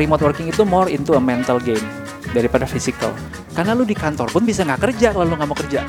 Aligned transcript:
remote 0.00 0.24
working 0.24 0.48
itu 0.48 0.64
more 0.64 0.88
into 0.88 1.12
a 1.12 1.20
mental 1.20 1.60
game 1.60 1.84
daripada 2.32 2.64
physical. 2.64 3.12
Karena 3.52 3.76
lu 3.76 3.84
di 3.84 3.92
kantor 3.92 4.32
pun 4.32 4.48
bisa 4.48 4.64
nggak 4.64 4.80
kerja 4.88 5.12
kalau 5.12 5.28
lu 5.28 5.36
nggak 5.36 5.50
mau 5.52 5.58
kerja. 5.60 5.84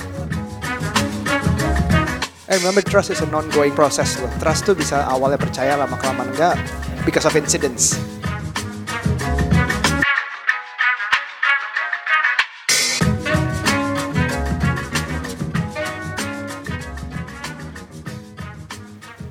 And 2.52 2.60
remember 2.60 2.84
trust 2.84 3.16
is 3.16 3.24
an 3.24 3.32
ongoing 3.32 3.72
process 3.72 4.20
loh. 4.20 4.28
Trust 4.44 4.68
tuh 4.68 4.76
bisa 4.76 5.08
awalnya 5.08 5.40
percaya 5.40 5.80
lama 5.80 5.96
kelamaan 5.96 6.36
enggak 6.36 6.60
because 7.08 7.24
of 7.24 7.32
incidents. 7.40 7.96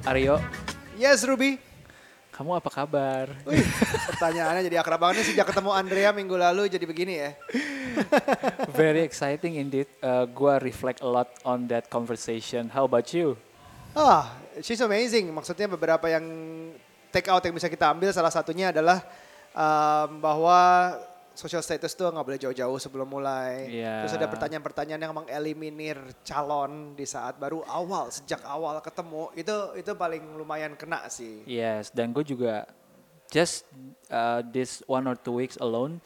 Aryo, 0.09 0.41
Yes 0.97 1.23
Ruby. 1.29 1.70
Kamu 2.41 2.57
apa 2.57 2.73
kabar? 2.73 3.37
Wih, 3.45 3.61
pertanyaannya 4.09 4.65
jadi 4.65 4.81
akrab 4.81 4.97
banget 4.97 5.29
sejak 5.29 5.45
ketemu 5.53 5.77
Andrea 5.77 6.09
minggu 6.09 6.41
lalu 6.41 6.73
jadi 6.73 6.89
begini 6.89 7.21
ya. 7.21 7.37
Very 8.81 9.05
exciting 9.05 9.61
indeed. 9.61 9.85
Uh, 10.01 10.25
gua 10.25 10.57
reflect 10.57 11.05
a 11.05 11.09
lot 11.13 11.29
on 11.45 11.69
that 11.69 11.93
conversation. 11.93 12.73
How 12.73 12.89
about 12.89 13.13
you? 13.13 13.37
Ah, 13.93 14.41
she's 14.65 14.81
amazing. 14.81 15.29
Maksudnya 15.37 15.69
beberapa 15.69 16.09
yang 16.09 16.25
take 17.13 17.29
out 17.29 17.45
yang 17.45 17.53
bisa 17.53 17.69
kita 17.69 17.93
ambil 17.93 18.09
salah 18.09 18.33
satunya 18.33 18.73
adalah 18.73 19.05
um, 19.53 20.25
bahwa 20.25 20.97
social 21.35 21.63
status 21.63 21.93
tuh 21.95 22.11
nggak 22.11 22.27
boleh 22.27 22.41
jauh-jauh 22.41 22.79
sebelum 22.79 23.09
mulai. 23.09 23.71
Iya. 23.71 24.05
Terus 24.05 24.17
ada 24.19 24.27
pertanyaan-pertanyaan 24.29 25.03
yang 25.03 25.15
mengeliminir 25.15 25.97
calon 26.23 26.93
di 26.95 27.07
saat 27.07 27.39
baru 27.41 27.63
awal, 27.67 28.11
sejak 28.13 28.43
awal 28.45 28.79
ketemu. 28.85 29.31
Itu 29.35 29.55
itu 29.79 29.91
paling 29.95 30.23
lumayan 30.37 30.75
kena 30.75 31.07
sih. 31.09 31.43
Yes, 31.47 31.91
dan 31.95 32.13
gue 32.13 32.23
juga 32.23 32.69
just 33.31 33.63
uh, 34.11 34.43
this 34.51 34.83
one 34.91 35.07
or 35.07 35.15
two 35.15 35.39
weeks 35.39 35.55
alone 35.63 36.03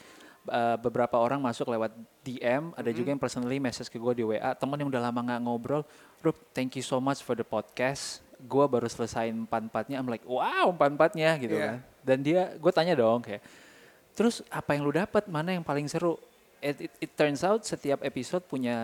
uh, 0.49 0.77
beberapa 0.77 1.17
orang 1.17 1.41
masuk 1.41 1.73
lewat 1.73 1.93
DM, 2.25 2.73
ada 2.77 2.91
juga 2.93 3.13
yang 3.13 3.21
personally 3.21 3.61
message 3.61 3.89
ke 3.89 3.97
gue 4.01 4.13
di 4.17 4.25
WA, 4.25 4.53
temen 4.57 4.77
yang 4.81 4.89
udah 4.89 5.03
lama 5.09 5.21
nggak 5.21 5.41
ngobrol, 5.45 5.83
Rup, 6.25 6.37
thank 6.57 6.73
you 6.77 6.85
so 6.85 7.01
much 7.01 7.21
for 7.21 7.37
the 7.37 7.45
podcast. 7.45 8.25
Gue 8.45 8.65
baru 8.69 8.89
selesai 8.89 9.29
empat-empatnya, 9.33 9.97
I'm 10.01 10.09
like, 10.09 10.25
wow 10.25 10.69
empat-empatnya 10.73 11.31
gitu 11.41 11.57
Iya. 11.57 11.65
kan. 11.65 11.77
Dan 12.05 12.19
dia, 12.21 12.53
gue 12.57 12.73
tanya 12.73 12.93
dong 12.97 13.25
kayak, 13.25 13.41
terus 14.15 14.41
apa 14.49 14.73
yang 14.73 14.83
lu 14.83 14.91
dapat, 14.91 15.27
mana 15.27 15.53
yang 15.53 15.63
paling 15.63 15.85
seru? 15.87 16.17
It, 16.59 16.81
it, 16.81 16.93
it 16.97 17.11
turns 17.13 17.45
out 17.45 17.61
setiap 17.63 18.01
episode 18.01 18.47
punya 18.47 18.75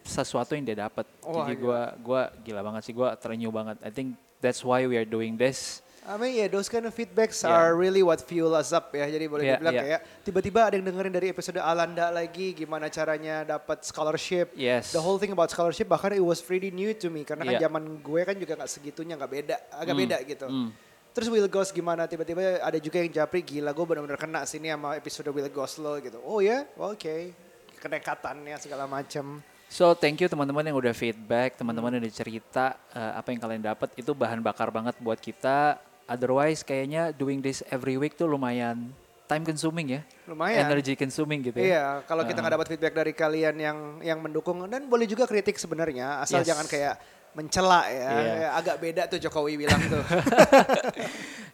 sesuatu 0.00 0.56
yang 0.56 0.64
dia 0.64 0.78
dapat. 0.80 1.04
Wah, 1.22 1.44
Jadi 1.44 1.60
gila. 1.60 1.60
gue 1.60 1.80
gua 2.00 2.22
gila 2.40 2.60
banget 2.64 2.82
sih, 2.88 2.94
gue 2.96 3.08
terenyuh 3.20 3.52
banget. 3.52 3.76
I 3.84 3.92
think 3.92 4.16
that's 4.40 4.64
why 4.64 4.88
we 4.88 4.96
are 4.96 5.04
doing 5.04 5.36
this. 5.36 5.84
I 6.00 6.16
mean 6.16 6.32
yeah, 6.32 6.48
those 6.48 6.72
kind 6.72 6.88
of 6.88 6.96
feedbacks 6.96 7.44
Yeah. 7.44 7.52
are 7.52 7.76
really 7.76 8.00
what 8.00 8.24
fuel 8.24 8.56
us 8.56 8.72
up 8.72 8.88
ya. 8.96 9.04
Jadi 9.04 9.28
boleh 9.28 9.44
Yeah, 9.44 9.60
dibilang 9.60 9.76
yeah. 9.76 9.84
kayak 9.84 10.00
tiba-tiba 10.24 10.60
ada 10.64 10.74
yang 10.80 10.88
dengerin 10.88 11.12
dari 11.12 11.28
episode 11.28 11.60
Alanda 11.60 12.08
lagi 12.08 12.56
gimana 12.56 12.88
caranya 12.88 13.44
dapat 13.44 13.84
scholarship. 13.84 14.56
Yes. 14.56 14.96
The 14.96 15.04
whole 15.04 15.20
thing 15.20 15.36
about 15.36 15.52
scholarship 15.52 15.84
bahkan 15.84 16.16
it 16.16 16.24
was 16.24 16.40
pretty 16.40 16.72
new 16.72 16.96
to 16.96 17.12
me 17.12 17.28
karena 17.28 17.44
kan 17.44 17.54
Yeah. 17.60 17.68
zaman 17.68 18.00
gue 18.00 18.20
kan 18.24 18.32
juga 18.32 18.56
nggak 18.56 18.70
segitunya 18.72 19.12
nggak 19.20 19.28
beda, 19.30 19.56
agak 19.76 19.92
Hmm, 19.92 20.00
beda 20.00 20.16
gitu. 20.24 20.46
hmm. 20.48 20.68
Terus 21.10 21.26
Will 21.26 21.50
Ghost 21.50 21.74
gimana 21.74 22.06
tiba-tiba 22.06 22.62
ada 22.62 22.78
juga 22.78 23.02
yang 23.02 23.10
japri 23.10 23.42
gila 23.42 23.74
gue 23.74 23.82
benar-benar 23.82 24.14
kena 24.14 24.46
sini 24.46 24.70
sama 24.70 24.94
episode 24.94 25.26
Will 25.30 25.50
Ghost 25.50 25.82
lo 25.82 25.98
gitu. 25.98 26.22
Oh 26.22 26.38
ya, 26.38 26.66
oke. 26.78 27.34
Kenekatannya 27.80 28.56
segala 28.60 28.86
macam. 28.86 29.42
So 29.70 29.94
thank 29.94 30.18
you 30.18 30.26
teman-teman 30.26 30.66
yang 30.66 30.76
udah 30.78 30.90
feedback, 30.90 31.54
teman-teman 31.54 31.94
yang 31.98 32.02
udah 32.02 32.14
cerita 32.14 32.74
eh, 32.90 33.12
apa 33.14 33.30
yang 33.30 33.40
kalian 33.42 33.62
dapat 33.62 33.90
itu 33.94 34.10
bahan 34.14 34.42
bakar 34.42 34.70
banget 34.70 34.94
buat 34.98 35.18
kita. 35.18 35.78
Otherwise 36.06 36.66
kayaknya 36.66 37.14
doing 37.14 37.38
this 37.38 37.62
every 37.70 37.94
week 37.94 38.18
tuh 38.18 38.26
lumayan 38.26 38.90
time 39.30 39.46
consuming 39.46 39.94
ya, 39.94 40.02
Lumayan. 40.26 40.66
energy 40.66 40.98
consuming 40.98 41.38
gitu 41.38 41.62
ya. 41.62 41.66
Iya, 41.70 41.84
kalau 42.02 42.26
kita 42.26 42.42
nggak 42.42 42.54
dapat 42.58 42.66
feedback 42.66 42.94
dari 42.98 43.12
kalian 43.14 43.54
yang 43.62 43.78
yang 44.02 44.18
mendukung 44.18 44.58
dan 44.66 44.90
boleh 44.90 45.06
juga 45.06 45.22
kritik 45.30 45.54
sebenarnya, 45.54 46.18
asal 46.18 46.42
Yes. 46.42 46.50
jangan 46.50 46.66
kayak 46.66 46.98
mencela 47.32 47.86
ya. 47.86 48.10
Iya. 48.10 48.34
Ya, 48.36 48.48
Agak 48.54 48.76
beda 48.78 49.02
tuh 49.06 49.18
Jokowi 49.18 49.54
bilang 49.60 49.80
tuh. 49.86 50.02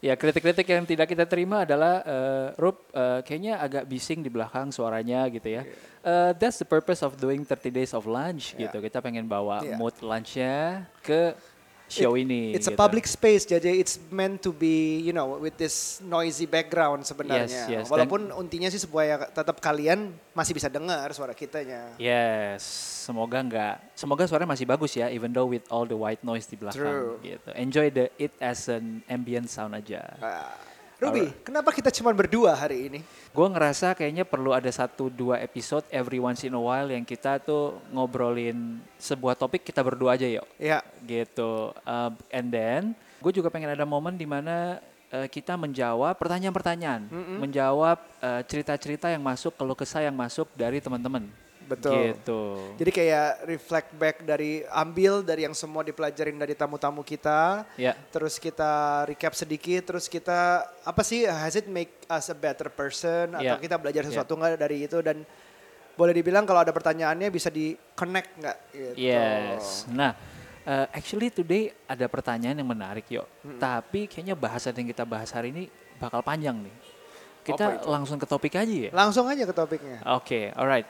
Ya 0.04 0.12
kritik-kritik 0.12 0.68
yang 0.68 0.84
tidak 0.84 1.08
kita 1.08 1.24
terima 1.24 1.64
adalah 1.64 2.04
eh, 2.04 2.46
Rup 2.60 2.84
eh, 2.92 3.24
kayaknya 3.24 3.56
agak 3.56 3.88
bising 3.88 4.20
di 4.20 4.28
belakang 4.28 4.68
suaranya 4.68 5.24
gitu 5.32 5.48
ya. 5.48 5.64
Eh, 6.04 6.30
that's 6.36 6.60
the 6.60 6.68
purpose 6.68 7.00
of 7.00 7.16
doing 7.16 7.48
30 7.48 7.72
days 7.72 7.96
of 7.96 8.04
lunch 8.04 8.52
Iya. 8.54 8.68
gitu. 8.68 8.84
Kita 8.84 9.00
pengen 9.00 9.24
bawa 9.24 9.64
Iya. 9.64 9.80
mood 9.80 9.96
lunchnya 10.04 10.84
ke 11.00 11.32
show 11.86 12.18
ini. 12.18 12.54
It's 12.54 12.66
a 12.66 12.74
gitu. 12.74 12.78
public 12.78 13.06
space 13.06 13.46
jadi 13.46 13.78
it's 13.78 13.98
meant 14.10 14.42
to 14.42 14.50
be, 14.50 15.00
you 15.02 15.14
know, 15.14 15.38
with 15.38 15.54
this 15.58 16.02
noisy 16.02 16.44
background 16.46 17.06
sebenarnya. 17.06 17.66
Yes, 17.66 17.70
yes. 17.70 17.84
Walaupun 17.86 18.34
untinya 18.34 18.68
sih 18.70 18.82
supaya 18.82 19.26
tetap 19.30 19.58
kalian 19.62 20.14
masih 20.34 20.52
bisa 20.52 20.66
dengar 20.66 21.06
suara 21.14 21.32
kitanya. 21.32 21.94
Yes, 21.96 22.62
semoga 23.06 23.38
enggak. 23.40 23.76
Semoga 23.94 24.26
suaranya 24.26 24.52
masih 24.52 24.66
bagus 24.66 24.92
ya, 24.98 25.08
even 25.08 25.30
though 25.30 25.48
with 25.48 25.64
all 25.70 25.86
the 25.86 25.96
white 25.96 26.20
noise 26.26 26.46
di 26.50 26.58
belakang. 26.58 26.82
True. 26.82 27.10
Gitu. 27.22 27.48
Enjoy 27.54 27.86
the 27.88 28.10
it 28.18 28.34
as 28.42 28.66
an 28.66 29.06
ambient 29.06 29.46
sound 29.48 29.74
aja. 29.78 30.02
Ah. 30.18 30.75
Ruby, 30.96 31.28
kenapa 31.44 31.76
kita 31.76 31.92
cuma 31.92 32.08
berdua 32.16 32.56
hari 32.56 32.88
ini? 32.88 33.00
Gue 33.36 33.44
ngerasa 33.52 33.92
kayaknya 33.92 34.24
perlu 34.24 34.56
ada 34.56 34.72
satu 34.72 35.12
dua 35.12 35.36
episode 35.44 35.84
every 35.92 36.16
once 36.16 36.40
in 36.48 36.56
a 36.56 36.62
while 36.62 36.88
yang 36.88 37.04
kita 37.04 37.36
tuh 37.36 37.76
ngobrolin 37.92 38.80
sebuah 38.96 39.36
topik 39.36 39.60
kita 39.60 39.84
berdua 39.84 40.16
aja 40.16 40.24
yuk. 40.24 40.48
Ya, 40.56 40.80
Gitu. 41.04 41.76
Uh, 41.84 42.16
and 42.32 42.48
then 42.48 42.96
gue 43.20 43.28
juga 43.28 43.52
pengen 43.52 43.76
ada 43.76 43.84
momen 43.84 44.16
di 44.16 44.24
mana 44.24 44.80
uh, 45.12 45.28
kita 45.28 45.52
menjawab 45.60 46.16
pertanyaan-pertanyaan, 46.16 47.12
menjawab 47.44 48.00
uh, 48.24 48.40
cerita-cerita 48.48 49.12
yang 49.12 49.20
masuk, 49.20 49.52
keluh 49.52 49.76
kesah 49.76 50.00
yang 50.00 50.16
masuk 50.16 50.48
dari 50.56 50.80
teman-teman. 50.80 51.28
Betul. 51.66 52.14
Gitu. 52.14 52.40
Jadi 52.78 52.90
kayak 52.94 53.28
reflect 53.44 53.90
back 53.98 54.16
dari 54.22 54.62
ambil 54.70 55.20
dari 55.20 55.44
yang 55.44 55.52
semua 55.52 55.82
dipelajarin 55.82 56.38
dari 56.38 56.54
tamu-tamu 56.54 57.02
kita. 57.02 57.66
Ya. 57.74 57.98
Terus 58.14 58.38
kita 58.38 59.04
recap 59.04 59.34
sedikit, 59.34 59.82
terus 59.92 60.06
kita 60.06 60.64
apa 60.86 61.02
sih 61.02 61.26
has 61.26 61.58
it 61.58 61.66
make 61.66 61.92
us 62.06 62.30
a 62.30 62.36
better 62.38 62.70
person 62.70 63.34
atau 63.34 63.44
Yeah. 63.44 63.60
kita 63.60 63.76
belajar 63.76 64.02
Yeah. 64.06 64.10
sesuatu 64.14 64.38
nggak 64.38 64.56
dari 64.56 64.86
itu 64.86 64.98
dan 65.02 65.26
boleh 65.96 66.12
dibilang 66.12 66.44
kalau 66.44 66.60
ada 66.60 66.70
pertanyaannya 66.76 67.28
bisa 67.32 67.48
di 67.48 67.72
connect 67.96 68.30
nggak 68.36 68.58
gitu. 68.72 69.00
Yes. 69.00 69.88
Nah, 69.88 70.12
uh, 70.68 70.86
actually 70.92 71.32
today 71.32 71.72
ada 71.88 72.04
pertanyaan 72.06 72.60
yang 72.60 72.68
menarik 72.68 73.08
yuk. 73.08 73.24
Tapi 73.56 74.04
kayaknya 74.04 74.36
bahasan 74.36 74.76
yang 74.76 74.88
kita 74.92 75.08
bahas 75.08 75.32
hari 75.32 75.50
ini 75.50 75.72
bakal 75.96 76.20
panjang 76.20 76.60
nih. 76.60 76.76
Kita 77.46 77.86
langsung 77.86 78.18
ke 78.18 78.26
topik 78.26 78.58
aja 78.58 78.66
ya. 78.66 78.90
Langsung 78.90 79.24
aja 79.30 79.46
ke 79.46 79.54
topiknya. 79.54 80.02
Oke, 80.18 80.50
alright. 80.58 80.82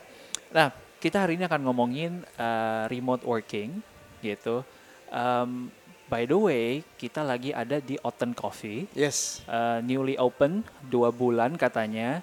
Nah, 0.50 0.68
kita 0.98 1.22
hari 1.22 1.38
ini 1.38 1.44
akan 1.46 1.60
ngomongin 1.64 2.22
uh, 2.36 2.84
remote 2.86 3.22
working 3.22 3.80
gitu. 4.20 4.62
Um, 5.10 5.70
by 6.06 6.26
the 6.26 6.38
way, 6.38 6.66
kita 6.96 7.22
lagi 7.22 7.50
ada 7.50 7.78
di 7.78 7.98
Otten 8.00 8.34
Coffee, 8.34 8.86
Yes. 8.94 9.42
uh, 9.46 9.78
newly 9.82 10.18
open 10.18 10.62
dua 10.86 11.10
bulan 11.10 11.54
katanya. 11.54 12.22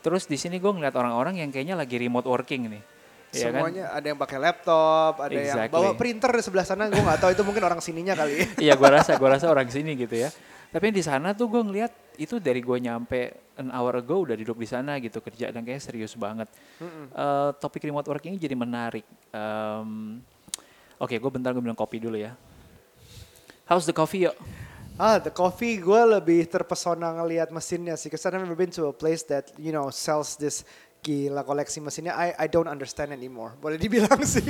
Terus 0.00 0.24
di 0.24 0.36
sini 0.36 0.56
gue 0.56 0.70
ngeliat 0.70 0.94
orang-orang 0.94 1.42
yang 1.42 1.50
kayaknya 1.50 1.76
lagi 1.76 1.96
remote 1.98 2.28
working 2.28 2.68
nih. 2.72 2.82
Iya 3.28 3.52
kan? 3.52 3.60
Semuanya 3.60 3.84
ada 3.92 4.06
yang 4.08 4.16
pakai 4.16 4.38
laptop, 4.40 5.12
ada 5.20 5.32
yang 5.36 5.44
Exactly. 5.52 5.74
bawa 5.76 5.90
printer 6.00 6.30
di 6.32 6.42
sebelah 6.44 6.64
sana. 6.64 6.88
Gue 6.88 7.02
nggak 7.04 7.20
tahu 7.20 7.30
itu 7.36 7.42
mungkin 7.44 7.62
orang 7.64 7.80
sininya 7.84 8.16
kali. 8.16 8.40
Iya, 8.64 8.72
gua 8.80 9.00
rasa, 9.00 9.20
gua 9.20 9.36
rasa 9.36 9.52
orang 9.52 9.68
sini 9.68 9.92
gitu 10.00 10.16
ya. 10.16 10.32
Tapi 10.68 10.92
di 10.92 11.00
sana 11.04 11.32
tuh 11.36 11.48
gue 11.48 11.60
ngeliat 11.64 11.92
itu 12.20 12.40
dari 12.40 12.60
gue 12.60 12.76
nyampe 12.80 13.47
an 13.58 13.74
hour 13.74 13.98
ago 13.98 14.22
udah 14.22 14.38
duduk 14.38 14.56
di 14.56 14.68
sana 14.70 15.02
gitu 15.02 15.18
kerja 15.18 15.50
dan 15.50 15.66
kayaknya 15.66 15.82
serius 15.82 16.14
banget. 16.14 16.46
Eh, 16.80 17.50
topik 17.58 17.82
remote 17.82 18.06
working 18.06 18.38
ini 18.38 18.40
jadi 18.40 18.54
menarik. 18.54 19.02
Em, 19.34 20.22
Oke, 20.98 21.14
gue 21.14 21.30
bentar 21.30 21.54
gue 21.54 21.62
minum 21.62 21.78
kopi 21.78 22.02
dulu 22.02 22.18
ya. 22.18 22.34
How's 23.70 23.86
the 23.86 23.94
coffee 23.94 24.26
yuk? 24.26 24.34
Ah, 24.98 25.22
the 25.22 25.30
coffee 25.30 25.78
gue 25.78 26.02
lebih 26.18 26.50
terpesona 26.50 27.14
ngelihat 27.22 27.54
mesinnya 27.54 27.94
sih. 27.94 28.10
Cause 28.10 28.26
I've 28.26 28.34
never 28.34 28.58
been 28.58 28.74
to 28.74 28.90
a 28.90 28.94
place 28.94 29.22
that 29.30 29.54
you 29.54 29.70
know 29.70 29.94
sells 29.94 30.34
this 30.34 30.66
gila 31.06 31.46
koleksi 31.46 31.78
mesinnya. 31.78 32.18
I 32.18 32.34
I 32.34 32.46
don't 32.50 32.66
understand 32.66 33.14
anymore. 33.14 33.54
Boleh 33.62 33.78
dibilang 33.78 34.18
sih. 34.34 34.42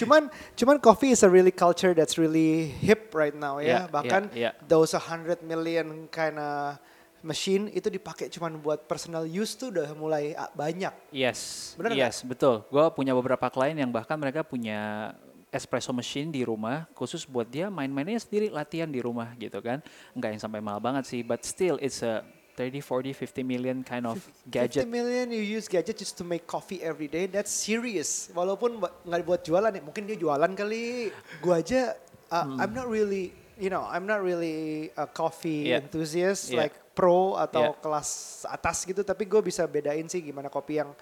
cuman 0.00 0.32
cuman 0.56 0.80
coffee 0.80 1.12
is 1.12 1.20
a 1.20 1.28
really 1.28 1.52
culture 1.52 1.92
that's 1.92 2.16
really 2.16 2.72
hip 2.80 3.12
right 3.12 3.36
now 3.36 3.60
ya. 3.60 3.84
Yeah, 3.84 3.84
Bahkan 3.92 4.22
yeah, 4.32 4.56
yeah. 4.56 4.64
those 4.64 4.96
100 4.96 5.44
million 5.44 6.08
kind 6.08 6.40
of 6.40 6.80
machine 7.24 7.72
itu 7.72 7.88
dipakai 7.88 8.28
cuman 8.28 8.60
buat 8.60 8.84
personal 8.84 9.24
use 9.24 9.56
tuh 9.56 9.72
udah 9.72 9.96
mulai 9.96 10.36
ah, 10.36 10.52
banyak. 10.52 10.92
Yes, 11.08 11.72
Bener 11.80 11.96
yes, 11.96 12.20
betul. 12.20 12.60
Gue 12.68 12.84
punya 12.92 13.16
beberapa 13.16 13.48
klien 13.48 13.74
yang 13.74 13.88
bahkan 13.88 14.20
mereka 14.20 14.44
punya 14.44 15.12
espresso 15.48 15.94
machine 15.94 16.28
di 16.28 16.44
rumah 16.44 16.84
khusus 16.92 17.24
buat 17.24 17.46
dia 17.46 17.70
main-mainnya 17.72 18.20
sendiri 18.20 18.52
latihan 18.52 18.90
di 18.90 19.00
rumah 19.00 19.32
gitu 19.40 19.56
kan. 19.64 19.80
Enggak 20.12 20.36
yang 20.36 20.42
sampai 20.44 20.60
mahal 20.60 20.84
banget 20.84 21.08
sih, 21.08 21.24
but 21.24 21.40
still 21.42 21.80
it's 21.80 22.04
a 22.04 22.20
30, 22.54 22.82
40, 22.86 23.10
50 23.18 23.42
million 23.42 23.76
kind 23.82 24.06
of 24.06 24.14
50 24.46 24.46
gadget. 24.46 24.84
million 24.86 25.26
you 25.34 25.42
use 25.42 25.66
gadget 25.66 25.98
just 25.98 26.14
to 26.14 26.22
make 26.22 26.46
coffee 26.46 26.78
every 26.78 27.10
day. 27.10 27.26
That's 27.26 27.50
serious. 27.50 28.30
Walaupun 28.30 28.78
nggak 28.78 29.22
buat 29.26 29.42
jualan 29.42 29.74
ya, 29.74 29.82
mungkin 29.82 30.06
dia 30.06 30.14
jualan 30.14 30.52
kali. 30.54 31.10
Gua 31.42 31.58
aja, 31.58 31.98
uh, 32.30 32.46
Hmm. 32.46 32.58
I'm 32.62 32.70
not 32.70 32.86
really, 32.86 33.34
you 33.56 33.70
know, 33.70 33.86
I'm 33.86 34.04
not 34.04 34.20
really 34.20 34.90
a 34.94 35.06
coffee 35.06 35.70
Yeah. 35.70 35.82
enthusiast. 35.82 36.50
Yeah. 36.50 36.66
Like 36.66 36.74
pro 36.94 37.34
atau 37.34 37.74
Yeah. 37.74 37.80
kelas 37.82 38.08
atas 38.46 38.86
gitu, 38.86 39.02
tapi 39.02 39.26
gue 39.26 39.42
bisa 39.42 39.66
bedain 39.66 40.06
sih 40.06 40.22
gimana 40.22 40.46
kopi 40.46 40.78
yang 40.78 40.94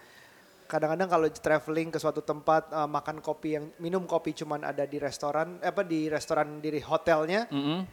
kadang-kadang 0.64 1.04
kalau 1.04 1.28
traveling 1.28 1.92
ke 1.92 2.00
suatu 2.00 2.24
tempat 2.24 2.72
uh, 2.72 2.88
makan 2.88 3.20
kopi 3.20 3.60
yang 3.60 3.68
minum 3.76 4.08
kopi 4.08 4.32
cuman 4.32 4.64
ada 4.64 4.88
di 4.88 4.96
restoran 4.96 5.60
eh, 5.60 5.68
apa 5.68 5.84
di 5.84 6.08
restoran 6.08 6.64
di 6.64 6.80
hotelnya 6.80 7.44
Mm-mm. 7.52 7.84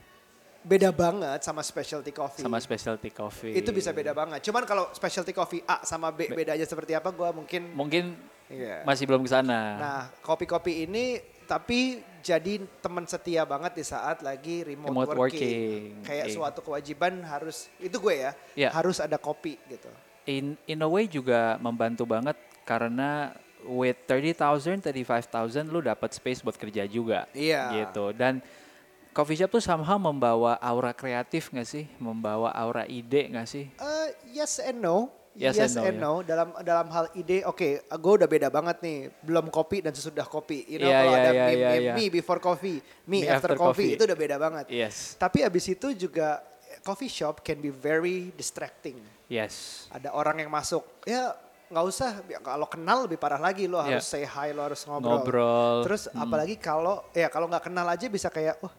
beda 0.64 0.96
banget 0.96 1.44
sama 1.44 1.60
specialty 1.60 2.16
coffee. 2.16 2.40
Sama 2.40 2.56
specialty 2.64 3.12
coffee. 3.12 3.52
Itu 3.52 3.76
bisa 3.76 3.92
beda 3.92 4.16
banget. 4.16 4.40
Cuman 4.48 4.64
kalau 4.64 4.88
specialty 4.96 5.36
coffee 5.36 5.60
A 5.68 5.84
sama 5.84 6.08
B 6.16 6.32
bedanya 6.32 6.64
seperti 6.64 6.96
apa 6.96 7.12
gue 7.12 7.30
mungkin 7.36 7.76
Mungkin 7.76 8.06
Iya. 8.50 8.82
masih 8.82 9.06
belum 9.06 9.22
ke 9.22 9.30
sana. 9.30 9.60
Nah, 9.78 10.04
kopi-kopi 10.26 10.88
ini 10.88 11.22
tapi 11.46 12.02
jadi 12.20 12.54
teman 12.80 13.04
setia 13.04 13.44
banget 13.44 13.76
di 13.76 13.84
saat 13.84 14.20
lagi 14.20 14.64
remote, 14.64 14.92
Remote 14.92 15.10
working. 15.16 15.20
working. 15.20 16.06
Kayak 16.06 16.26
Iya. 16.30 16.36
suatu 16.36 16.60
kewajiban 16.62 17.24
harus 17.24 17.68
itu 17.78 17.96
gue 17.96 18.16
ya, 18.16 18.32
Iya. 18.56 18.70
harus 18.72 19.00
ada 19.00 19.18
kopi 19.18 19.58
gitu. 19.68 19.90
in 20.28 20.54
in 20.70 20.78
a 20.80 20.86
way 20.86 21.10
juga 21.10 21.58
membantu 21.58 22.06
banget 22.06 22.38
karena 22.62 23.34
with 23.66 23.98
30,000, 24.06 24.78
35,000 24.78 25.66
lu 25.68 25.82
dapat 25.82 26.14
space 26.14 26.46
buat 26.46 26.54
kerja 26.54 26.86
juga. 26.86 27.26
Iya. 27.34 27.74
Gitu. 27.90 28.14
Dan 28.14 28.40
coffee 29.10 29.36
shop 29.36 29.58
tuh 29.58 29.64
somehow 29.64 29.98
membawa 29.98 30.56
aura 30.62 30.94
kreatif 30.94 31.50
nggak 31.50 31.66
sih? 31.66 31.90
Membawa 31.98 32.54
aura 32.54 32.86
ide 32.86 33.26
nggak 33.26 33.48
sih? 33.50 33.74
Eh, 33.74 34.08
yes 34.30 34.62
and 34.62 34.80
no. 34.80 35.10
Yes 35.38 35.56
and 35.78 35.98
no, 35.98 36.20
ya. 36.20 36.34
Dalam 36.36 36.48
dalam 36.62 36.88
hal 36.90 37.06
ide, 37.14 37.46
oke, 37.46 37.86
gue 37.86 38.14
udah 38.20 38.28
beda 38.28 38.48
banget 38.50 38.82
nih. 38.82 38.98
Belum 39.22 39.48
kopi 39.48 39.86
dan 39.86 39.94
sesudah 39.94 40.26
kopi. 40.26 40.66
You 40.68 40.82
know, 40.82 40.90
Iya, 40.90 40.98
kalau 41.00 41.14
iya, 41.14 41.22
ada 41.22 41.32
iya, 41.32 41.46
meme, 41.46 41.56
meme, 41.64 41.80
iya. 41.80 41.94
me 41.96 42.06
before 42.10 42.40
coffee, 42.40 42.78
me, 43.06 43.24
Me 43.24 43.30
after, 43.30 43.54
after 43.54 43.56
coffee, 43.56 43.94
coffee. 43.94 43.96
itu 43.96 44.04
udah 44.04 44.18
beda 44.20 44.36
banget. 44.36 44.66
Yes. 44.68 45.16
Tapi 45.16 45.46
abis 45.46 45.66
itu 45.70 45.88
juga 45.96 46.42
coffee 46.82 47.08
shop 47.08 47.40
can 47.40 47.60
be 47.60 47.70
very 47.70 48.32
distracting. 48.34 49.00
Yes. 49.30 49.86
ada 49.94 50.10
orang 50.10 50.42
yang 50.42 50.50
masuk 50.50 50.82
ya 51.06 51.38
nggak 51.70 51.86
usah 51.86 52.18
kalau 52.42 52.66
kenal 52.66 53.06
lebih 53.06 53.22
parah 53.22 53.38
lagi 53.38 53.70
lo 53.70 53.78
harus 53.78 54.02
say 54.02 54.26
hi 54.26 54.50
lo 54.50 54.66
harus 54.66 54.82
ngobrol, 54.90 55.22
Ngobrol. 55.22 55.78
terus 55.86 56.10
apalagi 56.10 56.58
kalau 56.58 57.06
ya 57.14 57.30
kalau 57.30 57.46
nggak 57.46 57.70
kenal 57.70 57.86
aja 57.86 58.10
bisa 58.10 58.34
kayak 58.34 58.58
wah 58.58 58.74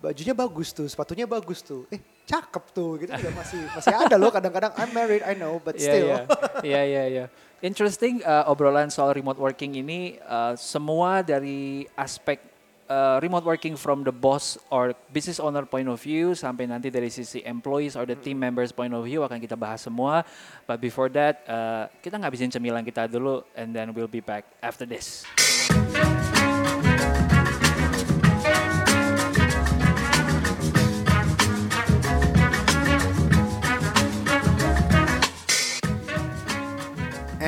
bajunya 0.00 0.32
bagus 0.32 0.72
tuh 0.72 0.88
sepatunya 0.88 1.28
bagus 1.28 1.60
tuh 1.60 1.84
eh 1.92 2.00
cakep 2.24 2.64
tuh 2.72 2.90
gitu 3.04 3.12
juga 3.12 3.30
masih 3.36 3.60
masih 3.76 3.94
ada 3.94 4.16
loh 4.16 4.32
kadang-kadang 4.32 4.72
I'm 4.80 4.90
married 4.96 5.20
I 5.20 5.36
know 5.36 5.60
but 5.60 5.76
Iya, 5.76 5.84
still 5.84 6.06
iya. 6.08 6.18
Iya, 6.64 6.80
iya, 6.88 7.04
iya. 7.06 7.24
Interesting 7.60 8.24
uh, 8.24 8.48
obrolan 8.48 8.88
soal 8.88 9.12
remote 9.12 9.36
working 9.36 9.76
ini 9.76 10.16
uh, 10.24 10.56
semua 10.56 11.20
dari 11.20 11.84
aspek 11.92 12.40
uh, 12.88 13.20
remote 13.20 13.44
working 13.44 13.76
from 13.76 14.00
the 14.00 14.12
boss 14.12 14.56
or 14.72 14.96
business 15.12 15.36
owner 15.36 15.68
point 15.68 15.84
of 15.84 16.00
view 16.00 16.32
sampai 16.32 16.64
nanti 16.64 16.88
dari 16.88 17.12
sisi 17.12 17.44
employees 17.44 17.94
or 18.00 18.08
the 18.08 18.16
team 18.16 18.40
members 18.40 18.72
point 18.72 18.96
of 18.96 19.04
view 19.04 19.20
akan 19.22 19.36
kita 19.38 19.60
bahas 19.60 19.84
semua. 19.84 20.24
But 20.64 20.80
before 20.80 21.12
that, 21.12 21.44
uh, 21.44 21.92
kita 22.00 22.16
ngabisin 22.16 22.48
cemilan 22.48 22.82
kita 22.82 23.06
dulu 23.06 23.44
and 23.52 23.76
then 23.76 23.92
we'll 23.92 24.10
be 24.10 24.24
back 24.24 24.48
after 24.64 24.88
this. 24.88 25.28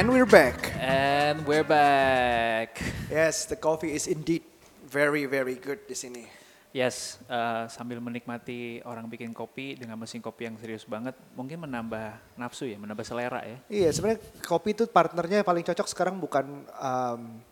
And 0.02 0.10
we're 0.10 0.26
back 0.26 0.58
And 0.82 1.46
we're 1.46 1.62
back. 1.62 2.82
yes 3.06 3.46
the 3.46 3.54
coffee 3.54 3.94
is 3.94 4.10
indeed 4.10 4.42
very 4.82 5.30
very 5.30 5.54
good 5.54 5.78
di 5.86 5.94
sini 5.94 6.26
Yes, 6.72 7.20
uh, 7.28 7.68
sambil 7.68 8.00
menikmati 8.00 8.80
orang 8.88 9.04
bikin 9.04 9.36
kopi 9.36 9.76
dengan 9.76 10.00
mesin 10.00 10.24
kopi 10.24 10.48
yang 10.48 10.56
serius 10.56 10.88
banget, 10.88 11.12
mungkin 11.36 11.68
menambah 11.68 12.16
nafsu 12.40 12.64
ya, 12.64 12.80
menambah 12.80 13.04
selera 13.04 13.44
ya. 13.44 13.60
Iya, 13.68 13.92
sebenarnya 13.92 14.24
kopi 14.40 14.72
itu 14.72 14.88
partnernya 14.88 15.44
yang 15.44 15.48
paling 15.52 15.68
cocok 15.68 15.84
sekarang 15.84 16.16
bukan 16.16 16.64
um, 16.80 17.44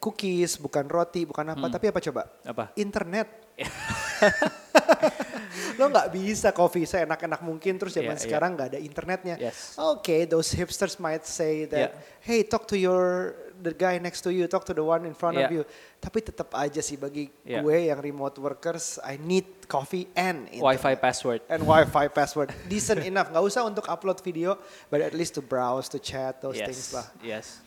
cookies, 0.00 0.56
bukan 0.56 0.88
roti, 0.88 1.28
bukan 1.28 1.52
apa, 1.52 1.68
tapi 1.68 1.92
apa 1.92 2.00
coba? 2.00 2.32
Apa? 2.48 2.72
Internet. 2.80 3.45
Lo 5.76 5.88
nggak 5.92 6.08
bisa 6.12 6.52
kopi 6.52 6.84
seenak-enak 6.84 7.40
mungkin 7.44 7.76
terus 7.76 7.96
zaman 7.96 8.16
iya. 8.16 8.22
sekarang 8.22 8.56
nggak 8.56 8.68
ada 8.76 8.80
internetnya. 8.80 9.36
Yes. 9.40 9.76
Oke, 9.76 10.24
those 10.28 10.52
hipsters 10.52 10.96
might 11.00 11.24
say 11.24 11.64
that, 11.68 11.92
Yeah. 11.92 12.24
hey, 12.24 12.40
talk 12.44 12.68
to 12.68 12.76
your 12.76 13.34
the 13.56 13.72
guy 13.72 13.96
next 13.96 14.20
to 14.20 14.30
you, 14.32 14.44
talk 14.44 14.68
to 14.68 14.76
the 14.76 14.84
one 14.84 15.08
in 15.08 15.16
front 15.16 15.40
of 15.40 15.48
Yeah. 15.48 15.60
you. 15.60 15.62
Tapi 16.00 16.20
tetap 16.20 16.52
aja 16.52 16.80
sih 16.84 17.00
bagi 17.00 17.32
Yeah. 17.44 17.64
gue 17.64 17.88
yang 17.88 18.00
remote 18.00 18.36
workers, 18.36 19.00
I 19.00 19.16
need 19.16 19.48
coffee 19.68 20.08
and 20.12 20.48
internet 20.52 20.76
Wi-Fi 20.76 20.94
password. 21.00 21.40
and 21.48 21.64
Wi-Fi 21.64 22.06
password 22.12 22.52
decent 22.68 23.04
enough. 23.10 23.32
Nggak 23.32 23.44
usah 23.44 23.64
untuk 23.64 23.88
upload 23.88 24.20
video, 24.20 24.60
but 24.92 25.00
at 25.00 25.16
least 25.16 25.36
to 25.40 25.42
browse, 25.44 25.88
to 25.92 25.98
chat, 26.00 26.40
those 26.44 26.60
yes. 26.60 26.68
things 26.68 26.86
lah. 26.92 27.06
Yes. 27.24 27.64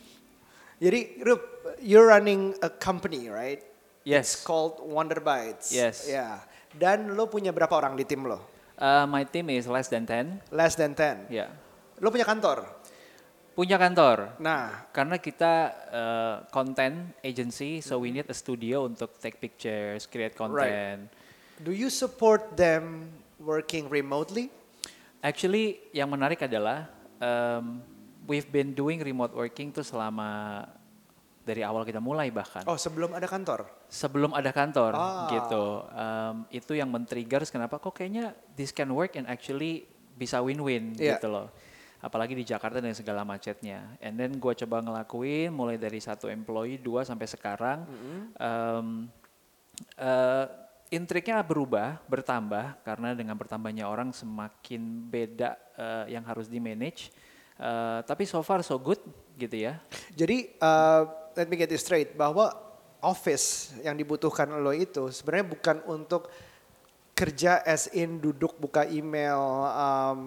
Jadi, 0.80 1.20
Rup, 1.26 1.42
you're 1.84 2.08
running 2.08 2.56
a 2.64 2.72
company, 2.72 3.28
right? 3.28 3.60
It's 4.00 4.08
Yes. 4.08 4.28
called 4.40 4.80
Wonder 4.80 5.20
Bites. 5.20 5.68
Yes. 5.70 6.08
Ya. 6.08 6.40
Dan 6.72 7.12
lo 7.12 7.28
punya 7.28 7.52
berapa 7.52 7.72
orang 7.76 7.98
di 7.98 8.08
tim 8.08 8.24
lo? 8.24 8.40
Uh, 8.80 9.04
my 9.04 9.28
team 9.28 9.52
is 9.52 9.68
less 9.68 9.92
than 9.92 10.08
10. 10.08 10.40
Less 10.48 10.72
than 10.72 10.96
10. 10.96 11.28
Ya. 11.28 11.52
Lo 12.00 12.08
punya 12.08 12.24
kantor? 12.24 12.64
Punya 13.52 13.76
kantor. 13.76 14.40
Nah, 14.40 14.88
Karena 14.88 15.20
kita 15.20 15.52
uh, 15.92 16.34
content 16.48 17.12
agency, 17.20 17.84
so 17.84 18.00
we 18.00 18.08
need 18.08 18.24
a 18.24 18.32
studio 18.32 18.88
untuk 18.88 19.12
take 19.20 19.36
pictures, 19.36 20.08
create 20.08 20.32
content. 20.32 21.12
do 21.60 21.76
you 21.76 21.92
support 21.92 22.56
them 22.56 23.12
working 23.36 23.92
remotely? 23.92 24.48
Actually, 25.20 25.76
yang 25.92 26.08
menarik 26.08 26.40
adalah 26.40 26.88
um, 27.20 27.84
we've 28.24 28.48
been 28.48 28.72
doing 28.72 29.04
remote 29.04 29.36
working 29.36 29.68
tuh 29.68 29.84
selama 29.84 30.64
dari 31.50 31.66
awal 31.66 31.82
kita 31.82 31.98
mulai 31.98 32.30
bahkan. 32.30 32.62
Oh, 32.64 32.78
sebelum 32.78 33.10
ada 33.10 33.26
kantor? 33.26 33.66
sebelum 33.90 34.30
ada 34.30 34.54
kantor 34.54 34.94
Ah. 34.94 35.26
gitu. 35.28 35.64
Um, 35.90 36.36
itu 36.54 36.72
yang 36.78 36.86
men-trigger 36.86 37.42
kenapa 37.50 37.82
kok 37.82 37.90
kayaknya 37.92 38.30
this 38.54 38.70
can 38.70 38.86
work 38.94 39.18
and 39.18 39.26
actually 39.26 39.90
bisa 40.14 40.38
win-win 40.38 40.94
Iya. 40.94 41.18
gitu 41.18 41.26
loh. 41.26 41.50
Apalagi 41.98 42.32
di 42.32 42.46
Jakarta 42.46 42.78
dan 42.78 42.94
segala 42.94 43.26
macetnya. 43.26 43.98
And 43.98 44.14
then 44.14 44.38
gue 44.38 44.52
coba 44.56 44.80
ngelakuin 44.80 45.50
mulai 45.50 45.76
dari 45.76 45.98
satu 45.98 46.30
employee 46.30 46.78
dua 46.78 47.02
sampai 47.02 47.26
sekarang. 47.26 47.84
Um, 48.38 49.10
eh, 49.98 50.46
intriknya 50.90 51.42
berubah, 51.42 52.00
bertambah 52.06 52.82
karena 52.82 53.12
dengan 53.12 53.36
bertambahnya 53.36 53.84
orang 53.84 54.10
semakin 54.10 54.80
beda 55.06 55.58
eh, 55.76 56.14
yang 56.14 56.24
harus 56.24 56.46
di 56.46 56.56
manage. 56.56 57.10
Eh, 57.56 58.00
tapi 58.06 58.24
so 58.24 58.40
far 58.40 58.64
so 58.64 58.80
good 58.80 59.00
gitu 59.36 59.56
ya. 59.56 59.76
Jadi, 60.12 60.52
uh, 60.60 61.04
let 61.36 61.46
me 61.46 61.56
get 61.58 61.70
this 61.70 61.82
straight, 61.82 62.14
bahwa 62.16 62.50
office 63.00 63.72
yang 63.80 63.96
dibutuhkan 63.96 64.48
lo 64.60 64.72
itu 64.76 65.08
sebenarnya 65.08 65.46
bukan 65.56 65.76
untuk 65.88 66.28
kerja 67.20 67.60
as 67.68 67.92
in 67.92 68.16
duduk 68.16 68.56
buka 68.56 68.88
email, 68.88 69.68
um, 69.68 70.20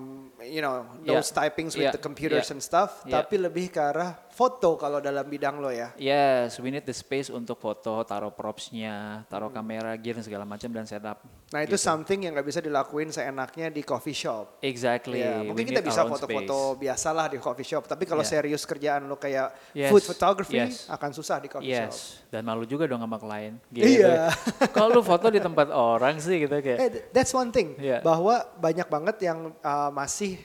you 0.46 0.62
know, 0.62 0.86
those 1.02 1.34
Yeah. 1.34 1.38
typings 1.42 1.74
with 1.74 1.90
Yeah. 1.90 1.96
the 1.98 1.98
computers 1.98 2.46
Yeah. 2.46 2.54
and 2.54 2.60
stuff, 2.62 3.02
Yeah. 3.02 3.18
tapi 3.18 3.42
lebih 3.42 3.74
ke 3.74 3.82
arah 3.82 4.14
foto 4.30 4.78
kalau 4.78 5.02
dalam 5.02 5.26
bidang 5.26 5.58
lo 5.58 5.74
ya. 5.74 5.90
Yes, 5.98 6.62
we 6.62 6.70
need 6.70 6.86
the 6.86 6.94
space 6.94 7.34
untuk 7.34 7.58
foto, 7.58 8.02
taruh 8.06 8.30
propsnya, 8.30 9.26
taruh 9.26 9.50
kamera, 9.50 9.94
gear 9.98 10.22
dan 10.22 10.26
segala 10.26 10.46
macam 10.46 10.70
dan 10.70 10.86
setup. 10.86 11.22
Nah 11.54 11.62
itu 11.62 11.78
gitu. 11.78 11.86
something 11.86 12.26
yang 12.26 12.34
nggak 12.34 12.50
bisa 12.50 12.58
dilakuin 12.58 13.14
seenaknya 13.14 13.70
di 13.70 13.86
coffee 13.86 14.18
shop. 14.18 14.58
Exactly. 14.62 15.22
Ya, 15.22 15.42
we 15.42 15.54
mungkin 15.54 15.70
need 15.70 15.78
kita 15.78 15.82
bisa 15.86 16.02
foto-foto 16.06 16.78
biasalah 16.82 17.30
di 17.30 17.38
coffee 17.38 17.66
shop, 17.66 17.86
tapi 17.86 18.10
kalau 18.10 18.26
Yeah. 18.26 18.34
serius 18.34 18.66
kerjaan 18.66 19.06
lo 19.06 19.22
kayak 19.22 19.54
Yes, 19.78 19.94
food 19.94 20.02
photography 20.02 20.58
yes. 20.58 20.90
akan 20.90 21.10
susah 21.14 21.38
di 21.38 21.50
coffee 21.50 21.70
shop. 21.70 21.94
Yes, 21.94 22.26
dan 22.34 22.42
malu 22.42 22.66
juga 22.66 22.90
dong 22.90 23.02
sama 23.02 23.18
klien. 23.22 23.58
Iya. 23.74 24.34
Kalau 24.74 24.98
lu 24.98 25.02
foto 25.06 25.30
di 25.30 25.38
tempat 25.38 25.70
orang 25.70 26.18
sih 26.18 26.42
gitu 26.42 26.58
kayak. 26.58 26.83
Eh, 26.84 27.08
that's 27.16 27.32
one 27.32 27.50
thing 27.50 27.80
Iya. 27.80 28.04
bahwa 28.04 28.44
banyak 28.60 28.88
banget 28.88 29.18
yang 29.24 29.56
uh, 29.60 29.90
masih 29.90 30.36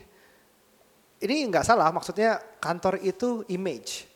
ini 1.19 1.43
nggak 1.45 1.67
salah 1.67 1.91
maksudnya 1.91 2.39
kantor 2.57 2.95
itu 3.03 3.43
image 3.51 4.07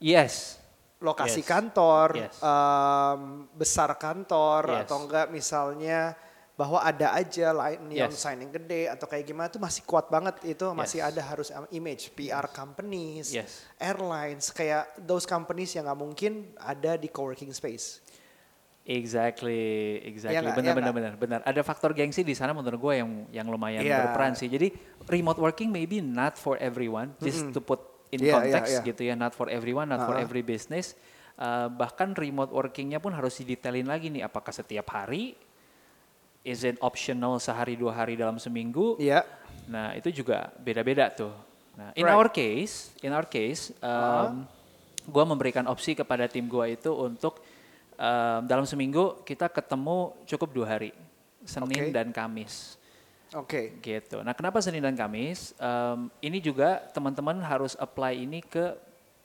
Yes. 0.00 0.56
lokasi 1.00 1.44
Yes. 1.44 1.48
kantor 1.48 2.08
Yes. 2.16 2.36
um, 2.40 3.44
besar 3.52 3.92
kantor 3.96 4.62
Yes. 4.68 4.78
atau 4.88 4.96
enggak 5.04 5.26
misalnya 5.28 6.16
bahwa 6.56 6.76
ada 6.84 7.16
aja 7.16 7.56
lain 7.56 7.88
yang 7.88 8.12
Yes. 8.12 8.20
signing 8.20 8.52
gede 8.52 8.84
atau 8.84 9.08
kayak 9.08 9.24
gimana 9.24 9.48
tuh 9.48 9.56
masih 9.56 9.80
kuat 9.84 10.12
banget 10.12 10.36
itu 10.44 10.64
masih 10.72 11.00
Yes. 11.00 11.08
ada 11.08 11.22
harus 11.24 11.48
um, 11.52 11.64
image 11.72 12.12
PR 12.12 12.48
companies 12.48 13.32
Yes. 13.32 13.64
airlines 13.80 14.52
kayak 14.52 14.92
those 15.00 15.24
companies 15.24 15.72
yang 15.72 15.88
nggak 15.88 16.00
mungkin 16.00 16.52
ada 16.60 16.96
di 16.96 17.08
coworking 17.08 17.52
space 17.52 18.00
Exactly, 18.80 20.00
exactly. 20.02 20.40
Nggak? 20.40 20.56
benar, 20.56 20.72
Iya 20.72 20.78
benar, 20.80 20.92
benar, 20.96 21.12
benar. 21.14 21.40
Ada 21.44 21.60
faktor 21.60 21.92
gengsi 21.92 22.24
di 22.24 22.32
sana 22.32 22.50
menurut 22.50 22.80
gue 22.80 22.94
yang 22.96 23.10
yang 23.30 23.46
lumayan 23.46 23.84
Iya. 23.84 24.08
berperan 24.08 24.32
sih. 24.34 24.48
Jadi 24.48 24.72
remote 25.06 25.36
working 25.38 25.68
maybe 25.68 26.00
not 26.00 26.34
for 26.34 26.56
everyone, 26.58 27.12
just 27.20 27.52
to 27.52 27.60
put 27.60 27.78
in 28.10 28.18
Iya, 28.18 28.26
iya, 28.26 28.34
context 28.34 28.72
iya. 28.74 28.82
gitu 28.82 29.02
ya, 29.04 29.14
not 29.14 29.36
for 29.36 29.46
everyone, 29.46 29.86
not 29.86 30.02
for 30.02 30.16
Uh-huh. 30.16 30.24
every 30.24 30.42
business. 30.42 30.96
Uh, 31.36 31.68
bahkan 31.68 32.12
remote 32.12 32.50
workingnya 32.50 32.98
pun 32.98 33.12
harus 33.12 33.38
didetailin 33.38 33.86
lagi 33.86 34.08
nih, 34.08 34.24
apakah 34.24 34.50
setiap 34.50 34.90
hari 34.90 35.36
is 36.40 36.64
it 36.64 36.80
optional 36.80 37.36
sehari 37.36 37.76
dua 37.76 37.92
hari 37.94 38.16
dalam 38.16 38.40
seminggu? 38.40 38.96
Iya. 38.96 39.24
Nah 39.68 39.92
itu 39.92 40.08
juga 40.10 40.50
beda-beda 40.56 41.12
tuh. 41.12 41.32
Nah 41.76 41.92
in 41.94 42.04
Right. 42.04 42.16
our 42.16 42.28
case, 42.28 42.96
in 43.00 43.12
our 43.12 43.24
case, 43.24 43.76
um, 43.80 44.48
gue 45.04 45.24
memberikan 45.24 45.64
opsi 45.64 45.92
kepada 45.92 46.24
tim 46.26 46.44
gue 46.44 46.74
itu 46.74 46.90
untuk 46.90 47.44
um, 48.00 48.40
dalam 48.48 48.64
seminggu 48.64 49.20
kita 49.28 49.52
ketemu 49.52 50.16
cukup 50.24 50.48
dua 50.56 50.66
hari, 50.76 50.96
Senin 51.44 51.92
Oke. 51.92 51.92
dan 51.92 52.08
Kamis 52.10 52.80
Oke. 53.36 53.78
gitu. 53.78 54.24
Nah, 54.24 54.32
kenapa 54.32 54.58
Senin 54.64 54.82
dan 54.82 54.96
Kamis? 54.96 55.52
Em, 55.60 56.10
ini 56.24 56.42
juga 56.42 56.82
teman-teman 56.90 57.38
harus 57.44 57.78
apply 57.78 58.18
ini 58.18 58.42
ke 58.42 58.74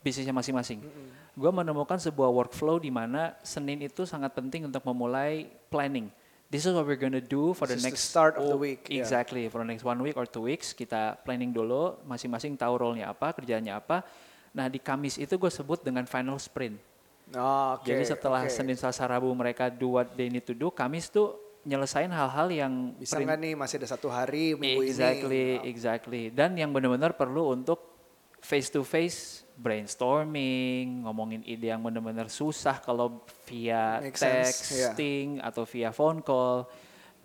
bisnisnya 0.06 0.36
masing-masing. 0.36 0.86
Gue 1.34 1.50
menemukan 1.50 1.98
sebuah 1.98 2.30
workflow 2.30 2.78
di 2.78 2.94
mana 2.94 3.34
Senin 3.42 3.82
itu 3.82 4.06
sangat 4.06 4.38
penting 4.38 4.70
untuk 4.70 4.86
memulai 4.86 5.50
planning. 5.74 6.14
This 6.46 6.70
is 6.70 6.78
what 6.78 6.86
we're 6.86 7.02
gonna 7.02 7.20
do 7.20 7.58
for 7.58 7.66
the 7.66 7.74
This 7.74 7.82
is 7.82 7.84
the 7.84 7.90
next 7.90 8.04
start 8.06 8.38
of 8.38 8.46
the 8.46 8.54
week, 8.54 8.86
yeah. 8.86 9.02
Exactly, 9.02 9.50
for 9.50 9.66
the 9.66 9.68
next 9.74 9.82
one 9.82 9.98
week 10.06 10.14
or 10.14 10.30
two 10.30 10.46
weeks 10.46 10.78
kita 10.78 11.18
planning 11.26 11.50
dulu, 11.50 11.98
masing-masing 12.06 12.54
tahu 12.54 12.78
role-nya 12.78 13.10
apa, 13.10 13.34
kerjaannya 13.34 13.74
apa. 13.74 14.06
Nah 14.54 14.70
di 14.70 14.78
Kamis 14.78 15.18
itu 15.18 15.36
gue 15.36 15.50
sebut 15.50 15.82
dengan 15.82 16.06
final 16.06 16.38
sprint. 16.38 16.78
Oh, 17.34 17.82
Oke. 17.82 17.90
Jadi 17.90 18.04
setelah 18.06 18.46
oke. 18.46 18.54
Senin, 18.54 18.78
Selasa, 18.78 19.10
Rabu 19.10 19.34
mereka 19.34 19.74
do 19.74 19.98
what 19.98 20.14
they 20.14 20.30
need 20.30 20.46
to 20.46 20.54
do, 20.54 20.70
Kamis 20.70 21.10
tuh 21.10 21.42
nyelesain 21.66 22.14
hal-hal 22.14 22.48
yang 22.54 22.94
Bisa 23.02 23.18
nggak 23.18 23.40
nih 23.42 23.54
masih 23.58 23.82
ada 23.82 23.90
satu 23.90 24.14
hari 24.14 24.54
minggu 24.54 24.86
exactly, 24.86 25.58
ini? 25.58 25.66
exactly. 25.66 26.22
Dan 26.30 26.54
yang 26.54 26.70
benar-benar 26.70 27.18
perlu 27.18 27.58
untuk 27.58 27.82
face 28.38 28.70
to 28.70 28.86
face 28.86 29.42
brainstorming, 29.58 31.02
ngomongin 31.10 31.42
ide 31.42 31.74
yang 31.74 31.82
benar-benar 31.82 32.30
susah 32.30 32.78
kalau 32.78 33.26
via 33.50 33.98
Make 34.06 34.14
sense, 34.14 34.78
yeah. 34.78 34.94
texting 34.94 35.42
atau 35.42 35.66
via 35.66 35.90
phone 35.90 36.22
call 36.22 36.70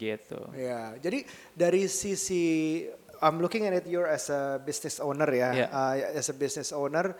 gitu. 0.00 0.40
Ya, 0.56 0.96
jadi 0.96 1.28
dari 1.52 1.84
sisi 1.92 2.86
I'm 3.20 3.36
looking 3.44 3.68
at 3.68 3.76
it 3.76 3.84
you're 3.84 4.08
as 4.08 4.32
a 4.32 4.56
business 4.64 4.96
owner 4.96 5.28
ya, 5.28 5.50
Yeah. 5.52 5.68
Uh, 5.68 6.16
as 6.16 6.32
a 6.32 6.36
business 6.36 6.72
owner, 6.72 7.12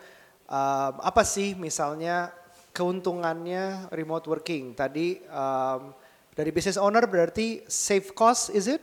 um, 0.49 0.93
apa 0.97 1.21
sih 1.21 1.53
misalnya 1.53 2.33
keuntungannya 2.71 3.91
remote 3.91 4.27
working? 4.27 4.73
Tadi 4.73 5.19
um, 5.27 5.91
dari 6.31 6.49
business 6.49 6.79
owner 6.79 7.03
berarti 7.05 7.63
save 7.67 8.11
cost, 8.11 8.51
is 8.51 8.67
it? 8.67 8.81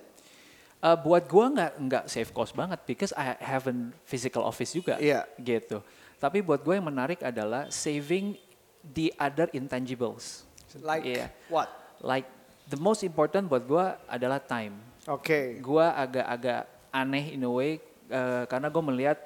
Uh, 0.78 0.95
buat 0.95 1.26
gua 1.26 1.50
nggak 1.50 1.73
nggak 1.90 2.04
save 2.07 2.30
cost 2.30 2.54
banget 2.54 2.78
because 2.87 3.11
I 3.18 3.35
haven't 3.42 3.99
physical 4.07 4.47
office 4.47 4.71
juga 4.71 4.95
Iya. 5.02 5.26
gitu. 5.42 5.83
Tapi 6.23 6.38
buat 6.38 6.62
gue 6.62 6.78
yang 6.78 6.87
menarik 6.87 7.18
adalah 7.23 7.66
saving 7.66 8.38
the 8.87 9.11
other 9.18 9.50
intangibles. 9.50 10.47
Like 10.78 11.02
Iya. 11.02 11.35
what? 11.50 11.66
Like 11.99 12.30
the 12.71 12.78
most 12.78 13.02
important 13.02 13.50
buat 13.50 13.66
gua 13.66 13.99
adalah 14.07 14.38
time. 14.38 14.78
Oke, 15.11 15.59
gua 15.59 15.99
agak-agak 15.99 16.62
aneh 16.95 17.35
in 17.35 17.42
a 17.42 17.50
way 17.50 17.83
uh, 18.09 18.47
karena 18.47 18.68
gue 18.71 18.83
melihat 18.83 19.18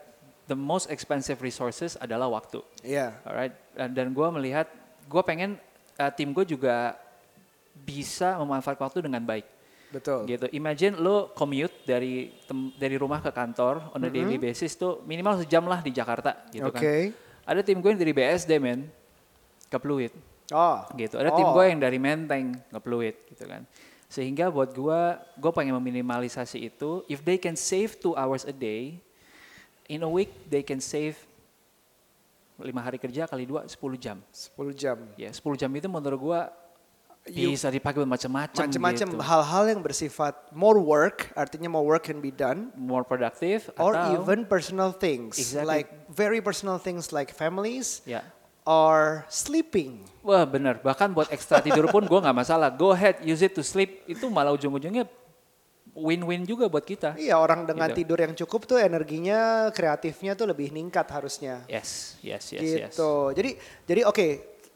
the 0.46 0.56
most 0.56 0.90
expensive 0.90 1.38
resources 1.40 1.94
adalah 1.96 2.26
waktu. 2.28 2.60
Iya. 2.82 3.14
Alright, 3.22 3.54
dan, 3.74 3.94
dan 3.94 4.06
gue 4.10 4.28
melihat 4.32 4.66
gue 5.06 5.22
pengen 5.22 5.60
uh, 5.96 6.10
tim 6.10 6.30
gue 6.30 6.44
juga 6.44 6.98
bisa 7.72 8.36
memanfaatkan 8.38 8.84
waktu 8.86 9.00
dengan 9.06 9.22
baik. 9.22 9.46
betul. 9.92 10.24
Gitu. 10.24 10.48
Imagine 10.56 10.96
lo 10.96 11.30
commute 11.36 11.84
dari 11.84 12.32
tem- 12.48 12.72
dari 12.80 12.96
rumah 12.96 13.20
ke 13.20 13.28
kantor 13.28 13.92
on 13.92 14.00
a 14.00 14.08
daily 14.08 14.40
basis 14.40 14.72
tuh 14.72 15.04
minimal 15.04 15.36
sejam 15.36 15.60
lah 15.68 15.84
di 15.84 15.92
Jakarta 15.92 16.48
gitu 16.48 16.64
Oke. 16.64 16.80
kan. 16.80 17.12
Ada 17.44 17.60
tim 17.60 17.76
gue 17.76 17.90
yang 17.92 18.00
dari 18.00 18.12
BSD 18.16 18.56
men 18.56 18.88
ke 19.68 19.76
Pluit 19.76 20.12
Oh, 20.52 20.84
gitu. 21.00 21.16
Ada 21.16 21.32
tim 21.32 21.48
Oh. 21.48 21.56
gue 21.56 21.64
yang 21.64 21.80
dari 21.80 21.96
Menteng 21.96 22.52
ke 22.52 22.78
Pluit 22.80 23.16
gitu 23.32 23.48
kan. 23.48 23.64
Sehingga 24.04 24.52
buat 24.52 24.76
gue, 24.76 25.00
gue 25.40 25.52
pengen 25.56 25.72
meminimalisasi 25.80 26.68
itu. 26.68 27.00
If 27.08 27.24
they 27.24 27.40
can 27.40 27.56
save 27.56 27.96
two 27.96 28.12
hours 28.12 28.44
a 28.44 28.52
day, 28.52 29.00
in 29.92 30.00
a 30.00 30.08
week 30.08 30.32
they 30.48 30.64
can 30.64 30.80
save 30.80 31.20
lima 32.56 32.80
hari 32.80 32.96
kerja 32.96 33.26
kali 33.28 33.44
dua 33.44 33.66
10 33.68 33.76
jam. 33.98 34.16
10 34.32 34.72
jam. 34.72 34.96
Ya 35.18 35.28
10 35.28 35.60
jam 35.60 35.70
itu 35.74 35.88
menurut 35.90 36.48
You- 37.22 37.54
bisa 37.54 37.70
dipakai 37.70 38.02
buat 38.02 38.10
macam-macam 38.18 38.66
Macam-macam 38.66 39.06
gitu. 39.14 39.22
hal-hal 39.22 39.64
yang 39.70 39.78
bersifat 39.78 40.34
more 40.50 40.82
work, 40.82 41.30
artinya 41.38 41.70
more 41.70 41.86
work 41.86 42.10
can 42.10 42.18
be 42.18 42.34
done. 42.34 42.74
More 42.74 43.06
productive 43.06 43.70
or 43.78 43.94
atau 43.94 44.18
even 44.18 44.42
personal 44.42 44.90
things 44.90 45.38
Exactly. 45.38 45.70
like 45.70 45.88
very 46.10 46.42
personal 46.42 46.82
things 46.82 47.14
like 47.14 47.30
families 47.30 48.02
ya. 48.02 48.26
or 48.66 49.22
sleeping 49.30 50.02
Wah 50.22 50.42
benar, 50.46 50.82
bahkan 50.82 51.10
buat 51.14 51.30
ekstra 51.30 51.62
tidur 51.62 51.86
pun 51.94 52.06
gue 52.06 52.18
nggak 52.18 52.34
masalah. 52.42 52.70
Go 52.74 52.90
ahead, 52.90 53.22
use 53.22 53.42
it 53.42 53.54
to 53.54 53.62
sleep. 53.62 54.02
Itu 54.06 54.26
malah 54.26 54.54
ujung-ujungnya 54.54 55.06
win-win 55.92 56.42
juga 56.42 56.66
buat 56.66 56.82
kita. 56.82 57.14
iya 57.16 57.36
orang 57.36 57.62
dengan 57.62 57.86
Gitu. 57.86 58.00
tidur 58.00 58.18
yang 58.18 58.32
cukup 58.34 58.64
tuh 58.64 58.78
energinya 58.78 59.68
kreatifnya 59.68 60.32
tuh 60.32 60.46
lebih 60.46 60.68
ningkat 60.68 61.04
harusnya 61.06 61.60
Yes, 61.66 62.16
yes, 62.20 62.48
yes, 62.50 62.62
yes. 62.62 62.88
gitu 62.90 63.30
jadi 63.30 63.50
jadi 63.84 64.02
oke 64.04 64.28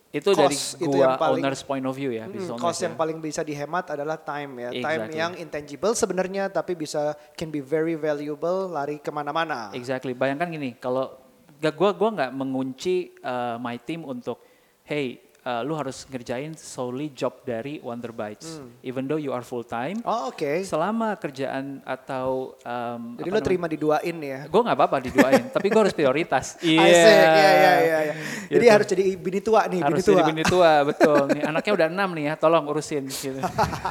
Itu 0.08 0.32
dari 0.32 0.54
Cost 0.54 0.76
gua 0.76 0.86
itu 0.86 0.96
yang 0.98 1.16
paling- 1.18 1.42
owner's 1.42 1.60
point 1.60 1.82
of 1.82 1.92
view 1.92 2.08
ya. 2.10 2.24
hmm, 2.24 2.56
cost 2.56 2.80
ya. 2.80 2.88
yang 2.88 2.96
paling 2.96 3.18
bisa 3.18 3.40
dihemat 3.42 3.84
adalah 3.90 4.16
time 4.16 4.52
ya 4.58 4.70
time 4.70 4.80
Exactly. 5.02 5.18
yang 5.18 5.32
intangible 5.36 5.92
sebenarnya 5.92 6.48
tapi 6.48 6.72
bisa 6.72 7.00
can 7.32 7.48
be 7.48 7.60
very 7.60 7.96
valuable 7.96 8.64
lari 8.66 8.96
ke 8.96 9.08
mana-mana 9.08 9.68
Exactly. 9.72 10.12
Bayangkan 10.12 10.48
gini, 10.48 10.72
kalau 10.74 11.20
gak 11.56 11.74
gua 11.74 11.90
gua 11.92 12.10
nggak 12.14 12.32
mengunci 12.32 12.96
uh, 13.18 13.56
my 13.56 13.76
team 13.78 14.04
untuk, 14.04 14.40
hey, 14.82 15.20
uh, 15.46 15.62
lu 15.62 15.72
harus 15.72 16.02
ngerjain 16.04 16.52
solely 16.52 17.08
job 17.08 17.38
dari 17.40 17.78
Wonder 17.78 18.10
Bites, 18.10 18.58
Hmm. 18.58 18.74
even 18.82 19.06
though 19.06 19.16
you 19.16 19.30
are 19.30 19.40
full 19.40 19.62
time. 19.62 20.02
oh 20.02 20.28
oke 20.28 20.66
Selama 20.66 21.14
kerjaan 21.14 21.78
atau 21.80 22.58
um, 22.58 23.14
jadi 23.14 23.30
lo 23.30 23.38
terima 23.38 23.64
diduain 23.64 24.16
ya 24.16 24.44
Gue 24.46 24.60
nggak 24.60 24.74
apa-apa 24.74 24.96
diduain, 25.00 25.46
tapi 25.54 25.70
gue 25.70 25.80
harus 25.80 25.94
prioritas. 25.94 26.58
Asik, 26.58 26.66
iya, 26.66 26.82
iya, 26.82 27.72
iya, 27.78 27.98
iya. 28.02 28.14
Jadi 28.46 28.58
Gitu. 28.58 28.74
harus 28.74 28.86
jadi 28.88 29.04
bini 29.14 29.40
tua 29.40 29.60
nih, 29.64 29.80
harus 29.80 29.94
bini 29.94 30.02
tua. 30.02 30.16
jadi 30.16 30.28
bini 30.28 30.44
tua, 30.44 30.72
betul. 30.82 31.20
Nih, 31.30 31.42
anaknya 31.44 31.72
udah 31.72 31.86
enam 31.88 32.08
nih 32.12 32.24
ya, 32.26 32.34
tolong 32.34 32.64
urusin. 32.66 33.06
Gitu. 33.06 33.38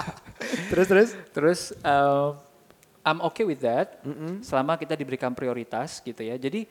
terus 0.71 0.85
terus. 0.85 1.09
Terus 1.31 1.59
um, 1.79 2.35
I'm 3.05 3.21
okay 3.23 3.45
with 3.45 3.61
that 3.61 4.01
selama 4.41 4.75
kita 4.75 4.93
diberikan 4.93 5.31
prioritas 5.31 6.01
gitu 6.01 6.19
ya. 6.19 6.35
Jadi 6.35 6.65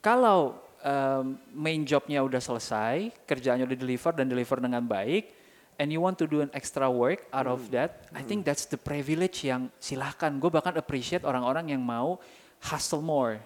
kalau 0.00 0.56
um, 0.84 1.38
main 1.52 1.84
jobnya 1.84 2.20
udah 2.24 2.40
selesai, 2.40 3.12
kerjaannya 3.24 3.64
udah 3.68 3.78
deliver 3.78 4.12
dan 4.16 4.26
deliver 4.28 4.58
dengan 4.60 4.84
baik, 4.84 5.32
and 5.80 5.88
you 5.88 6.00
want 6.00 6.20
to 6.20 6.28
do 6.28 6.44
an 6.44 6.52
extra 6.52 6.88
work 6.88 7.24
out 7.32 7.48
of 7.48 7.72
that, 7.72 8.04
I 8.12 8.20
think 8.20 8.44
that's 8.44 8.68
the 8.68 8.76
privilege 8.76 9.44
yang 9.44 9.72
silahkan. 9.80 10.36
Gue 10.36 10.52
bahkan 10.52 10.76
appreciate 10.76 11.24
orang-orang 11.24 11.72
yang 11.72 11.80
mau 11.80 12.20
hustle 12.60 13.00
more 13.00 13.40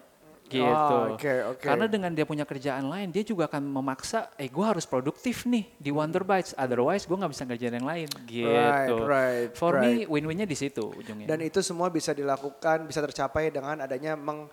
gitu. 0.45 0.67
Oh, 0.69 1.17
oke, 1.17 1.57
oke. 1.57 1.65
Karena 1.65 1.89
dengan 1.89 2.13
dia 2.13 2.29
punya 2.29 2.45
kerjaan 2.45 2.85
lain, 2.87 3.09
dia 3.09 3.25
juga 3.25 3.49
akan 3.49 3.65
memaksa, 3.65 4.29
eh 4.37 4.53
gue 4.53 4.65
harus 4.65 4.85
produktif 4.85 5.49
nih 5.49 5.73
di 5.81 5.89
Wonder 5.89 6.21
Bites, 6.21 6.53
otherwise 6.55 7.09
gue 7.09 7.17
nggak 7.17 7.33
bisa 7.33 7.43
ngerjain 7.49 7.75
yang 7.81 7.89
lain 7.89 8.09
gitu. 8.29 8.99
right, 9.09 9.49
For 9.57 9.81
right. 9.81 10.05
me 10.05 10.11
win-winnya 10.11 10.45
di 10.45 10.57
situ 10.57 10.93
ujungnya. 10.93 11.25
Dan 11.25 11.41
itu 11.43 11.65
semua 11.65 11.89
bisa 11.89 12.13
dilakukan, 12.13 12.85
bisa 12.85 13.01
tercapai 13.01 13.49
dengan 13.49 13.81
adanya 13.89 14.15
meng, 14.21 14.53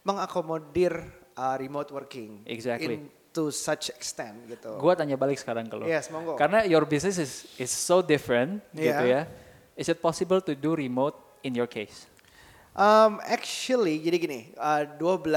mengakomodir 0.00 1.21
uh, 1.36 1.56
remote 1.58 1.90
working. 1.90 2.42
Exactly. 2.46 3.08
To 3.32 3.48
such 3.48 3.88
extent 3.88 4.44
gitu. 4.44 4.76
Gua 4.76 4.92
tanya 4.92 5.16
balik 5.16 5.40
sekarang 5.40 5.64
ke 5.64 5.74
lo. 5.76 5.88
Yes, 5.88 6.12
monggo. 6.12 6.36
Karena 6.36 6.68
your 6.68 6.84
business 6.84 7.16
is 7.16 7.48
is 7.56 7.72
so 7.72 8.04
different 8.04 8.60
gitu 8.76 8.92
Yeah. 9.08 9.24
ya. 9.24 9.72
Is 9.72 9.88
it 9.88 10.04
possible 10.04 10.44
to 10.44 10.52
do 10.52 10.76
remote 10.76 11.16
in 11.40 11.56
your 11.56 11.64
case? 11.64 12.12
Um, 12.72 13.20
actually, 13.28 14.00
jadi 14.00 14.16
gini, 14.16 14.40
uh, 14.56 14.88
12 14.96 15.28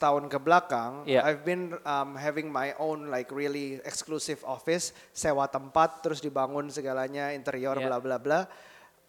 tahun 0.00 0.24
ke 0.32 0.40
belakang, 0.40 1.04
Yeah. 1.04 1.20
I've 1.20 1.44
been 1.44 1.76
um, 1.84 2.16
having 2.16 2.48
my 2.48 2.72
own 2.80 3.12
like 3.12 3.28
really 3.28 3.76
exclusive 3.84 4.40
office, 4.40 4.96
sewa 5.12 5.44
tempat, 5.52 6.00
terus 6.00 6.24
dibangun 6.24 6.72
segalanya, 6.72 7.32
interior, 7.36 7.76
Yeah. 7.76 7.92
bla 7.92 7.98
bla 8.00 8.16
bla. 8.16 8.40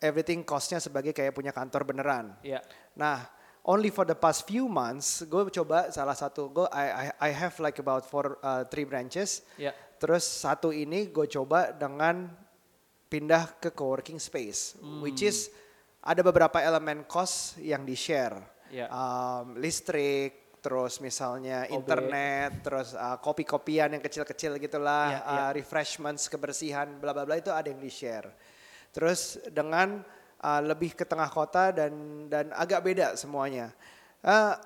Everything 0.03 0.43
costnya 0.43 0.83
sebagai 0.83 1.15
kayak 1.15 1.31
punya 1.31 1.55
kantor 1.55 1.87
beneran. 1.87 2.35
Ya. 2.43 2.59
Nah, 2.99 3.23
only 3.63 3.89
for 3.89 4.03
the 4.03 4.15
past 4.15 4.43
few 4.43 4.67
months, 4.67 5.24
gue 5.24 5.41
coba 5.63 5.88
salah 5.89 6.15
satu, 6.15 6.51
gue 6.51 6.67
I, 6.72 6.86
I, 6.91 7.05
I 7.20 7.29
have 7.32 7.55
like 7.63 7.79
about 7.79 8.03
four, 8.08 8.39
uh, 8.43 8.67
three 8.67 8.84
branches. 8.84 9.43
Ya. 9.55 9.72
Terus 10.00 10.27
satu 10.27 10.75
ini 10.75 11.08
gue 11.08 11.27
coba 11.32 11.72
dengan 11.72 12.27
pindah 13.08 13.55
ke 13.62 13.72
coworking 13.72 14.20
space, 14.20 14.75
which 15.00 15.24
is 15.24 15.48
ada 16.03 16.20
beberapa 16.20 16.60
elemen 16.60 17.08
cost 17.08 17.55
yang 17.60 17.88
di 17.88 17.96
share, 17.96 18.36
Ya. 18.74 18.89
Um, 18.89 19.53
listrik, 19.62 20.58
terus 20.58 20.98
misalnya 20.98 21.70
OB. 21.70 21.77
internet, 21.77 22.65
terus 22.65 22.98
uh, 22.98 23.22
kopi-kopian 23.22 23.93
yang 23.93 24.01
kecil-kecil 24.01 24.58
gitulah, 24.58 25.13
Ya, 25.13 25.20
ya. 25.22 25.39
uh, 25.46 25.51
refreshments, 25.53 26.25
kebersihan, 26.25 26.89
bla 26.98 27.13
bla 27.13 27.22
bla 27.22 27.38
itu 27.38 27.53
ada 27.53 27.70
yang 27.70 27.77
di 27.77 27.93
share. 27.93 28.34
Terus 28.89 29.38
dengan 29.53 30.01
uh, 30.43 30.62
lebih 30.62 30.93
ke 30.93 31.07
tengah 31.07 31.31
kota 31.31 31.71
dan 31.71 32.27
dan 32.27 32.51
agak 32.51 32.83
beda 32.83 33.15
semuanya. 33.15 33.71
Uh, 34.19 34.59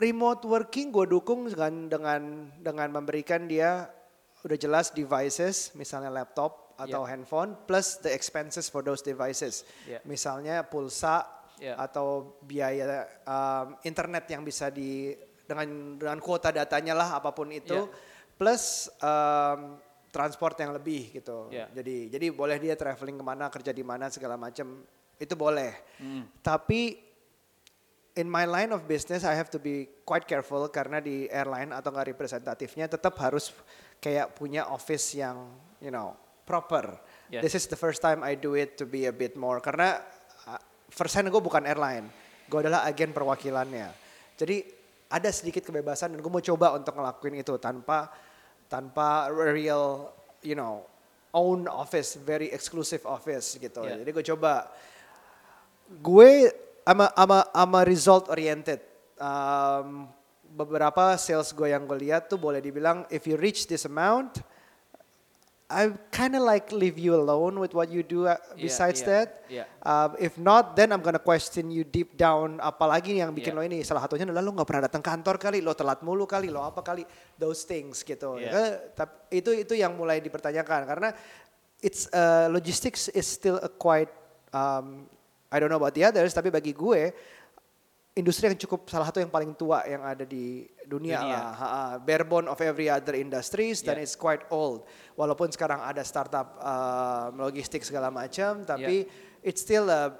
remote 0.00 0.48
working 0.48 0.88
gue 0.88 1.04
dukung 1.04 1.44
dengan 1.46 1.92
dengan 1.92 2.22
dengan 2.56 2.88
memberikan 2.88 3.44
dia 3.44 3.92
udah 4.40 4.56
jelas 4.56 4.88
devices, 4.96 5.76
misalnya 5.76 6.08
laptop 6.08 6.72
atau 6.80 7.04
handphone, 7.04 7.52
plus 7.68 8.00
the 8.00 8.08
expenses 8.08 8.72
for 8.72 8.80
those 8.80 9.04
devices. 9.04 9.68
Yeah. 9.84 10.00
Misalnya 10.08 10.64
pulsa 10.64 11.38
Yeah. 11.60 11.76
atau 11.76 12.40
biaya 12.40 13.04
um, 13.28 13.76
internet 13.84 14.24
yang 14.32 14.40
bisa 14.40 14.72
di 14.72 15.12
dengan 15.44 16.00
dengan 16.00 16.16
kuota 16.16 16.48
datanya 16.48 16.96
lah 16.96 17.20
apa 17.20 17.36
pun 17.36 17.52
itu, 17.52 17.84
Yeah. 17.84 18.32
plus 18.40 18.88
um, 19.04 19.76
transport 20.10 20.58
yang 20.58 20.74
lebih 20.74 21.14
gitu. 21.14 21.48
Yeah. 21.48 21.70
Jadi 21.70 22.10
jadi 22.10 22.26
boleh 22.34 22.58
dia 22.58 22.74
traveling 22.74 23.16
ke 23.18 23.24
mana, 23.24 23.46
kerja 23.48 23.70
di 23.70 23.86
mana 23.86 24.10
segala 24.10 24.34
macam 24.34 24.82
itu 25.16 25.34
boleh. 25.38 25.72
Hmm. 26.02 26.26
Tapi 26.42 26.98
in 28.18 28.26
my 28.26 28.44
line 28.44 28.74
of 28.74 28.84
business 28.90 29.22
I 29.22 29.38
have 29.38 29.48
to 29.54 29.62
be 29.62 30.02
quite 30.02 30.26
careful 30.26 30.66
karena 30.68 30.98
di 30.98 31.30
airline 31.30 31.70
atau 31.70 31.94
nggak 31.94 32.12
representatifnya 32.12 32.90
tetap 32.90 33.14
harus 33.22 33.54
kayak 34.02 34.34
punya 34.34 34.66
office 34.66 35.14
yang 35.14 35.46
you 35.78 35.94
know 35.94 36.18
proper. 36.42 36.98
Yeah. 37.30 37.46
This 37.46 37.54
is 37.54 37.70
the 37.70 37.78
first 37.78 38.02
time 38.02 38.26
I 38.26 38.34
do 38.34 38.58
it 38.58 38.74
to 38.82 38.84
be 38.84 39.06
a 39.06 39.14
bit 39.14 39.38
more 39.38 39.62
karena 39.62 40.02
uh, 40.50 40.60
first 40.90 41.14
hand 41.14 41.30
gue 41.30 41.38
bukan 41.38 41.62
airline, 41.62 42.10
gue 42.50 42.58
adalah 42.58 42.82
agen 42.82 43.14
perwakilannya. 43.14 43.94
Jadi 44.34 44.66
ada 45.10 45.30
sedikit 45.30 45.62
kebebasan 45.66 46.14
dan 46.14 46.18
gue 46.18 46.32
mau 46.32 46.42
coba 46.42 46.74
untuk 46.74 46.98
ngelakuin 46.98 47.38
itu 47.38 47.54
tanpa 47.62 48.10
tanpa 48.70 49.26
real 49.34 50.14
you 50.46 50.54
know 50.54 50.86
own 51.34 51.66
office, 51.66 52.14
very 52.18 52.50
exclusive 52.54 53.02
office 53.02 53.58
gitu. 53.58 53.82
Yeah. 53.82 53.98
Jadi 54.02 54.10
gue 54.14 54.24
coba 54.34 54.70
gue 55.98 56.54
ama 56.86 57.10
ama 57.18 57.38
ama 57.50 57.80
result 57.82 58.30
oriented. 58.30 58.78
Um, 59.20 60.08
beberapa 60.50 61.14
sales 61.18 61.54
gue 61.54 61.70
yang 61.70 61.86
gue 61.86 61.98
lihat 62.10 62.26
tuh 62.26 62.38
boleh 62.38 62.58
dibilang 62.58 63.06
if 63.12 63.26
you 63.26 63.38
reach 63.38 63.70
this 63.70 63.86
amount, 63.86 64.42
I 65.70 65.94
kind 66.10 66.34
of 66.34 66.42
like 66.42 66.74
leave 66.74 66.98
you 66.98 67.14
alone 67.14 67.62
with 67.62 67.78
what 67.78 67.94
you 67.94 68.02
do 68.02 68.26
uh, 68.26 68.34
Yeah, 68.58 68.66
besides 68.66 68.98
yeah, 69.00 69.06
that. 69.06 69.26
yeah. 69.46 69.66
Um, 69.86 70.18
if 70.18 70.34
not, 70.34 70.74
then 70.74 70.90
I'm 70.90 70.98
gonna 70.98 71.22
question 71.22 71.70
you 71.70 71.86
deep 71.86 72.18
down. 72.18 72.58
Apalagi 72.58 73.22
yang 73.22 73.30
bikin 73.30 73.54
Yeah. 73.54 73.62
lo 73.62 73.62
ini 73.62 73.78
salah 73.86 74.02
satunya 74.02 74.26
adalah 74.26 74.42
lo 74.42 74.50
nggak 74.50 74.66
pernah 74.66 74.90
datang 74.90 74.98
kantor 74.98 75.38
kali, 75.38 75.62
lo 75.62 75.70
telat 75.78 76.02
mulu 76.02 76.26
kali, 76.26 76.50
lo 76.50 76.66
apa 76.66 76.82
kali, 76.82 77.06
those 77.38 77.62
things 77.62 78.02
gitu. 78.02 78.42
Yeah. 78.42 78.50
Eh, 78.50 78.70
tap- 78.98 79.30
itu 79.30 79.54
itu 79.54 79.78
yang 79.78 79.94
mulai 79.94 80.18
dipertanyakan 80.18 80.90
karena 80.90 81.14
it's 81.78 82.10
uh, 82.10 82.50
logistics 82.50 83.06
is 83.14 83.30
still 83.30 83.62
a 83.62 83.70
quite 83.70 84.10
um, 84.50 85.06
I 85.50 85.62
don't 85.62 85.70
know 85.70 85.78
about 85.78 85.94
the 85.94 86.02
others, 86.02 86.34
tapi 86.34 86.50
bagi 86.50 86.74
gue 86.74 87.14
industri 88.20 88.46
yang 88.46 88.56
cukup 88.56 88.84
salah 88.86 89.08
satu 89.08 89.18
yang 89.18 89.32
paling 89.32 89.56
tua 89.56 89.82
yang 89.84 90.04
ada 90.04 90.22
di 90.22 90.68
dunia, 90.84 91.18
Dunia. 91.18 91.20
lah. 91.24 91.46
Ha, 91.52 91.66
ha. 91.66 91.82
barebone 91.98 92.46
of 92.46 92.58
every 92.60 92.86
other 92.86 93.16
industries 93.16 93.80
dan 93.80 93.96
Yeah. 93.96 94.04
it's 94.04 94.14
quite 94.14 94.44
old. 94.52 94.84
Walaupun 95.16 95.48
sekarang 95.48 95.80
ada 95.80 96.04
startup 96.04 96.60
um, 96.60 97.40
logistik 97.40 97.80
segala 97.80 98.12
macam, 98.12 98.62
tapi 98.62 99.08
it's 99.40 99.60
still 99.60 99.88
a 99.88 100.12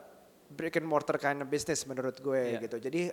brick 0.51 0.75
and 0.75 0.87
mortar 0.89 1.15
kind 1.15 1.39
of 1.39 1.47
business 1.47 1.85
menurut 1.85 2.17
gue 2.19 2.57
Yeah. 2.57 2.63
gitu. 2.65 2.81
Jadi 2.81 3.13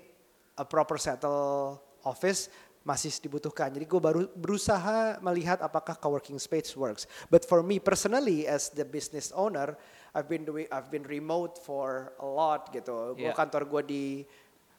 a 0.55 0.65
proper 0.65 0.95
settle 0.97 1.77
office 2.01 2.47
masih 2.81 3.11
dibutuhkan. 3.19 3.67
Jadi 3.67 3.83
gue 3.83 3.99
baru 3.99 4.31
berusaha 4.31 5.19
melihat 5.19 5.59
apakah 5.59 5.99
coworking 5.99 6.39
space 6.39 6.71
works. 6.71 7.03
But 7.27 7.43
for 7.43 7.59
me 7.59 7.83
personally 7.83 8.47
as 8.47 8.71
the 8.71 8.87
business 8.87 9.35
owner, 9.35 9.75
I've 10.15 10.31
been 10.31 10.47
doing 10.47 10.71
I've 10.71 10.87
been 10.87 11.03
remote 11.03 11.59
for 11.59 12.15
a 12.15 12.25
lot 12.25 12.71
gitu. 12.71 13.13
Gue 13.13 13.27
Yeah. 13.27 13.35
kantor 13.35 13.67
gue 13.67 13.81
di 13.83 14.05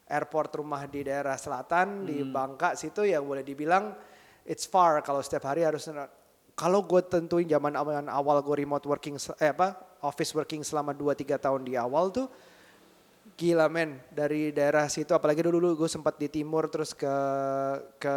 airport 0.09 0.57
rumah 0.57 0.89
di 0.89 1.05
daerah 1.05 1.37
selatan 1.37 2.09
di 2.09 2.25
Bangka 2.25 2.75
situ 2.75 3.05
yang 3.05 3.25
boleh 3.25 3.45
dibilang 3.45 3.93
it's 4.49 4.65
far 4.65 5.05
kalau 5.05 5.21
setiap 5.21 5.45
hari 5.47 5.63
harus 5.63 5.87
kalau 6.59 6.83
gue 6.83 6.99
tentuin 7.07 7.47
zaman 7.47 7.79
awal, 7.79 8.03
awal 8.11 8.37
gue 8.43 8.67
remote 8.67 8.83
working 8.89 9.15
eh 9.39 9.53
apa 9.55 9.77
office 10.03 10.35
working 10.35 10.67
selama 10.67 10.91
2-3 10.97 11.39
tahun 11.39 11.63
di 11.63 11.79
awal 11.79 12.11
tuh 12.11 12.27
gila 13.39 13.71
men 13.71 14.03
dari 14.11 14.51
daerah 14.51 14.91
situ 14.91 15.15
apalagi 15.15 15.47
dulu 15.47 15.63
dulu 15.63 15.87
gue 15.87 15.91
sempat 15.91 16.19
di 16.19 16.27
timur 16.27 16.67
terus 16.67 16.91
ke 16.91 17.15
ke 18.01 18.13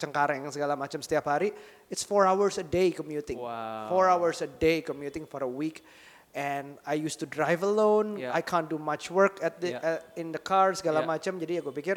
Cengkareng 0.00 0.50
segala 0.50 0.74
macam 0.74 0.98
setiap 0.98 1.30
hari 1.30 1.54
it's 1.86 2.02
four 2.02 2.26
hours 2.26 2.58
a 2.58 2.66
day 2.66 2.90
commuting. 2.90 3.38
Wow. 3.38 3.92
four 3.92 4.10
hours 4.10 4.42
a 4.42 4.50
day 4.50 4.82
commuting 4.82 5.28
for 5.30 5.44
a 5.44 5.50
week 5.50 5.86
and 6.34 6.76
I 6.82 6.98
used 6.98 7.22
to 7.22 7.28
drive 7.30 7.62
alone. 7.62 8.18
Yeah. 8.18 8.34
I 8.34 8.42
can't 8.42 8.66
do 8.66 8.76
much 8.76 9.08
work 9.08 9.38
at 9.40 9.62
the 9.62 9.78
Yeah. 9.78 10.02
uh, 10.02 10.20
in 10.20 10.34
the 10.34 10.42
car 10.42 10.74
segala 10.74 11.06
Yeah. 11.06 11.10
macam. 11.14 11.32
Jadi 11.38 11.52
ya 11.58 11.62
gue 11.62 11.74
pikir 11.74 11.96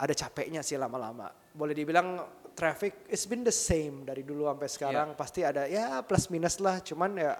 ada 0.00 0.14
capeknya 0.16 0.64
sih 0.64 0.80
lama-lama. 0.80 1.28
Boleh 1.52 1.76
dibilang 1.76 2.24
traffic 2.56 3.06
it's 3.06 3.28
been 3.28 3.44
the 3.46 3.54
same 3.54 4.02
dari 4.08 4.24
dulu 4.24 4.48
sampai 4.48 4.68
sekarang. 4.72 5.08
Pasti 5.14 5.44
ada 5.44 5.68
ya 5.68 6.00
plus 6.02 6.32
minus 6.32 6.56
lah. 6.58 6.80
Cuman 6.80 7.14
ya 7.20 7.36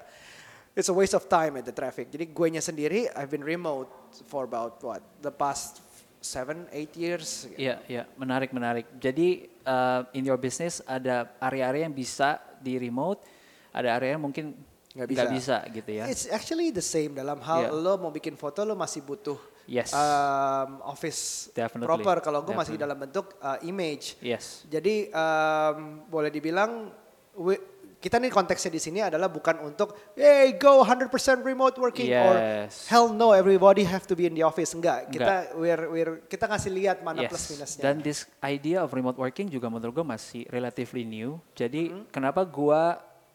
it's 0.76 0.92
a 0.92 0.94
waste 0.94 1.16
of 1.16 1.24
time 1.26 1.56
at 1.56 1.64
the 1.64 1.74
traffic. 1.74 2.12
Jadi 2.12 2.30
gue 2.30 2.46
nya 2.52 2.60
sendiri 2.60 3.08
I've 3.16 3.32
been 3.32 3.42
remote 3.42 3.88
for 4.28 4.44
about 4.44 4.78
what 4.84 5.00
the 5.24 5.32
past 5.32 5.80
seven 6.20 6.66
eight 6.74 6.92
years. 6.98 7.46
Iya, 7.54 7.78
iya, 7.86 8.02
menarik, 8.18 8.50
menarik. 8.50 8.90
Jadi 8.98 9.46
uh, 9.64 10.02
in 10.12 10.26
your 10.26 10.36
business 10.36 10.82
ada 10.82 11.30
area-area 11.38 11.86
yang 11.86 11.94
bisa 11.94 12.42
di 12.58 12.74
remote, 12.74 13.22
ada 13.70 13.94
area 13.94 14.18
yang 14.18 14.26
mungkin 14.26 14.50
Nggak 14.98 15.08
bisa. 15.08 15.22
bisa. 15.30 15.56
gitu 15.70 15.90
ya. 15.92 16.04
It's 16.04 16.26
actually 16.26 16.68
the 16.68 16.82
same 16.82 17.14
dalam 17.14 17.38
hal 17.38 17.60
Yeah. 17.60 17.72
lo 17.72 17.94
mau 17.96 18.10
bikin 18.10 18.34
foto 18.34 18.62
lo 18.62 18.74
masih 18.74 19.00
butuh 19.00 19.38
Yes. 19.64 19.92
um, 19.92 20.80
office 20.82 21.52
Definitely. 21.52 21.86
proper 21.86 22.18
kalau 22.18 22.40
gue 22.40 22.50
masih 22.52 22.74
dalam 22.74 22.96
bentuk 22.96 23.36
uh, 23.38 23.60
image 23.62 24.16
Yes. 24.18 24.64
Jadi 24.64 25.06
um, 25.08 26.02
boleh 26.04 26.28
dibilang 26.28 26.88
we- 27.36 27.60
kita 27.98 28.14
nih 28.16 28.30
konteksnya 28.30 28.70
di 28.70 28.78
sini 28.78 29.02
adalah 29.02 29.26
bukan 29.26 29.58
untuk 29.60 30.14
hey 30.14 30.54
go 30.54 30.80
100% 30.80 31.10
remote 31.42 31.74
working 31.76 32.06
or 32.08 32.32
Yes. 32.32 32.86
hell 32.86 33.10
no 33.10 33.34
everybody 33.34 33.82
have 33.82 34.02
to 34.02 34.14
be 34.14 34.22
in 34.22 34.32
the 34.32 34.40
office 34.40 34.70
enggak. 34.70 35.04
Enggak. 35.04 35.12
Kita 35.12 35.34
we're, 35.52 35.84
we're, 35.90 36.14
kita 36.24 36.46
ngasih 36.46 36.70
lihat 36.72 36.96
mana 37.02 37.26
Yes. 37.26 37.28
plus 37.28 37.44
minusnya. 37.50 37.82
Dan 37.82 37.98
this 37.98 38.24
idea 38.40 38.80
of 38.80 38.90
remote 38.90 39.18
working 39.18 39.46
juga 39.46 39.66
menurut 39.66 39.92
gue 39.92 40.06
masih 40.08 40.46
relatively 40.48 41.02
new. 41.02 41.42
Jadi 41.52 41.90
Mm-hmm. 41.90 42.08
kenapa 42.08 42.40
gue 42.42 42.82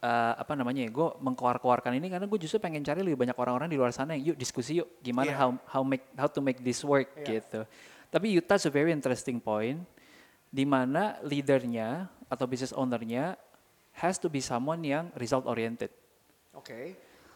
uh, 0.04 0.34
apa 0.36 0.54
namanya 0.54 0.84
ya, 0.84 0.92
gue 0.92 1.08
mengkeluar-keluarkan 1.18 1.96
ini 1.96 2.12
karena 2.12 2.28
gue 2.28 2.36
justru 2.38 2.60
pengen 2.60 2.84
cari 2.84 3.00
lebih 3.00 3.16
banyak 3.16 3.34
orang-orang 3.34 3.72
di 3.72 3.80
luar 3.80 3.96
sana 3.96 4.14
yang 4.14 4.36
yuk 4.36 4.38
diskusi 4.38 4.84
yuk 4.84 5.00
gimana 5.00 5.32
Yeah. 5.32 5.40
how 5.40 5.50
how 5.66 5.82
make 5.82 6.04
how 6.14 6.28
to 6.28 6.44
make 6.44 6.60
this 6.60 6.84
work 6.84 7.08
Yeah. 7.16 7.40
gitu. 7.40 7.64
Tapi 8.12 8.30
you 8.30 8.44
touch 8.44 8.68
a 8.68 8.74
very 8.74 8.92
interesting 8.92 9.40
point 9.40 9.82
di 10.52 10.68
mana 10.68 11.18
leadernya 11.24 12.06
atau 12.28 12.46
business 12.46 12.76
ownernya 12.76 13.34
has 13.96 14.20
to 14.20 14.28
be 14.28 14.38
someone 14.38 14.84
yang 14.84 15.10
result 15.16 15.48
oriented. 15.48 15.90
Oke. 16.54 16.94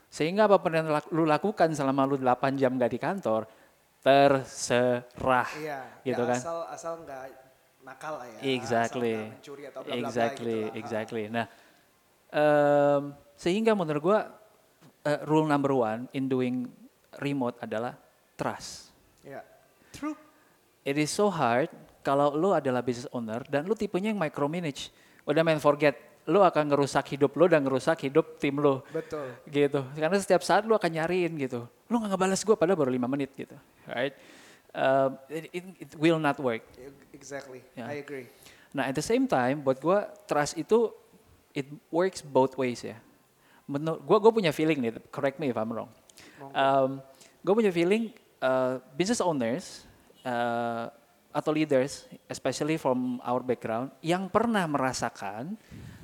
Sehingga 0.08 0.46
apa 0.46 0.62
pun 0.62 0.70
yang 0.70 0.86
lak- 0.88 1.10
lu 1.10 1.26
lakukan 1.26 1.74
selama 1.74 2.06
lu 2.06 2.16
8 2.16 2.54
jam 2.56 2.78
gak 2.78 2.92
di 2.92 3.00
kantor, 3.02 3.50
terserah. 4.02 5.50
Iya. 5.58 5.80
Gitu 6.06 6.22
kan? 6.22 6.40
Asal 6.40 6.58
asal 6.70 6.94
nggak 7.04 7.24
nakal 7.84 8.14
lah 8.22 8.28
ya. 8.28 8.40
Exactly. 8.56 9.16
Asal 9.18 9.34
mencuri 9.34 9.64
atau 9.68 9.80
bla 9.82 9.88
bla 9.88 9.96
bla 9.96 10.08
exactly, 10.08 10.58
gitu 10.58 10.68
lah. 10.70 10.80
exactly. 10.80 11.24
Nah, 11.28 11.46
em, 12.30 13.12
sehingga 13.34 13.72
menurut 13.74 14.02
gua 14.02 14.20
eh, 15.04 15.20
rule 15.24 15.46
number 15.46 15.72
one 15.72 16.12
in 16.12 16.28
doing 16.28 16.68
remote 17.18 17.58
adalah 17.60 17.96
trust. 18.36 18.92
Iya. 19.24 19.42
True. 19.92 20.16
It 20.84 20.96
is 20.96 21.12
so 21.12 21.28
hard 21.28 21.68
kalau 22.00 22.32
lu 22.32 22.56
adalah 22.56 22.80
business 22.80 23.10
owner 23.12 23.44
dan 23.48 23.68
lu 23.68 23.76
tipenya 23.76 24.14
yang 24.14 24.20
micromanage. 24.20 24.94
Udah 25.28 25.44
main 25.44 25.60
forget, 25.60 26.00
lu 26.24 26.40
akan 26.40 26.72
ngerusak 26.72 27.04
hidup 27.12 27.36
lu 27.36 27.52
dan 27.52 27.64
ngerusak 27.64 28.00
hidup 28.04 28.40
tim 28.40 28.60
lu. 28.60 28.80
Betul. 28.92 29.28
gitu 29.48 29.84
karena 29.96 30.16
setiap 30.20 30.44
saat 30.44 30.64
lu 30.64 30.76
akan 30.76 30.92
nyariin 30.92 31.36
gitu 31.40 31.68
lu 31.88 32.04
nggak 32.04 32.12
ngebalas 32.16 32.44
gue 32.44 32.56
padahal 32.56 32.76
baru 32.76 32.92
lima 32.92 33.08
menit 33.08 33.32
gitu 33.36 33.56
right 33.88 34.12
Um, 34.78 35.18
it, 35.32 35.50
it, 35.58 35.64
it 35.80 35.92
will 35.98 36.22
not 36.22 36.38
work 36.38 36.62
Exactly. 37.10 37.66
Yeah. 37.74 37.90
I 37.90 38.04
agree. 38.04 38.30
nah 38.76 38.86
at 38.86 38.94
the 38.94 39.02
same 39.02 39.26
time 39.26 39.64
buat 39.64 39.80
gue 39.82 40.00
trust 40.30 40.54
itu 40.54 40.92
it 41.58 41.66
works 41.90 42.22
both 42.22 42.54
ways 42.54 42.86
ya 42.86 43.02
menurut 43.66 44.00
gue 44.06 44.18
gue 44.22 44.32
punya 44.32 44.52
feeling 44.54 44.78
nih 44.78 44.94
correct 45.10 45.42
me 45.42 45.50
if 45.50 45.58
I'm 45.58 45.74
wrong 45.74 45.90
um, 46.54 47.02
gue 47.42 47.54
punya 47.58 47.74
feeling 47.74 48.14
uh, 48.40 48.78
business 48.94 49.20
owners 49.20 49.90
uh, 50.22 50.94
atau 51.34 51.52
leaders 51.52 52.06
especially 52.30 52.78
from 52.78 53.18
our 53.26 53.42
background 53.42 53.90
yang 54.06 54.30
pernah 54.30 54.64
merasakan 54.70 55.58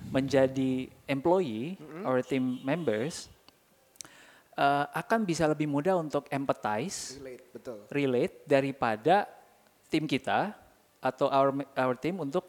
menjadi 0.09 0.89
employee 1.09 1.77
or 2.05 2.21
team 2.21 2.61
members 2.61 3.31
uh, 4.57 4.85
akan 4.93 5.25
bisa 5.25 5.49
lebih 5.49 5.65
mudah 5.65 5.97
untuk 5.97 6.29
empathize 6.29 7.17
Relate. 7.17 7.43
Betul. 7.53 7.77
relate 7.89 8.35
daripada 8.45 9.25
tim 9.89 10.05
kita 10.05 10.53
atau 11.01 11.27
our 11.29 11.49
our 11.73 11.95
team 11.97 12.21
untuk 12.21 12.45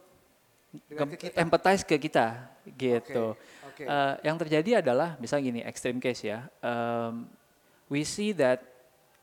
ke- 0.90 1.32
empathize 1.36 1.82
ke 1.86 1.96
kita 1.96 2.53
gitu. 2.74 3.36
Oke, 3.36 3.82
oke. 3.82 3.82
Eh, 3.84 4.14
yang 4.24 4.36
terjadi 4.40 4.80
adalah 4.80 5.20
misalnya 5.20 5.44
gini 5.52 5.60
extreme 5.64 6.00
case 6.00 6.24
ya, 6.24 6.48
um, 6.64 7.28
we 7.92 8.02
see 8.02 8.32
that 8.32 8.64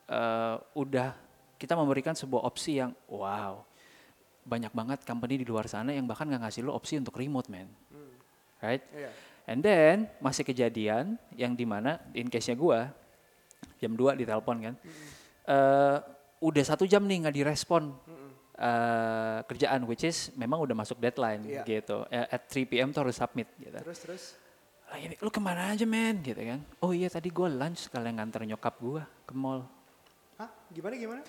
eh, 0.06 0.56
udah 0.78 1.18
kita 1.58 1.74
memberikan 1.78 2.14
sebuah 2.14 2.46
opsi 2.46 2.82
yang 2.82 2.94
wow 3.10 3.62
banyak 4.42 4.74
banget 4.74 5.00
company 5.06 5.38
di 5.38 5.46
luar 5.46 5.70
sana 5.70 5.94
yang 5.94 6.10
bahkan 6.10 6.26
nggak 6.26 6.50
ngasih 6.50 6.66
lo 6.66 6.74
opsi 6.74 6.98
untuk 6.98 7.14
remote 7.22 7.46
man. 7.50 7.70
right? 8.62 8.82
Iya. 8.94 9.10
And 9.50 9.62
then 9.62 10.10
masih 10.22 10.46
kejadian 10.46 11.18
yang 11.34 11.54
di 11.58 11.66
mana 11.66 12.02
in 12.14 12.30
case-nya 12.30 12.58
gua 12.58 12.90
jam 13.78 13.94
2 13.94 14.18
ditelepon 14.18 14.58
kan, 14.62 14.76
eh 15.46 15.98
udah 16.42 16.64
satu 16.66 16.90
jam 16.90 17.06
nih 17.06 17.26
nggak 17.26 17.36
direspon 17.38 17.94
eh, 18.62 19.39
kerjaan, 19.50 19.82
which 19.89 20.06
is 20.06 20.30
memang 20.38 20.62
udah 20.62 20.78
masuk 20.78 21.02
deadline 21.02 21.41
Iya. 21.41 21.65
gitu. 21.65 22.06
Eh, 22.13 22.30
At 22.30 22.45
3 22.45 22.69
p.m. 22.69 22.93
tuh 22.93 23.02
harus 23.02 23.17
submit 23.17 23.50
gitu. 23.58 23.74
Terus 23.74 24.00
terus. 24.06 24.24
Lah 24.86 25.00
ini 25.00 25.15
lu 25.17 25.32
ke 25.32 25.41
mana 25.41 25.74
aja 25.74 25.88
men 25.88 26.21
gitu 26.21 26.38
kan? 26.38 26.60
Oh 26.78 26.91
iya 26.91 27.08
tadi 27.08 27.32
gua 27.32 27.47
lunch 27.50 27.88
sekalian 27.89 28.19
nganter 28.19 28.43
nyokap 28.45 28.76
gua 28.78 29.02
ke 29.26 29.34
mall. 29.34 29.65
Hah? 30.38 30.52
Gimana 30.69 30.93
gimana? 31.00 31.21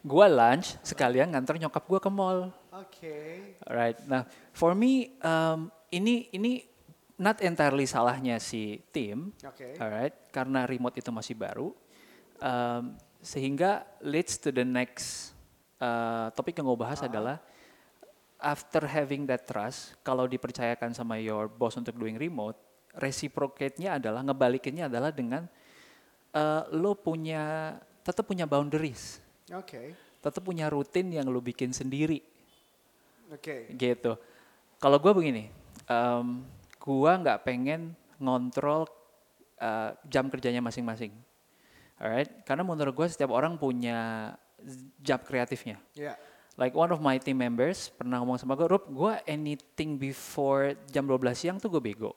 Gua 0.00 0.26
lunch 0.26 0.80
sekalian 0.80 1.28
nganter 1.30 1.60
nyokap 1.60 1.84
gua 1.84 2.00
ke 2.00 2.10
mall. 2.10 2.48
Oke. 2.72 3.16
Alright. 3.62 4.00
Nah, 4.08 4.24
for 4.50 4.72
me 4.72 5.14
um, 5.20 5.68
ini 5.92 6.32
ini 6.32 6.64
not 7.20 7.44
entirely 7.44 7.84
salahnya 7.84 8.40
si 8.40 8.80
tim. 8.88 9.36
Oke. 9.44 9.76
Alright, 9.76 10.16
karena 10.32 10.64
remote 10.64 10.96
itu 10.96 11.12
masih 11.12 11.36
baru, 11.36 11.76
um, 12.40 12.96
sehingga 13.20 13.84
leads 14.00 14.40
to 14.40 14.48
the 14.48 14.64
next 14.64 15.36
uh, 15.80 16.28
topik 16.36 16.60
yang 16.60 16.68
gue 16.68 16.78
bahas 16.78 17.00
adalah 17.00 17.40
after 18.40 18.88
having 18.88 19.28
that 19.28 19.44
trust, 19.44 19.96
kalau 20.00 20.24
dipercayakan 20.24 20.96
sama 20.96 21.20
your 21.20 21.48
boss 21.48 21.76
untuk 21.76 21.96
doing 21.96 22.16
remote, 22.16 22.56
reciprocate-nya 22.96 24.00
adalah 24.00 24.24
ngebalikinnya 24.24 24.88
adalah 24.88 25.12
dengan 25.12 25.44
uh, 26.34 26.62
lo 26.72 26.96
punya 26.96 27.76
tetap 28.00 28.24
punya 28.26 28.48
boundaries, 28.48 29.20
Oke. 29.52 29.94
tetap 30.24 30.42
punya 30.42 30.72
rutin 30.72 31.12
yang 31.12 31.28
lo 31.28 31.38
bikin 31.38 31.70
sendiri 31.70 32.24
Oke. 33.30 33.70
gitu. 33.76 34.16
Kalau 34.80 34.96
gue 34.96 35.12
begini, 35.12 35.52
um, 35.86 36.42
gue 36.80 37.12
nggak 37.12 37.44
pengen 37.44 37.92
ngontrol 38.16 38.88
uh, 39.60 39.92
jam 40.08 40.32
kerjanya 40.32 40.64
masing-masing, 40.64 41.12
alright? 42.00 42.32
Karena 42.48 42.64
menurut 42.64 42.96
gue 42.96 43.06
setiap 43.12 43.36
orang 43.36 43.60
punya 43.60 44.32
job 45.00 45.24
kreatifnya. 45.24 45.80
Iya. 45.96 46.14
Like 46.60 46.76
one 46.76 46.92
of 46.92 47.00
my 47.00 47.16
team 47.16 47.40
members 47.40 47.88
pernah 47.88 48.20
ngomong 48.20 48.36
sama 48.36 48.52
gue, 48.52 48.68
Rup, 48.68 48.84
gue 48.92 49.12
anything 49.24 49.96
before 49.96 50.76
jam 50.92 51.08
12 51.08 51.32
siang 51.32 51.56
tuh 51.56 51.72
gue 51.72 51.80
bego. 51.80 52.12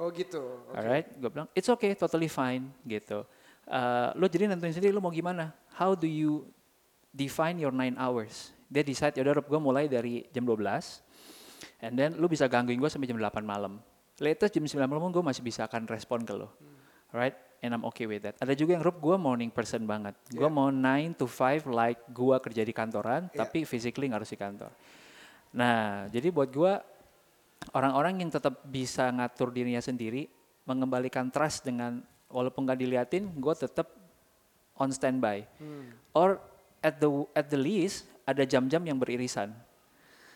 Oh 0.00 0.08
gitu. 0.08 0.40
Oke. 0.72 0.78
Alright, 0.80 1.06
gue 1.20 1.30
bilang 1.30 1.48
it's 1.52 1.68
okay, 1.68 1.92
totally 1.92 2.32
fine 2.32 2.72
gitu. 2.88 3.28
Uh, 3.64 4.12
lo 4.16 4.28
jadi 4.28 4.48
nentuin 4.48 4.72
sendiri 4.72 4.92
lo 4.92 5.04
mau 5.04 5.12
gimana? 5.12 5.52
How 5.76 5.92
do 5.92 6.08
you 6.08 6.48
define 7.12 7.60
your 7.60 7.70
nine 7.70 7.94
hours? 8.00 8.56
Dia 8.72 8.82
decide 8.82 9.14
yaudah 9.20 9.38
Rob 9.38 9.46
gue 9.46 9.60
mulai 9.60 9.84
dari 9.86 10.26
jam 10.34 10.42
12 10.42 11.84
and 11.84 11.94
then 11.94 12.16
lo 12.16 12.26
bisa 12.26 12.48
gangguin 12.48 12.80
gue 12.80 12.90
sampai 12.90 13.06
jam 13.06 13.20
8 13.20 13.44
malam. 13.44 13.78
Latest 14.18 14.50
jam 14.54 14.64
9 14.64 14.80
malam 14.88 15.12
gue 15.12 15.24
masih 15.24 15.44
bisa 15.44 15.68
akan 15.68 15.86
respon 15.86 16.24
ke 16.24 16.34
lo. 16.34 16.50
Alright, 17.14 17.38
and 17.64 17.72
I'm 17.72 17.84
okay 17.88 18.04
with 18.04 18.20
that. 18.28 18.36
Ada 18.36 18.52
juga 18.52 18.76
yang 18.76 18.84
Rob 18.84 19.00
gue 19.00 19.16
morning 19.16 19.48
person 19.48 19.88
banget. 19.88 20.12
Gue 20.28 20.44
Yeah. 20.44 20.52
mau 20.52 20.68
9 20.68 21.16
to 21.16 21.24
5 21.24 21.64
like 21.64 22.04
gue 22.12 22.36
kerja 22.44 22.60
di 22.60 22.76
kantoran 22.76 23.32
Yeah. 23.32 23.40
tapi 23.48 23.64
physically 23.64 24.12
nggak 24.12 24.20
harus 24.20 24.32
di 24.32 24.36
kantor. 24.36 24.70
Nah, 25.56 26.04
jadi 26.12 26.28
buat 26.28 26.52
gue 26.52 26.72
orang-orang 27.72 28.20
yang 28.20 28.28
tetap 28.28 28.60
bisa 28.68 29.08
ngatur 29.08 29.48
dirinya 29.48 29.80
sendiri, 29.80 30.28
mengembalikan 30.68 31.32
trust 31.32 31.64
dengan 31.64 32.04
walaupun 32.28 32.68
nggak 32.68 32.76
diliatin, 32.84 33.32
gue 33.32 33.54
tetap 33.56 33.88
on 34.76 34.92
standby. 34.92 35.48
Or 36.12 36.42
at 36.84 37.00
the 37.00 37.08
at 37.32 37.48
the 37.48 37.56
least 37.56 38.04
ada 38.28 38.44
jam-jam 38.44 38.84
yang 38.84 39.00
beririsan. 39.00 39.54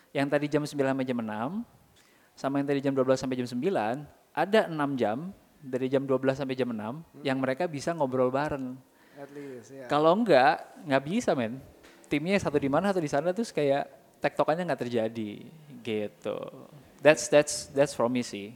Yang 0.09 0.27
tadi 0.33 0.45
jam 0.49 0.63
9 0.65 0.73
sampai 0.73 1.05
jam 1.05 1.19
6, 1.21 1.61
sama 2.33 2.57
yang 2.57 2.67
tadi 2.71 2.79
jam 2.81 2.93
12 2.97 3.19
sampai 3.21 3.37
jam 3.37 3.45
9, 3.45 4.01
ada 4.33 4.61
6 4.65 4.97
jam 4.97 5.29
dari 5.59 5.91
jam 5.91 6.07
12 6.07 6.39
sampai 6.39 6.55
jam 6.55 6.71
6 6.71 7.27
yang 7.27 7.37
mereka 7.37 7.67
bisa 7.67 7.91
ngobrol 7.91 8.31
bareng. 8.31 8.79
At 9.19 9.29
least 9.35 9.75
ya. 9.75 9.85
Kalau 9.91 10.15
enggak, 10.15 10.63
nggak 10.87 11.03
bisa 11.03 11.35
men. 11.35 11.59
Timnya 12.07 12.39
satu 12.39 12.57
di 12.57 12.71
mana 12.71 12.89
satu 12.89 13.03
di 13.03 13.11
sana 13.11 13.35
terus 13.35 13.51
kayak 13.51 13.85
tektokannya 14.23 14.65
nggak 14.71 14.81
terjadi 14.87 15.31
gitu. 15.83 16.37
That's 17.03 17.27
that's 17.27 17.71
that's 17.71 17.91
from 17.95 18.15
me 18.15 18.23
sih. 18.23 18.55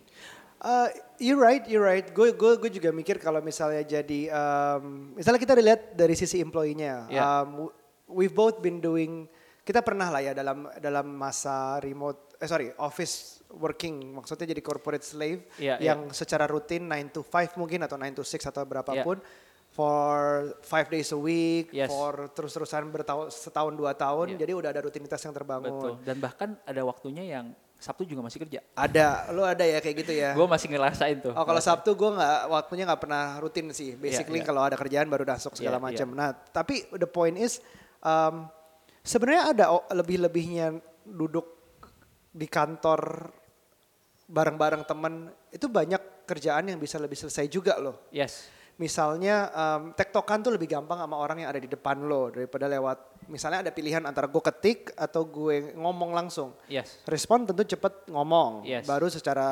Uh, 0.64 0.88
you're 1.20 1.40
right, 1.40 1.68
you're 1.68 1.84
right. 1.84 2.08
Gue 2.16 2.32
gue 2.32 2.56
gue 2.56 2.72
juga 2.72 2.96
mikir 2.96 3.20
kalau 3.20 3.44
misalnya 3.44 3.84
jadi, 3.84 4.32
um, 4.32 5.12
misalnya 5.12 5.44
kita 5.44 5.60
lihat 5.60 5.92
dari 5.92 6.16
sisi 6.16 6.40
employee-nya. 6.40 7.12
Yeah. 7.12 7.44
Um, 7.44 7.68
we've 8.08 8.32
both 8.32 8.64
been 8.64 8.80
doing, 8.80 9.28
kita 9.68 9.84
pernah 9.84 10.08
lah 10.08 10.24
ya 10.24 10.32
dalam 10.32 10.72
dalam 10.80 11.12
masa 11.20 11.84
remote, 11.84 12.40
eh 12.40 12.48
sorry, 12.48 12.72
office 12.80 13.43
working, 13.60 14.14
maksudnya 14.18 14.50
jadi 14.50 14.62
corporate 14.66 15.06
slave 15.06 15.46
Yeah, 15.62 15.78
yang 15.78 16.10
secara 16.10 16.50
rutin 16.50 16.90
9 16.90 17.14
to 17.14 17.22
5 17.22 17.60
mungkin 17.62 17.86
atau 17.86 17.96
9 17.96 18.20
to 18.20 18.24
6 18.26 18.50
atau 18.50 18.64
berapapun. 18.66 19.22
Yeah. 19.22 19.52
For 19.74 20.54
five 20.62 20.86
days 20.94 21.10
a 21.10 21.18
week, 21.18 21.74
Yes. 21.74 21.90
for 21.90 22.30
terus-terusan 22.30 22.94
bertahun 22.94 23.34
setahun 23.34 23.74
dua 23.74 23.98
tahun, 23.98 24.38
Yeah. 24.38 24.46
jadi 24.46 24.52
udah 24.54 24.70
ada 24.70 24.82
rutinitas 24.86 25.18
yang 25.26 25.34
terbangun. 25.34 25.74
Betul. 25.74 25.94
Dan 26.06 26.22
bahkan 26.22 26.50
ada 26.62 26.82
waktunya 26.86 27.26
yang 27.26 27.58
Sabtu 27.84 28.08
juga 28.08 28.24
masih 28.24 28.40
kerja. 28.48 28.64
Ada, 28.80 29.34
lo 29.36 29.44
ada 29.44 29.68
ya 29.68 29.84
kayak 29.84 30.08
gitu 30.08 30.14
ya? 30.16 30.32
Gue 30.40 30.48
masih 30.48 30.72
ngerasain 30.72 31.20
tuh. 31.20 31.36
Oh 31.36 31.44
kalau 31.44 31.60
Sabtu 31.60 32.00
gue 32.00 32.16
nggak 32.16 32.40
waktunya 32.48 32.88
nggak 32.88 33.02
pernah 33.04 33.36
rutin 33.44 33.68
sih. 33.76 34.00
Basically 34.00 34.40
iya. 34.40 34.48
kalau 34.48 34.64
ada 34.64 34.80
kerjaan 34.80 35.12
baru 35.12 35.28
masuk 35.28 35.60
segala 35.60 35.84
Iya, 35.84 35.84
macam. 35.84 36.08
Nah 36.16 36.32
tapi 36.32 36.88
the 36.96 37.10
point 37.10 37.36
is 37.36 37.60
um, 38.00 38.48
sebenarnya 39.04 39.52
ada 39.52 39.66
lebih-lebihnya 39.92 40.80
duduk 41.04 41.44
di 42.32 42.48
kantor 42.48 43.30
bareng-bareng 44.34 44.84
temen 44.90 45.30
itu 45.54 45.70
banyak 45.70 46.26
kerjaan 46.26 46.74
yang 46.74 46.82
bisa 46.82 46.98
lebih 46.98 47.14
selesai 47.14 47.46
juga 47.46 47.78
loh. 47.78 48.10
Yes. 48.10 48.50
Misalnya 48.82 49.54
um, 49.54 49.94
tektokan 49.94 50.42
tuh 50.42 50.58
lebih 50.58 50.66
gampang 50.66 50.98
sama 50.98 51.14
orang 51.14 51.46
yang 51.46 51.54
ada 51.54 51.62
di 51.62 51.70
depan 51.70 52.10
lo 52.10 52.34
daripada 52.34 52.66
lewat. 52.66 53.30
Misalnya 53.30 53.70
ada 53.70 53.72
pilihan 53.72 54.02
antara 54.02 54.26
gue 54.26 54.42
ketik 54.42 54.98
atau 54.98 55.30
gue 55.30 55.78
ngomong 55.78 56.10
langsung. 56.10 56.58
Yes. 56.66 56.98
Respon 57.06 57.46
tentu 57.46 57.62
cepet 57.62 58.10
ngomong. 58.10 58.66
Yes. 58.66 58.90
Baru 58.90 59.14
secara 59.14 59.46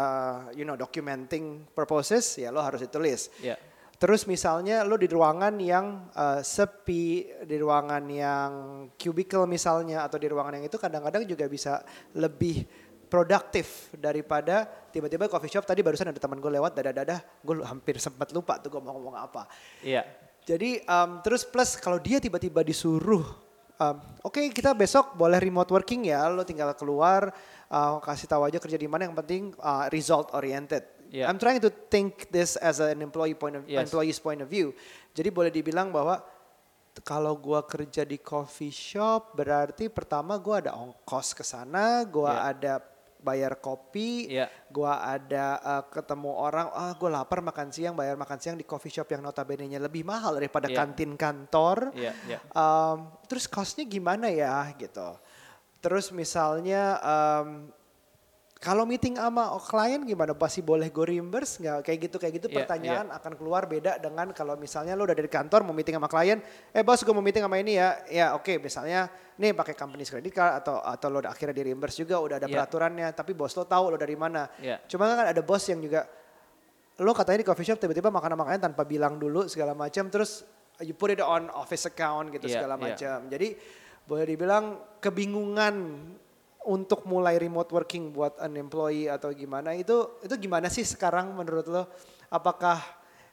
you 0.58 0.66
know 0.66 0.74
documenting 0.74 1.70
purposes 1.70 2.42
ya 2.42 2.50
lo 2.50 2.66
harus 2.66 2.82
ditulis. 2.82 3.30
Ya. 3.46 3.62
Terus 4.02 4.26
misalnya 4.26 4.82
lo 4.82 4.98
di 4.98 5.06
ruangan 5.06 5.54
yang 5.62 6.10
uh, 6.18 6.42
sepi, 6.42 7.30
di 7.46 7.56
ruangan 7.62 8.02
yang 8.10 8.52
cubicle 8.98 9.46
misalnya 9.46 10.02
atau 10.02 10.18
di 10.18 10.26
ruangan 10.26 10.58
yang 10.58 10.66
itu 10.66 10.82
kadang-kadang 10.82 11.30
juga 11.30 11.46
bisa 11.46 11.86
lebih 12.18 12.66
produktif 13.12 13.92
daripada 14.00 14.64
tiba-tiba 14.88 15.28
coffee 15.28 15.52
shop 15.52 15.68
tadi 15.68 15.84
barusan 15.84 16.16
ada 16.16 16.20
teman 16.20 16.40
gue 16.40 16.48
lewat 16.48 16.72
dadah-dadah 16.80 17.20
gue 17.44 17.56
hampir 17.68 18.00
sempat 18.00 18.32
lupa 18.32 18.56
tuh 18.64 18.72
gue 18.72 18.80
mau 18.80 18.96
ngomong 18.96 19.20
apa. 19.20 19.52
Iya. 19.84 20.08
Jadi 20.48 20.80
um, 20.88 21.20
terus 21.20 21.44
plus 21.44 21.76
kalau 21.76 22.00
dia 22.00 22.18
tiba-tiba 22.24 22.64
disuruh, 22.64 23.22
um, 23.78 23.96
oke 24.26 24.40
kita 24.56 24.72
besok 24.74 25.14
boleh 25.20 25.38
remote 25.38 25.70
working 25.70 26.08
ya, 26.08 26.26
lo 26.32 26.42
tinggal 26.48 26.72
keluar 26.74 27.30
uh, 27.68 28.00
kasih 28.02 28.26
tahu 28.32 28.48
aja 28.48 28.58
kerja 28.58 28.80
di 28.80 28.88
mana 28.88 29.06
yang 29.06 29.14
penting 29.14 29.52
uh, 29.60 29.86
result 29.92 30.32
oriented. 30.34 30.82
Yeah. 31.12 31.28
I'm 31.28 31.36
trying 31.38 31.60
to 31.62 31.70
think 31.70 32.32
this 32.32 32.56
as 32.58 32.80
an 32.80 33.04
employee 33.04 33.36
point 33.36 33.60
of 33.60 33.68
Yes. 33.68 33.92
employee's 33.92 34.18
point 34.18 34.40
of 34.40 34.48
view. 34.48 34.72
Jadi 35.12 35.28
boleh 35.28 35.52
dibilang 35.52 35.92
bahwa 35.92 36.24
kalau 37.04 37.36
gua 37.36 37.68
kerja 37.68 38.08
di 38.08 38.18
coffee 38.18 38.72
shop 38.72 39.36
berarti 39.36 39.92
pertama 39.92 40.40
gua 40.40 40.64
ada 40.64 40.72
ongkos 40.74 41.36
ke 41.36 41.44
sana, 41.44 42.02
gua 42.08 42.32
Yeah. 42.34 42.50
ada 42.56 42.74
bayar 43.22 43.62
kopi, 43.62 44.28
Iya. 44.28 44.50
gua 44.68 45.00
ada 45.06 45.62
uh, 45.62 45.84
ketemu 45.88 46.34
orang, 46.34 46.68
ah 46.74 46.92
gue 46.98 47.10
lapar 47.10 47.40
makan 47.46 47.70
siang, 47.70 47.94
bayar 47.94 48.18
makan 48.18 48.38
siang 48.42 48.58
di 48.58 48.66
coffee 48.66 48.90
shop 48.90 49.08
yang 49.14 49.22
notabene-nya 49.22 49.78
lebih 49.78 50.02
mahal 50.02 50.36
daripada 50.36 50.68
Iya. 50.68 50.78
kantin 50.82 51.14
kantor. 51.14 51.94
Iya. 51.94 52.14
Iya. 52.28 52.40
Um, 52.52 53.14
terus 53.30 53.46
costnya 53.46 53.86
gimana 53.86 54.28
ya 54.34 54.74
gitu. 54.76 55.16
Terus 55.82 56.10
misalnya 56.14 56.98
um, 57.02 57.70
kalau 58.62 58.86
meeting 58.86 59.18
sama 59.18 59.58
klien 59.66 60.06
gimana? 60.06 60.38
Pasti 60.38 60.62
boleh 60.62 60.94
go 60.94 61.02
reimburse 61.02 61.58
nggak? 61.58 61.82
Kayak 61.82 62.00
gitu 62.06 62.16
kayak 62.22 62.34
gitu 62.38 62.48
Iya, 62.54 62.56
pertanyaan 62.62 63.10
akan 63.10 63.34
keluar 63.34 63.66
beda 63.66 63.98
dengan 63.98 64.30
kalau 64.38 64.54
misalnya 64.54 64.94
lo 64.94 65.10
udah 65.10 65.18
dari 65.18 65.26
kantor 65.26 65.66
mau 65.66 65.74
meeting 65.74 65.98
sama 65.98 66.06
klien, 66.06 66.38
eh 66.70 66.86
bos 66.86 67.02
gue 67.02 67.10
mau 67.10 67.26
meeting 67.26 67.42
sama 67.42 67.58
ini 67.58 67.82
ya, 67.82 67.98
ya 68.06 68.26
oke 68.38 68.62
misalnya 68.62 69.10
nih 69.42 69.58
pakai 69.58 69.74
company 69.74 70.06
credit 70.06 70.30
card 70.30 70.62
atau 70.62 70.78
atau 70.78 71.08
lo 71.10 71.26
akhirnya 71.26 71.58
di 71.58 71.74
reimburse 71.74 72.06
juga 72.06 72.22
udah 72.22 72.38
ada 72.38 72.46
Iya. 72.46 72.54
peraturannya, 72.62 73.08
tapi 73.18 73.34
bos 73.34 73.50
lo 73.58 73.66
tahu 73.66 73.92
lo 73.92 73.98
dari 73.98 74.14
mana. 74.14 74.46
Iya. 74.62 74.78
Cuma 74.86 75.10
kan 75.10 75.26
ada 75.34 75.42
bos 75.42 75.66
yang 75.66 75.82
juga 75.82 76.06
lo 77.02 77.12
katanya 77.18 77.42
di 77.42 77.48
coffee 77.50 77.66
shop 77.66 77.82
tiba-tiba 77.82 78.14
makan 78.14 78.38
makannya 78.38 78.62
tanpa 78.62 78.86
bilang 78.86 79.18
dulu 79.18 79.50
segala 79.50 79.74
macam 79.74 80.06
terus 80.14 80.46
you 80.86 80.94
put 80.94 81.10
it 81.10 81.18
on 81.18 81.50
office 81.50 81.90
account 81.90 82.30
gitu 82.30 82.46
Iya, 82.46 82.62
segala 82.62 82.78
iya. 82.78 82.94
macam. 82.94 83.18
Jadi 83.26 83.58
boleh 84.06 84.26
dibilang 84.30 84.66
kebingungan 85.02 85.74
untuk 86.66 87.10
mulai 87.10 87.42
remote 87.42 87.74
working 87.74 88.14
buat 88.14 88.38
an 88.38 88.54
employee 88.54 89.10
atau 89.10 89.34
gimana 89.34 89.74
itu 89.74 90.22
itu 90.22 90.36
gimana 90.38 90.70
sih 90.70 90.86
sekarang 90.86 91.34
menurut 91.34 91.66
lo? 91.66 91.84
Apakah 92.30 92.78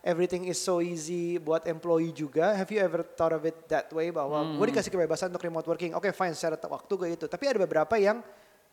everything 0.01 0.49
is 0.49 0.57
so 0.57 0.81
easy 0.81 1.37
buat 1.37 1.69
employee 1.69 2.11
juga? 2.11 2.57
Have 2.57 2.73
you 2.73 2.81
ever 2.81 3.05
thought 3.05 3.37
of 3.37 3.45
it 3.45 3.69
that 3.69 3.93
way 3.93 4.09
bahwa 4.09 4.43
gue 4.45 4.57
Hmm. 4.57 4.71
dikasih 4.73 4.89
kebebasan 4.89 5.29
untuk 5.29 5.45
remote 5.45 5.69
working? 5.69 5.93
Oke 5.93 6.09
fine 6.11 6.33
secara 6.33 6.57
waktu 6.57 6.93
gue 6.97 7.09
itu. 7.15 7.25
Tapi 7.29 7.45
ada 7.45 7.59
beberapa 7.61 7.95
yang 8.01 8.25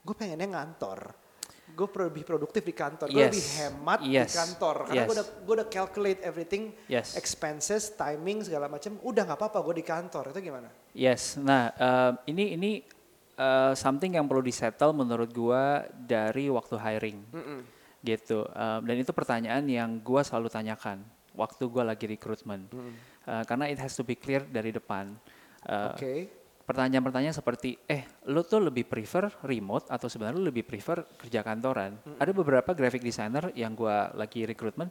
gue 0.02 0.15
pengennya 0.15 0.48
ngantor. 0.48 1.12
gue 1.65 1.89
lebih 2.08 2.24
produktif 2.24 2.63
di 2.63 2.72
kantor, 2.72 3.12
gue 3.12 3.20
lebih 3.20 3.41
Yes. 3.41 3.58
hemat 3.60 4.00
di 4.00 4.15
Yes. 4.15 4.32
kantor 4.32 4.88
karena 4.88 5.04
gue 5.04 5.12
Yes. 5.12 5.18
udah 5.20 5.26
gue 5.44 5.54
udah 5.60 5.68
calculate 5.68 6.20
everything, 6.24 6.72
Yes. 6.88 7.20
expenses, 7.20 7.91
timing 7.91 8.48
segala 8.48 8.72
macam, 8.72 8.96
udah 9.04 9.28
nggak 9.28 9.36
apa-apa 9.36 9.60
gue 9.60 9.84
di 9.84 9.86
kantor 9.86 10.32
itu 10.32 10.39
gimana? 10.39 10.72
Yes, 10.96 11.36
nah 11.36 11.76
eh, 11.76 12.32
ini 12.32 12.56
ini 12.56 12.72
eh, 13.36 13.74
something 13.76 14.15
yang 14.15 14.26
perlu 14.26 14.41
disettle 14.41 14.95
menurut 14.95 15.30
gua 15.32 15.86
dari 15.91 16.48
waktu 16.48 16.76
hiring, 16.80 17.17
gitu. 18.02 18.48
Eh, 18.48 18.80
dan 18.84 18.95
itu 18.95 19.12
pertanyaan 19.12 19.63
yang 19.67 20.00
gua 20.00 20.24
selalu 20.24 20.48
tanyakan 20.50 21.04
waktu 21.36 21.63
gua 21.67 21.84
lagi 21.84 22.08
rekrutmen, 22.08 22.67
Eh, 23.26 23.43
karena 23.50 23.65
it 23.65 23.82
has 23.82 23.98
to 23.98 24.06
be 24.06 24.13
clear 24.13 24.45
dari 24.45 24.69
depan. 24.69 25.17
Eh, 25.65 25.89
Oke, 25.89 26.13
Pertanyaan-pertanyaan 26.65 27.38
seperti, 27.38 27.78
eh, 27.86 28.10
lo 28.26 28.41
tuh 28.41 28.58
lebih 28.58 28.89
prefer 28.89 29.30
remote 29.45 29.86
atau 29.86 30.10
sebenarnya 30.10 30.41
lo 30.41 30.50
lebih 30.50 30.65
prefer 30.65 31.06
kerja 31.13 31.45
kantoran? 31.45 31.93
Ada 32.17 32.34
beberapa 32.34 32.74
graphic 32.74 33.06
designer 33.06 33.54
yang 33.54 33.78
gua 33.78 34.10
lagi 34.17 34.50
rekrutmen, 34.50 34.89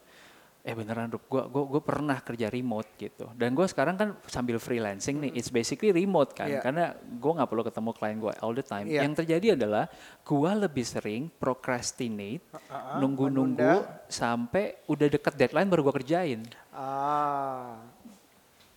eh 0.65 0.73
beneran 0.73 1.13
Rup, 1.13 1.29
gua, 1.29 1.45
gua, 1.45 1.61
gua 1.69 1.77
pernah 1.79 2.17
kerja 2.17 2.49
remote 2.49 2.89
gitu. 2.97 3.29
Dan 3.37 3.53
gua 3.53 3.69
sekarang 3.69 3.93
kan 3.93 4.17
sambil 4.25 4.57
freelancing 4.57 5.21
nih, 5.21 5.37
it's 5.37 5.53
basically 5.53 5.93
remote 5.93 6.33
kan, 6.33 6.49
Iya. 6.49 6.65
karena 6.65 6.85
gua 7.21 7.37
nggak 7.37 7.49
perlu 7.53 7.63
ketemu 7.63 7.89
klien 7.93 8.17
gua 8.17 8.33
all 8.41 8.51
the 8.51 8.65
time. 8.65 8.89
Iya. 8.89 9.05
Yang 9.05 9.13
terjadi 9.21 9.47
adalah 9.53 9.85
gua 10.25 10.57
lebih 10.57 10.81
sering 10.81 11.29
procrastinate, 11.29 12.41
Uh-uh, 12.49 12.97
nunggu-nunggu 12.97 13.61
menunda. 13.61 14.01
sampai 14.09 14.81
udah 14.89 15.05
deket 15.05 15.33
deadline 15.37 15.69
baru 15.69 15.85
gua 15.85 15.95
kerjain. 15.95 16.41
ah, 16.73 17.77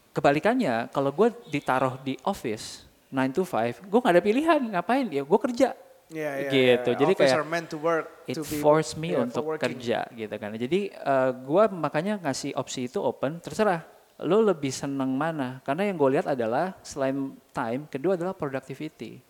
Kebalikannya, 0.08 0.90
kalau 0.90 1.14
gue 1.14 1.30
ditaruh 1.46 2.02
di 2.02 2.18
office 2.26 2.82
9 3.08 3.30
to 3.30 3.46
5, 3.46 3.78
gue 3.80 3.98
nggak 4.02 4.14
ada 4.18 4.24
pilihan 4.24 4.60
ngapain 4.74 5.06
ya 5.08 5.22
gue 5.22 5.38
kerja 5.38 5.78
Iya, 6.08 6.30
iya, 6.40 6.50
gitu. 6.50 6.90
iya. 6.96 6.98
Jadi 7.04 7.12
kayak 7.20 7.36
are 7.36 7.48
meant 7.48 7.68
to 7.68 7.76
work, 7.76 8.24
it 8.24 8.36
to 8.40 8.44
be- 8.44 8.60
force 8.64 8.96
me 8.96 9.12
yeah, 9.12 9.24
untuk 9.28 9.44
kerja 9.60 10.08
gitu 10.08 10.34
kan. 10.40 10.56
Jadi 10.56 10.88
eh, 10.88 11.30
gue 11.36 11.64
makanya 11.68 12.16
ngasih 12.24 12.56
opsi 12.56 12.88
itu 12.88 12.96
open, 13.00 13.44
terserah 13.44 13.84
lo 14.24 14.40
lebih 14.40 14.72
seneng 14.72 15.12
mana. 15.14 15.60
Karena 15.62 15.86
yang 15.86 15.96
gue 16.00 16.10
lihat 16.18 16.26
adalah 16.32 16.74
selain 16.80 17.36
time, 17.52 17.86
kedua 17.86 18.16
adalah 18.16 18.32
productivity. 18.32 19.20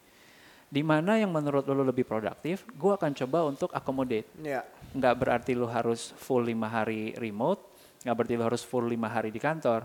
Di 0.69 0.83
mana 0.85 1.17
yang 1.17 1.33
menurut 1.33 1.64
lo 1.64 1.81
lebih 1.83 2.05
produktif, 2.05 2.62
gue 2.71 2.93
akan 2.93 3.11
coba 3.25 3.38
untuk 3.49 3.73
accommodate. 3.75 4.29
Iya. 4.38 4.62
Nggak 4.95 5.14
berarti 5.19 5.53
lo 5.59 5.67
harus 5.67 6.14
full 6.14 6.47
lima 6.47 6.71
hari 6.71 7.12
remote, 7.19 7.61
nggak 8.07 8.14
berarti 8.14 8.35
lo 8.38 8.45
harus 8.47 8.62
full 8.62 8.87
lima 8.87 9.11
hari 9.11 9.35
di 9.35 9.41
kantor. 9.43 9.85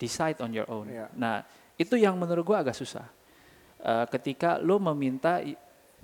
Decide 0.00 0.38
on 0.40 0.54
your 0.54 0.68
own. 0.70 0.86
Iya. 0.88 1.10
Nah 1.18 1.44
itu 1.74 1.98
yang 1.98 2.14
menurut 2.14 2.46
gue 2.46 2.56
agak 2.56 2.76
susah. 2.76 3.04
Eh, 3.80 4.06
ketika 4.12 4.60
lo 4.60 4.76
meminta 4.76 5.40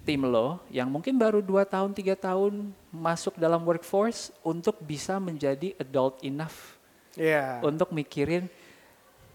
tim 0.07 0.23
lo 0.23 0.62
yang 0.71 0.87
mungkin 0.87 1.19
baru 1.19 1.42
2 1.42 1.66
tahun, 1.66 1.90
tiga 1.90 2.14
tahun 2.14 2.71
masuk 2.95 3.35
dalam 3.37 3.66
workforce 3.66 4.31
untuk 4.40 4.79
bisa 4.79 5.19
menjadi 5.19 5.75
adult 5.77 6.23
enough 6.23 6.79
Iya. 7.19 7.59
untuk 7.66 7.90
mikirin 7.90 8.47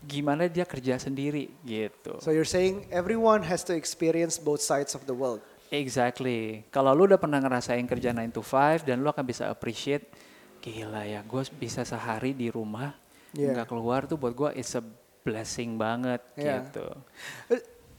gimana 0.02 0.48
dia 0.48 0.64
kerja 0.64 0.98
sendiri 0.98 1.52
gitu. 1.62 2.18
So 2.24 2.32
you're 2.32 2.48
saying 2.48 2.88
everyone 2.90 3.44
has 3.46 3.62
to 3.68 3.76
experience 3.76 4.40
both 4.40 4.64
sides 4.64 4.96
of 4.96 5.04
the 5.06 5.14
world. 5.14 5.44
Exactly. 5.70 6.64
Kalau 6.74 6.92
lu 6.92 7.06
udah 7.06 7.20
pernah 7.20 7.38
ngerasain 7.38 7.84
kerja 7.86 8.16
9 8.16 8.32
to 8.32 8.42
5 8.42 8.88
dan 8.88 9.04
lu 9.04 9.12
akan 9.12 9.24
bisa 9.24 9.52
appreciate 9.52 10.08
gila 10.62 11.04
ya, 11.04 11.20
gue 11.22 11.42
bisa 11.58 11.84
sehari 11.84 12.32
di 12.32 12.48
rumah 12.48 12.96
Yeah. 13.32 13.56
nggak 13.56 13.72
keluar 13.72 14.04
tuh 14.12 14.20
buat 14.20 14.36
gue 14.36 14.60
it's 14.60 14.76
a 14.76 14.84
blessing 15.24 15.80
banget 15.80 16.20
Yeah. 16.36 16.68
gitu. 16.68 16.86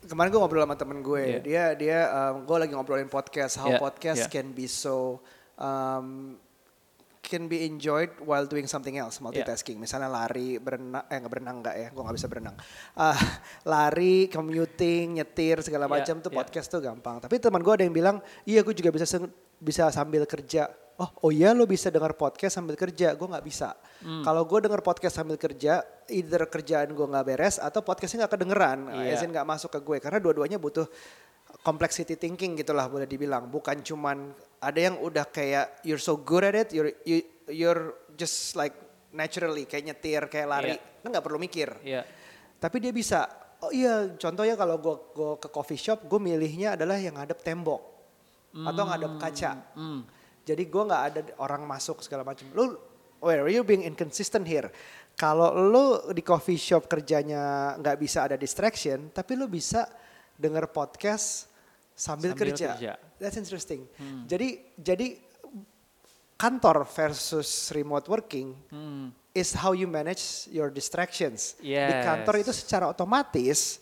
Kemarin 0.02 0.28
gue 0.34 0.40
ngobrol 0.42 0.66
sama 0.66 0.74
temen 0.74 0.98
gue, 0.98 1.22
Iya. 1.22 1.40
dia 1.40 1.64
dia 1.78 1.98
gue 2.42 2.56
lagi 2.58 2.72
ngobrolin 2.74 3.06
podcast, 3.06 3.58
how 3.62 3.70
Yeah, 3.70 3.78
podcast 3.78 4.26
yeah. 4.26 4.32
can 4.34 4.50
be 4.50 4.66
so 4.66 5.22
um, 5.56 6.36
can 7.22 7.46
be 7.46 7.62
enjoyed 7.64 8.10
while 8.20 8.44
doing 8.44 8.66
something 8.66 8.98
else, 8.98 9.22
multitasking. 9.22 9.78
Misalnya 9.78 10.10
lari, 10.10 10.58
berenang, 10.58 11.06
eh 11.06 11.16
nggak 11.22 11.32
berenang 11.32 11.56
nggak 11.62 11.76
ya, 11.78 11.88
gue 11.94 12.02
nggak 12.02 12.16
bisa 12.18 12.26
berenang. 12.28 12.56
Ah, 12.98 13.14
lari, 13.72 14.26
commuting, 14.26 15.22
nyetir 15.22 15.62
segala 15.62 15.86
Yeah, 15.86 15.94
macam 16.02 16.14
tuh 16.18 16.28
yeah. 16.34 16.38
podcast 16.42 16.66
tuh 16.68 16.82
gampang. 16.82 17.22
Tapi 17.22 17.38
teman 17.38 17.62
gue 17.62 17.72
ada 17.72 17.86
yang 17.86 17.94
bilang, 17.94 18.16
iya 18.42 18.60
gue 18.66 18.74
juga 18.74 18.90
bisa 18.90 19.06
bisa 19.62 19.88
sambil 19.94 20.26
kerja. 20.26 20.66
Oh, 21.02 21.10
oh 21.26 21.30
iya 21.34 21.50
lo 21.50 21.66
bisa 21.66 21.90
dengar 21.90 22.14
podcast 22.14 22.62
sambil 22.62 22.78
kerja, 22.78 23.18
gue 23.18 23.26
nggak 23.26 23.42
bisa. 23.42 23.74
Hmm. 24.06 24.22
Kalau 24.22 24.46
gue 24.46 24.62
denger 24.62 24.86
podcast 24.86 25.18
sambil 25.18 25.34
kerja, 25.34 25.82
either 26.06 26.46
kerjaan 26.46 26.94
gue 26.94 27.02
nggak 27.02 27.26
beres 27.26 27.58
atau 27.58 27.82
podcastnya 27.82 28.22
nggak 28.22 28.38
kedengeran, 28.38 28.78
Iya. 29.02 29.18
as 29.18 29.22
in 29.26 29.34
nggak 29.34 29.42
masuk 29.42 29.74
ke 29.74 29.80
gue. 29.82 29.98
Karena 29.98 30.22
dua-duanya 30.22 30.62
butuh 30.62 30.86
complexity 31.66 32.14
thinking 32.14 32.54
gitulah 32.54 32.86
boleh 32.86 33.10
dibilang. 33.10 33.50
Bukan 33.50 33.82
cuman 33.82 34.30
ada 34.62 34.78
yang 34.78 35.02
udah 35.02 35.26
kayak 35.26 35.82
you're 35.82 35.98
so 35.98 36.14
good 36.22 36.46
at 36.46 36.54
it, 36.54 36.68
you're 36.70 36.94
you, 37.02 37.18
you're 37.50 37.98
just 38.14 38.54
like 38.54 38.78
naturally 39.10 39.66
kayak 39.66 39.90
nyetir, 39.90 40.22
kayak 40.30 40.46
lari, 40.46 40.78
Iya. 40.78 41.02
kan 41.02 41.08
nggak 41.18 41.24
perlu 41.26 41.42
mikir. 41.42 41.82
Iya. 41.82 42.06
Tapi 42.62 42.78
dia 42.78 42.94
bisa. 42.94 43.26
Oh 43.58 43.74
iya, 43.74 44.06
contohnya 44.14 44.54
kalau 44.54 44.78
gue 44.78 44.94
go 45.14 45.26
ke 45.38 45.50
coffee 45.50 45.78
shop, 45.78 46.06
gue 46.06 46.18
milihnya 46.18 46.78
adalah 46.78 46.94
yang 46.94 47.18
ngadep 47.18 47.42
tembok 47.42 47.82
atau 48.52 48.82
ngadep 48.86 49.12
kaca. 49.18 49.52
Hmm. 49.74 50.02
Jadi 50.42 50.62
gue 50.66 50.83
nggak 50.83 51.02
ada 51.09 51.20
orang 51.38 51.62
masuk 51.62 52.02
segala 52.02 52.22
macam. 52.22 52.46
Lu, 52.50 52.74
where 53.18 53.46
you 53.46 53.62
being 53.62 53.83
inconsistent 53.83 54.42
here? 54.44 54.68
Kalau 55.12 55.52
lu 55.55 55.85
di 56.11 56.20
coffee 56.20 56.57
shop 56.57 56.88
kerjanya 56.88 57.74
nggak 57.76 57.96
bisa 57.96 58.26
ada 58.26 58.35
distraction, 58.35 59.12
tapi 59.12 59.37
lu 59.37 59.46
bisa 59.46 59.87
denger 60.35 60.66
podcast 60.68 61.46
sambil, 61.94 62.33
Sambil 62.35 62.50
kerja. 62.50 62.68
kerja. 62.74 62.92
That's 63.20 63.37
interesting. 63.37 63.87
Jadi 64.26 64.72
jadi 64.74 65.20
kantor 66.35 66.83
versus 66.88 67.70
remote 67.70 68.09
working 68.09 68.57
Hmm. 68.66 69.14
is 69.31 69.55
how 69.55 69.70
you 69.70 69.87
manage 69.87 70.50
your 70.50 70.68
distractions. 70.68 71.55
Di 71.57 71.70
Yes. 71.72 72.02
kantor 72.02 72.35
itu 72.42 72.50
secara 72.50 72.90
otomatis 72.90 73.78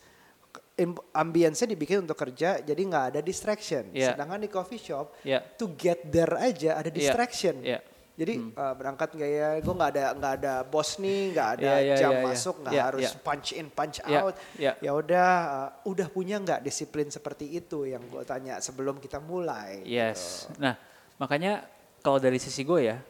ambience-nya 1.12 1.68
dibikin 1.72 2.04
untuk 2.04 2.16
kerja 2.16 2.60
jadi 2.60 2.80
nggak 2.80 3.04
ada 3.16 3.20
distraction. 3.20 3.90
Yeah. 3.92 4.14
Sedangkan 4.14 4.40
di 4.40 4.50
coffee 4.50 4.80
shop 4.80 5.12
Yeah. 5.22 5.44
to 5.60 5.72
get 5.76 6.04
there 6.08 6.32
aja 6.36 6.80
ada 6.80 6.88
distraction. 6.88 7.60
iya. 7.64 7.80
Jadi 8.20 8.36
uh, 8.52 8.74
berangkat 8.76 9.16
nggak 9.16 9.30
ya, 9.32 9.48
gue 9.64 9.74
nggak 9.80 9.90
ada 9.96 10.04
nggak 10.12 10.32
ada 10.44 10.54
bos 10.68 11.00
nih, 11.00 11.32
nggak 11.32 11.48
ada 11.56 11.72
Iya, 11.72 11.76
iya, 11.80 11.94
jam 11.96 12.12
iya. 12.12 12.20
masuk, 12.28 12.54
nggak 12.60 12.74
Iya, 12.76 12.82
harus 12.84 13.08
iya. 13.08 13.16
punch 13.24 13.48
in 13.56 13.66
punch 13.72 13.96
Iya, 14.04 14.20
out. 14.20 14.34
iya. 14.60 14.72
Ya 14.84 14.92
udah, 14.92 15.28
uh, 15.48 15.68
udah 15.88 16.06
punya 16.12 16.36
nggak 16.36 16.60
disiplin 16.60 17.08
seperti 17.08 17.48
itu 17.48 17.88
yang 17.88 18.04
gue 18.12 18.20
tanya 18.28 18.60
sebelum 18.60 19.00
kita 19.00 19.24
mulai. 19.24 19.80
Yes. 19.88 20.52
Nah, 20.60 20.76
makanya 21.16 21.64
kalau 22.04 22.20
dari 22.20 22.36
sisi 22.36 22.60
gue 22.60 22.92
ya, 22.92 23.00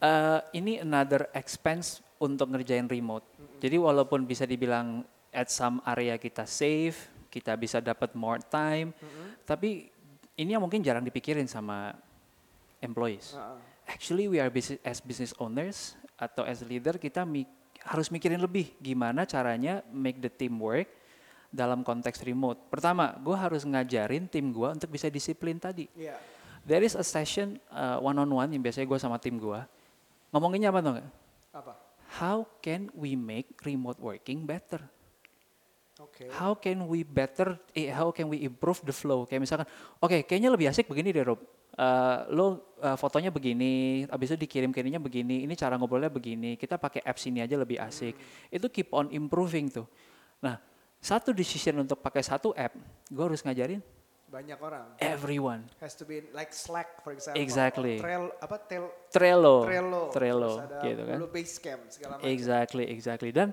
eh, 0.00 0.38
ini 0.56 0.80
another 0.80 1.28
expense 1.36 2.00
untuk 2.20 2.48
ngerjain 2.52 2.88
remote. 2.88 3.24
Jadi 3.60 3.76
walaupun 3.76 4.24
bisa 4.24 4.48
dibilang 4.48 5.04
at 5.30 5.48
some 5.50 5.78
area 5.86 6.18
kita 6.18 6.46
save, 6.46 6.98
kita 7.30 7.54
bisa 7.54 7.78
dapat 7.78 8.14
more 8.14 8.42
time, 8.42 8.90
tapi 9.46 9.90
ini 10.34 10.54
yang 10.54 10.62
mungkin 10.62 10.82
jarang 10.82 11.06
dipikirin 11.06 11.46
sama 11.46 11.94
employees. 12.82 13.34
Uh-uh. 13.34 13.58
Actually, 13.90 14.30
we 14.30 14.38
are 14.38 14.50
business, 14.50 14.78
as 14.86 14.98
business 15.02 15.32
owners 15.38 15.98
atau 16.14 16.46
as 16.46 16.62
leader 16.62 16.94
kita 16.98 17.26
mi- 17.26 17.48
harus 17.82 18.12
mikirin 18.12 18.38
lebih 18.38 18.76
gimana 18.78 19.24
caranya 19.24 19.80
make 19.90 20.20
the 20.20 20.30
team 20.30 20.60
work 20.60 20.86
dalam 21.50 21.82
konteks 21.82 22.22
remote. 22.22 22.58
Pertama, 22.70 23.16
gue 23.18 23.34
harus 23.34 23.66
ngajarin 23.66 24.30
tim 24.30 24.54
gue 24.54 24.68
untuk 24.70 24.90
bisa 24.92 25.10
disiplin 25.10 25.58
tadi. 25.58 25.90
Iya. 25.98 26.14
There 26.62 26.84
is 26.84 26.94
a 26.94 27.02
session 27.02 27.56
one 27.98 28.18
on 28.20 28.30
one 28.30 28.50
yang 28.52 28.62
biasanya 28.62 28.86
gue 28.86 28.98
sama 29.00 29.16
tim 29.16 29.40
gue 29.40 29.60
ngomonginnya 30.30 30.70
apa 30.70 30.80
tuh? 30.84 30.94
Apa? 31.50 31.72
How 32.20 32.46
can 32.62 32.90
we 32.94 33.18
make 33.18 33.50
remote 33.66 33.98
working 33.98 34.46
better? 34.46 34.82
Oke. 36.00 36.32
How 36.32 36.56
can 36.56 36.88
we 36.88 37.04
better? 37.04 37.60
Eh, 37.76 37.92
how 37.92 38.08
can 38.08 38.32
we 38.32 38.40
improve 38.48 38.80
the 38.80 38.94
flow? 38.94 39.28
Kayak 39.28 39.44
misalkan, 39.44 39.68
oke, 40.00 40.24
kayaknya 40.24 40.48
lebih 40.48 40.72
asik 40.72 40.88
begini 40.88 41.12
deh, 41.12 41.24
Rob. 41.28 41.40
Eh, 41.76 42.18
lo 42.32 42.76
eh, 42.80 42.96
fotonya 42.96 43.28
begini, 43.28 44.04
abis 44.08 44.32
itu 44.32 44.48
dikirim 44.48 44.72
kirinya 44.72 44.96
begini, 44.96 45.44
ini 45.44 45.52
cara 45.52 45.76
ngobrolnya 45.76 46.08
begini, 46.08 46.56
kita 46.56 46.80
pakai 46.80 47.04
apps 47.04 47.28
ini 47.28 47.44
aja 47.44 47.60
lebih 47.60 47.76
asik. 47.76 48.16
Itu 48.48 48.72
keep 48.72 48.88
on 48.96 49.12
improving 49.12 49.68
tuh. 49.68 49.84
Nah, 50.40 50.56
satu 51.00 51.36
decision 51.36 51.84
untuk 51.84 52.00
pakai 52.00 52.24
satu 52.24 52.56
app, 52.56 52.72
gue 53.08 53.24
harus 53.24 53.44
ngajarin 53.44 53.80
Banyak 54.30 54.58
orang. 54.62 54.86
everyone. 55.02 55.68
Has 55.82 55.92
to 55.98 56.08
be 56.08 56.24
like 56.32 56.52
Slack 56.52 57.04
for 57.04 57.12
example. 57.12 57.40
Exactly. 57.40 57.98
Trail 58.00 58.30
apa 58.40 58.56
tel, 58.62 58.88
Trello, 59.12 59.66
Trello. 59.66 60.02
Trello, 60.12 60.52
Terus 60.54 60.64
ada 60.64 60.78
gitu 60.86 61.02
kan. 61.02 61.18
Basecamp 61.28 61.82
segala 61.92 62.12
macam. 62.16 62.28
Exactly, 62.30 62.84
exactly. 62.88 63.30
Dan 63.34 63.50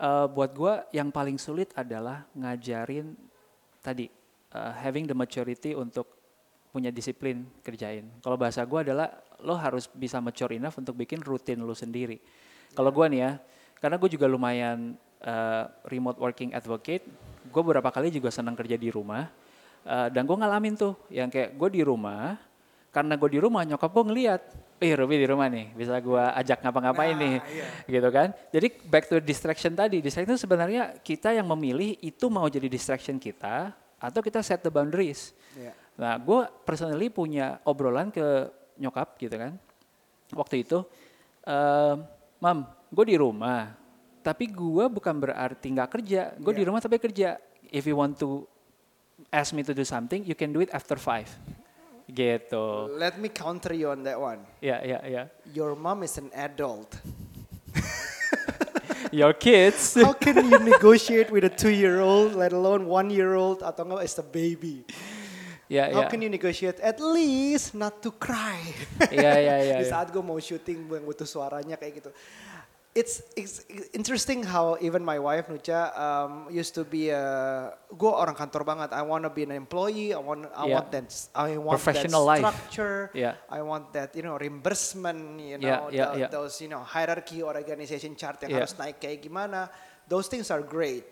uh, 0.00 0.26
buat 0.32 0.50
gua 0.56 0.88
yang 0.90 1.12
paling 1.12 1.36
sulit 1.36 1.70
adalah 1.76 2.24
ngajarin 2.32 3.12
tadi 3.84 4.08
uh, 4.56 4.72
having 4.80 5.04
the 5.04 5.14
maturity 5.14 5.76
untuk 5.76 6.08
punya 6.72 6.88
disiplin 6.88 7.44
kerjain. 7.60 8.08
Kalau 8.24 8.40
bahasa 8.40 8.64
gua 8.64 8.80
adalah 8.80 9.12
lo 9.44 9.54
harus 9.60 9.86
bisa 9.92 10.18
mature 10.18 10.56
enough 10.56 10.80
untuk 10.80 10.96
bikin 10.96 11.20
rutin 11.20 11.60
lo 11.60 11.76
sendiri. 11.76 12.16
Kalau 12.72 12.88
gua 12.88 13.10
nih 13.10 13.20
ya, 13.20 13.32
karena 13.80 13.96
gue 13.96 14.12
juga 14.12 14.28
lumayan 14.28 14.92
uh, 15.24 15.64
remote 15.88 16.20
working 16.20 16.52
advocate, 16.52 17.00
gue 17.48 17.62
beberapa 17.64 17.88
kali 17.88 18.12
juga 18.12 18.28
senang 18.28 18.52
kerja 18.52 18.76
di 18.76 18.92
rumah. 18.92 19.32
Uh, 19.80 20.12
dan 20.12 20.28
gue 20.28 20.36
ngalamin 20.36 20.76
tuh 20.76 20.92
yang 21.08 21.32
kayak 21.32 21.56
gue 21.56 21.80
di 21.80 21.82
rumah, 21.82 22.36
karena 22.92 23.16
gue 23.16 23.30
di 23.32 23.40
rumah 23.40 23.64
nyokap 23.64 23.88
gue 23.88 24.04
ngeliat, 24.12 24.42
eh 24.80 24.96
Ruby 24.96 25.20
di 25.20 25.28
rumah 25.28 25.44
nih, 25.46 25.76
bisa 25.76 26.00
gue 26.00 26.24
ajak 26.40 26.64
ngapa-ngapain 26.64 27.12
Nah, 27.12 27.20
nih, 27.20 27.34
gitu 27.84 28.08
kan. 28.08 28.32
Jadi 28.48 28.66
back 28.88 29.04
to 29.06 29.20
distraction 29.20 29.76
tadi, 29.76 30.00
distraction 30.00 30.32
itu 30.32 30.40
sebenarnya 30.40 30.96
kita 30.98 31.36
yang 31.36 31.44
memilih 31.44 32.00
itu 32.00 32.32
mau 32.32 32.48
jadi 32.48 32.64
distraction 32.64 33.20
kita 33.20 33.76
atau 34.00 34.20
kita 34.24 34.40
set 34.40 34.64
the 34.64 34.72
boundaries. 34.72 35.36
Iya. 35.52 35.76
Nah, 36.00 36.16
gue 36.16 36.48
personally 36.64 37.12
punya 37.12 37.60
obrolan 37.62 38.08
ke 38.08 38.48
nyokap 38.80 39.20
gitu 39.20 39.36
kan. 39.36 39.52
Waktu 40.32 40.64
itu, 40.64 40.80
ehm, 41.44 42.00
mam, 42.40 42.64
gue 42.88 43.04
di 43.04 43.16
rumah, 43.20 43.76
tapi 44.24 44.48
gue 44.48 44.84
bukan 44.88 45.12
berarti 45.12 45.66
nggak 45.68 45.90
kerja. 45.92 46.32
Gue 46.40 46.56
di 46.56 46.64
Iya. 46.64 46.68
rumah 46.72 46.80
tapi 46.80 46.96
kerja. 46.96 47.36
If 47.68 47.84
you 47.84 48.00
want 48.00 48.16
to 48.18 48.48
ask 49.28 49.52
me 49.52 49.60
to 49.60 49.76
do 49.76 49.84
something, 49.84 50.24
you 50.24 50.32
can 50.32 50.56
do 50.56 50.64
it 50.64 50.72
after 50.72 50.96
five. 50.96 51.28
Gitu. 52.10 52.66
Let 52.98 53.22
me 53.22 53.30
counter 53.30 53.70
you 53.70 53.94
on 53.94 54.02
that 54.02 54.18
one. 54.18 54.42
Ya, 54.58 54.82
ya, 54.82 54.98
ya. 55.06 55.22
Your 55.54 55.78
mom 55.78 56.02
is 56.02 56.18
an 56.18 56.30
adult. 56.34 56.98
Your 59.14 59.32
kids. 59.32 59.94
How 59.94 60.12
can 60.12 60.50
you 60.50 60.58
negotiate 60.58 61.30
with 61.30 61.46
a 61.46 61.52
two-year-old, 61.52 62.34
let 62.34 62.52
alone 62.52 62.86
one-year-old, 62.86 63.62
atau 63.62 63.86
enggak 63.86 64.06
is 64.06 64.14
a 64.18 64.26
baby? 64.26 64.82
ya, 65.70 65.86
How 65.94 66.06
ya. 66.06 66.10
can 66.10 66.18
you 66.18 66.30
negotiate 66.30 66.82
at 66.82 66.98
least 66.98 67.78
not 67.78 68.02
to 68.02 68.10
cry? 68.10 68.58
Iya, 69.06 69.32
iya, 69.38 69.56
iya, 69.62 69.76
Di 69.82 69.86
iya. 69.86 69.90
saat 69.94 70.10
gue 70.10 70.22
mau 70.22 70.38
syuting 70.38 70.90
yang 70.90 71.06
butuh 71.06 71.26
suaranya 71.26 71.78
kayak 71.78 72.02
gitu. 72.02 72.10
It's, 72.90 73.22
it's 73.38 73.62
interesting 73.94 74.42
how 74.42 74.74
even 74.82 75.04
my 75.06 75.14
wife 75.22 75.46
Nucha 75.46 75.94
um, 75.94 76.50
used 76.50 76.74
to 76.74 76.82
be 76.82 77.14
a 77.14 77.70
gue 77.86 78.10
orang 78.10 78.34
kantor 78.34 78.66
banget. 78.66 78.90
I 78.90 79.06
want 79.06 79.22
to 79.22 79.30
be 79.30 79.46
an 79.46 79.54
employee. 79.54 80.10
I 80.10 80.18
want 80.18 80.50
I 80.50 80.66
Yeah. 80.66 80.74
want 80.74 80.86
that 80.90 81.06
I 81.30 81.54
want 81.54 81.78
Professional 81.78 82.26
that 82.26 82.42
life. 82.42 82.42
structure. 82.42 83.14
Yeah. 83.14 83.38
I 83.46 83.62
want 83.62 83.94
that 83.94 84.10
you 84.18 84.26
know 84.26 84.34
reimbursement. 84.34 85.38
You 85.38 85.62
Yeah, 85.62 85.86
know 85.86 85.94
yeah, 85.94 86.10
tho- 86.10 86.18
yeah. 86.18 86.28
those 86.34 86.58
you 86.58 86.66
know 86.66 86.82
hierarchy 86.82 87.46
organization 87.46 88.18
chart 88.18 88.42
yang 88.42 88.58
Yeah. 88.58 88.66
harus 88.66 88.74
naik 88.74 88.98
kayak 88.98 89.22
gimana. 89.22 89.70
Those 90.10 90.26
things 90.26 90.50
are 90.50 90.66
great. 90.66 91.06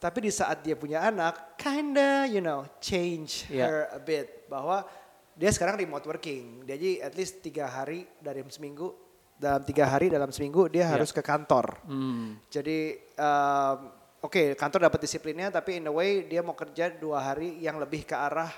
Tapi 0.00 0.24
di 0.24 0.32
saat 0.32 0.64
dia 0.64 0.80
punya 0.80 1.04
anak, 1.04 1.60
kinda 1.60 2.24
you 2.24 2.40
know 2.40 2.64
change 2.80 3.44
Yeah. 3.52 3.68
her 3.68 3.76
a 3.92 4.00
bit 4.00 4.48
bahwa 4.48 4.88
dia 5.36 5.52
sekarang 5.52 5.76
remote 5.76 6.08
working. 6.08 6.64
Jadi 6.64 7.04
at 7.04 7.12
least 7.12 7.44
tiga 7.44 7.68
hari 7.68 8.08
dari 8.16 8.40
seminggu 8.48 9.05
dalam 9.36 9.62
tiga 9.62 9.84
hari 9.84 10.08
dalam 10.08 10.32
seminggu 10.32 10.66
dia 10.66 10.84
Yeah. 10.84 10.96
harus 10.96 11.12
ke 11.12 11.20
kantor. 11.20 11.76
Hmm. 11.84 12.40
Jadi 12.48 12.96
um, 13.20 13.76
oke 14.24 14.56
kantor 14.56 14.88
dapat 14.88 15.00
disiplinnya 15.04 15.52
tapi 15.52 15.76
in 15.76 15.86
a 15.86 15.92
way 15.92 16.24
dia 16.24 16.40
mau 16.40 16.56
kerja 16.56 16.88
dua 16.90 17.20
hari 17.22 17.60
yang 17.60 17.76
lebih 17.76 18.02
ke 18.02 18.16
arah 18.16 18.48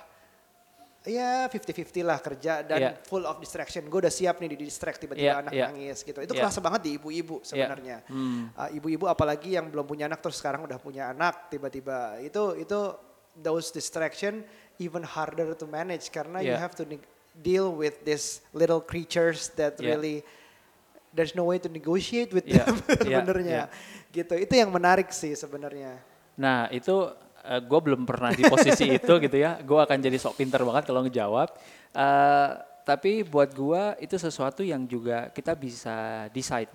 ya 1.08 1.48
50-50 1.48 2.04
lah 2.04 2.18
kerja 2.20 2.60
dan 2.62 2.78
Yeah. 2.78 2.94
full 3.06 3.24
of 3.24 3.40
distraction. 3.40 3.86
Gue 3.88 4.04
udah 4.04 4.12
siap 4.12 4.38
nih 4.38 4.54
di 4.54 4.66
distract 4.66 5.00
tiba-tiba 5.00 5.34
Yeah, 5.34 5.42
anak 5.42 5.52
yeah. 5.56 5.70
nangis 5.72 6.04
gitu. 6.04 6.20
Itu 6.20 6.36
Yeah. 6.36 6.46
kerasa 6.46 6.60
banget 6.60 6.80
di 6.84 6.90
ibu-ibu 6.94 7.40
sebenarnya. 7.42 8.04
Hmm. 8.06 8.52
Uh, 8.52 8.70
ibu-ibu 8.76 9.08
apalagi 9.08 9.56
yang 9.56 9.72
belum 9.72 9.88
punya 9.88 10.06
anak 10.06 10.20
terus 10.20 10.36
sekarang 10.38 10.62
udah 10.62 10.76
punya 10.76 11.08
anak 11.10 11.48
tiba-tiba 11.48 12.20
itu 12.20 12.54
itu 12.60 12.78
those 13.34 13.70
distraction 13.70 14.42
even 14.78 15.02
harder 15.02 15.54
to 15.56 15.64
manage 15.66 16.10
karena 16.12 16.38
you 16.38 16.52
Yeah. 16.52 16.60
have 16.60 16.76
to 16.76 16.84
deal 17.38 17.70
with 17.72 18.02
these 18.04 18.42
little 18.52 18.82
creatures 18.82 19.48
that 19.56 19.78
Yeah. 19.78 19.94
really 19.96 20.26
there's 21.18 21.34
no 21.34 21.50
way 21.50 21.58
to 21.58 21.66
negotiate 21.66 22.30
with 22.30 22.46
Yeah, 22.46 22.62
them 22.62 22.78
yeah, 23.02 23.18
sebenarnya 23.18 23.60
gitu 24.14 24.38
itu 24.38 24.54
yang 24.54 24.70
menarik 24.70 25.10
sih 25.10 25.34
sebenarnya 25.34 25.98
Nah 26.38 26.70
itu 26.70 27.10
gue 27.48 27.80
belum 27.80 28.04
pernah 28.04 28.30
di 28.30 28.44
posisi 28.44 28.92
itu 28.98 29.12
gitu 29.18 29.36
ya. 29.40 29.58
Gue 29.64 29.80
akan 29.80 29.98
jadi 29.98 30.14
sok 30.20 30.38
pinter 30.38 30.60
banget 30.62 30.84
kalau 30.86 31.00
ngejawab. 31.02 31.48
Eh, 31.96 32.50
tapi 32.84 33.20
buat 33.24 33.52
gue 33.52 34.00
itu 34.00 34.16
sesuatu 34.16 34.64
yang 34.64 34.84
juga 34.88 35.28
kita 35.32 35.52
bisa 35.52 36.28
decide. 36.32 36.72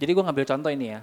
Jadi 0.00 0.10
gue 0.12 0.24
ngambil 0.24 0.46
contoh 0.48 0.70
ini 0.72 0.96
ya. 0.96 1.00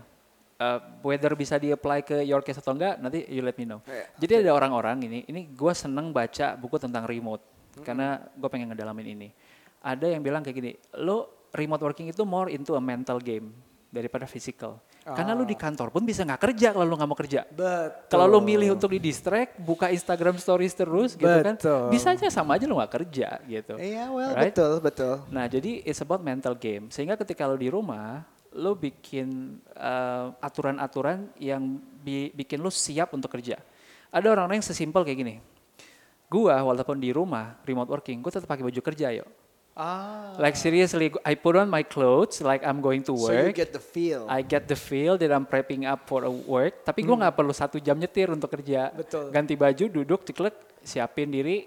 Eh, 0.59 0.79
whether 1.05 1.31
bisa 1.33 1.55
di-apply 1.55 2.03
ke 2.03 2.17
your 2.27 2.43
case 2.43 2.59
atau 2.59 2.75
enggak, 2.75 2.99
nanti 2.99 3.23
you 3.31 3.39
let 3.41 3.55
me 3.55 3.63
know. 3.63 3.79
Iya, 3.87 4.05
Jadi 4.19 4.33
ada 4.45 4.51
orang-orang 4.51 4.99
ini, 5.07 5.19
ini 5.31 5.47
gue 5.55 5.73
seneng 5.73 6.11
baca 6.11 6.59
buku 6.59 6.75
tentang 6.75 7.07
remote. 7.07 7.41
Karena 7.79 8.19
gue 8.19 8.49
pengen 8.51 8.75
ngedalamin 8.75 9.07
ini. 9.15 9.29
Ada 9.79 10.11
yang 10.11 10.19
bilang 10.19 10.43
kayak 10.43 10.57
gini, 10.59 10.71
lo 10.99 11.38
remote 11.51 11.81
working 11.81 12.07
itu 12.07 12.21
more 12.23 12.47
into 12.47 12.73
a 12.73 12.81
mental 12.81 13.17
game 13.17 13.49
daripada 13.89 14.25
physical. 14.25 14.77
Karena 15.01 15.33
lo 15.33 15.41
di 15.41 15.57
kantor 15.57 15.89
pun 15.89 16.05
bisa 16.05 16.21
nggak 16.21 16.37
kerja 16.37 16.69
kalau 16.69 16.85
lo 16.85 16.93
nggak 16.93 17.09
mau 17.09 17.17
kerja. 17.17 17.41
betul 17.41 18.05
Kalau 18.05 18.29
lo 18.29 18.37
milih 18.37 18.77
untuk 18.77 18.93
di 18.93 19.01
distract, 19.01 19.57
buka 19.57 19.89
Instagram 19.89 20.37
stories 20.37 20.77
terus 20.77 21.17
gitu 21.17 21.25
kan, 21.25 21.57
Betul. 21.57 21.89
bisa 21.89 22.13
aja 22.13 22.29
sama 22.29 22.53
aja 22.53 22.69
lo 22.69 22.77
nggak 22.77 22.93
kerja 22.93 23.41
gitu. 23.43 23.73
iya 23.81 24.05
well 24.07 24.37
Right? 24.37 24.53
betul 24.53 24.77
betul 24.77 25.25
Nah 25.27 25.49
jadi 25.49 25.81
it's 25.81 25.97
about 25.97 26.21
mental 26.21 26.53
game. 26.53 26.93
Sehingga 26.93 27.17
ketika 27.17 27.49
lo 27.49 27.57
di 27.57 27.73
rumah, 27.73 28.21
lo 28.53 28.77
bikin 28.77 29.57
eh, 29.73 30.25
aturan-aturan 30.37 31.33
yang 31.41 31.81
bi- 31.99 32.29
bikin 32.29 32.61
lo 32.61 32.69
siap 32.69 33.09
untuk 33.09 33.33
kerja. 33.33 33.57
Ada 34.13 34.29
orang-orang 34.29 34.61
yang 34.61 34.67
sesimpel 34.67 35.01
kayak 35.01 35.17
gini. 35.17 35.35
Gua 36.29 36.61
walaupun 36.61 37.01
di 37.01 37.09
rumah 37.09 37.57
remote 37.65 37.89
working, 37.89 38.21
gue 38.21 38.29
tetap 38.29 38.45
pakai 38.45 38.61
baju 38.61 38.81
kerja 38.85 39.09
yo. 39.09 39.25
Ah 39.79 40.35
Like 40.35 40.55
seriously, 40.55 41.07
I 41.23 41.33
put 41.33 41.55
on 41.55 41.71
my 41.71 41.81
clothes 41.81 42.43
like 42.43 42.61
I'm 42.61 42.83
going 42.83 42.99
to 43.07 43.15
so 43.15 43.31
you 43.31 43.47
work. 43.47 43.55
get 43.55 43.71
the 43.71 43.79
feel 43.79 44.27
I 44.27 44.43
get 44.43 44.67
the 44.67 44.75
feel 44.75 45.15
that 45.15 45.31
I'm 45.31 45.47
prepping 45.47 45.87
up 45.87 46.03
for 46.03 46.27
a 46.27 46.31
work, 46.31 46.83
tapi 46.83 47.01
gue 47.01 47.15
nggak 47.15 47.31
perlu 47.31 47.55
satu 47.55 47.79
jam 47.79 47.95
nyetir 47.95 48.27
untuk 48.27 48.51
kerja. 48.51 48.91
Hmm. 48.91 48.99
Betul. 48.99 49.23
Ganti 49.31 49.55
baju, 49.55 49.85
duduk, 49.87 50.27
ceklek, 50.27 50.55
siapin 50.83 51.31
diri, 51.31 51.63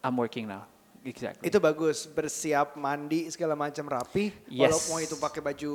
I'm 0.00 0.14
working 0.14 0.46
now. 0.46 0.70
Exactly. 1.06 1.46
itu 1.46 1.62
bagus 1.62 2.02
bersiap 2.02 2.74
mandi 2.74 3.30
segala 3.30 3.54
macam 3.54 3.86
rapi 3.86 4.34
Yes. 4.50 4.74
walaupun 4.74 4.90
mau 4.90 4.98
itu 4.98 5.14
pakai 5.14 5.38
baju 5.38 5.72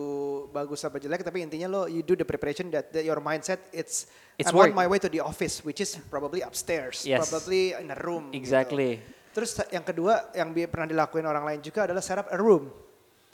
bagus 0.51 0.83
apa 0.83 0.99
jelek 0.99 1.23
tapi 1.23 1.39
intinya 1.39 1.71
lo 1.71 1.81
you 1.87 2.03
do 2.03 2.19
the 2.19 2.27
preparation 2.27 2.67
that, 2.67 2.91
that 2.91 3.07
your 3.07 3.23
mindset 3.23 3.63
it's, 3.71 4.11
It's 4.35 4.51
I'm 4.51 4.59
work. 4.59 4.75
on 4.75 4.75
my 4.75 4.91
way 4.91 4.99
to 4.99 5.07
the 5.07 5.23
office 5.23 5.63
which 5.63 5.79
is 5.79 5.95
probably 6.11 6.43
upstairs 6.43 7.07
Yes. 7.07 7.23
probably 7.23 7.71
in 7.71 7.87
a 7.87 7.97
room 8.03 8.27
gitu. 8.35 8.99
Terus 9.31 9.55
yang 9.71 9.83
kedua 9.83 10.31
yang 10.35 10.51
pernah 10.67 10.87
dilakuin 10.87 11.23
orang 11.23 11.43
lain 11.47 11.59
juga 11.63 11.87
adalah 11.87 12.03
set 12.03 12.19
up 12.19 12.27
a 12.27 12.37
room 12.37 12.67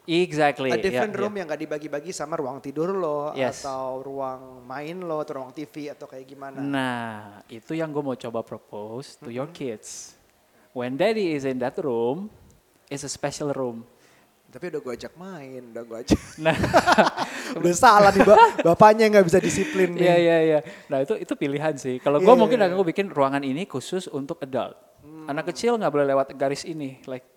Exactly. 0.07 0.71
a 0.71 0.79
yeah, 0.79 0.79
different 0.79 1.11
yeah. 1.11 1.19
room 1.19 1.33
yang 1.35 1.51
gak 1.51 1.59
dibagi-bagi 1.59 2.15
sama 2.15 2.39
ruang 2.39 2.63
tidur 2.63 2.95
lo 2.95 3.35
Yes. 3.35 3.59
atau 3.59 3.99
ruang 3.99 4.63
main 4.63 5.03
lo 5.03 5.19
atau 5.19 5.43
ruang 5.43 5.51
TV 5.51 5.91
atau 5.91 6.07
kayak 6.07 6.23
gimana 6.23 6.63
Nah, 6.63 7.43
itu 7.51 7.75
yang 7.75 7.91
gue 7.91 7.99
mau 7.99 8.15
coba 8.15 8.39
propose 8.39 9.19
to 9.19 9.27
your 9.27 9.51
kids. 9.51 10.15
When 10.71 10.95
daddy 10.95 11.35
is 11.35 11.43
in 11.43 11.59
that 11.59 11.75
room, 11.83 12.31
it's 12.87 13.03
a 13.03 13.11
special 13.11 13.51
room. 13.51 13.83
tapi 14.47 14.71
udah 14.71 14.79
gue 14.79 14.93
ajak 14.95 15.13
main 15.19 15.59
udah 15.75 15.83
gue 15.83 15.97
ajak 16.07 16.19
Nah, 16.47 16.55
udah 17.59 17.73
salah 17.75 18.15
nih 18.15 18.23
Bap- 18.23 18.63
bapaknya 18.63 19.11
nggak 19.11 19.27
bisa 19.27 19.43
disiplin 19.43 19.91
nih 19.91 20.07
iya 20.07 20.15
iya 20.15 20.37
iya. 20.39 20.59
Nah 20.87 21.03
itu 21.03 21.19
itu 21.19 21.35
pilihan 21.35 21.75
sih. 21.75 21.99
Kalau 21.99 22.23
gue 22.23 22.31
Iya, 22.31 22.39
mungkin 22.39 22.55
iya, 22.55 22.71
akan 22.71 22.79
gue 22.79 22.87
bikin 22.87 23.11
ruangan 23.11 23.43
ini 23.43 23.67
khusus 23.67 24.07
untuk 24.07 24.39
adult. 24.39 24.79
Anak 25.27 25.45
kecil 25.47 25.75
nggak 25.75 25.91
boleh 25.91 26.07
lewat 26.07 26.27
garis 26.33 26.63
ini, 26.63 27.03
like 27.03 27.27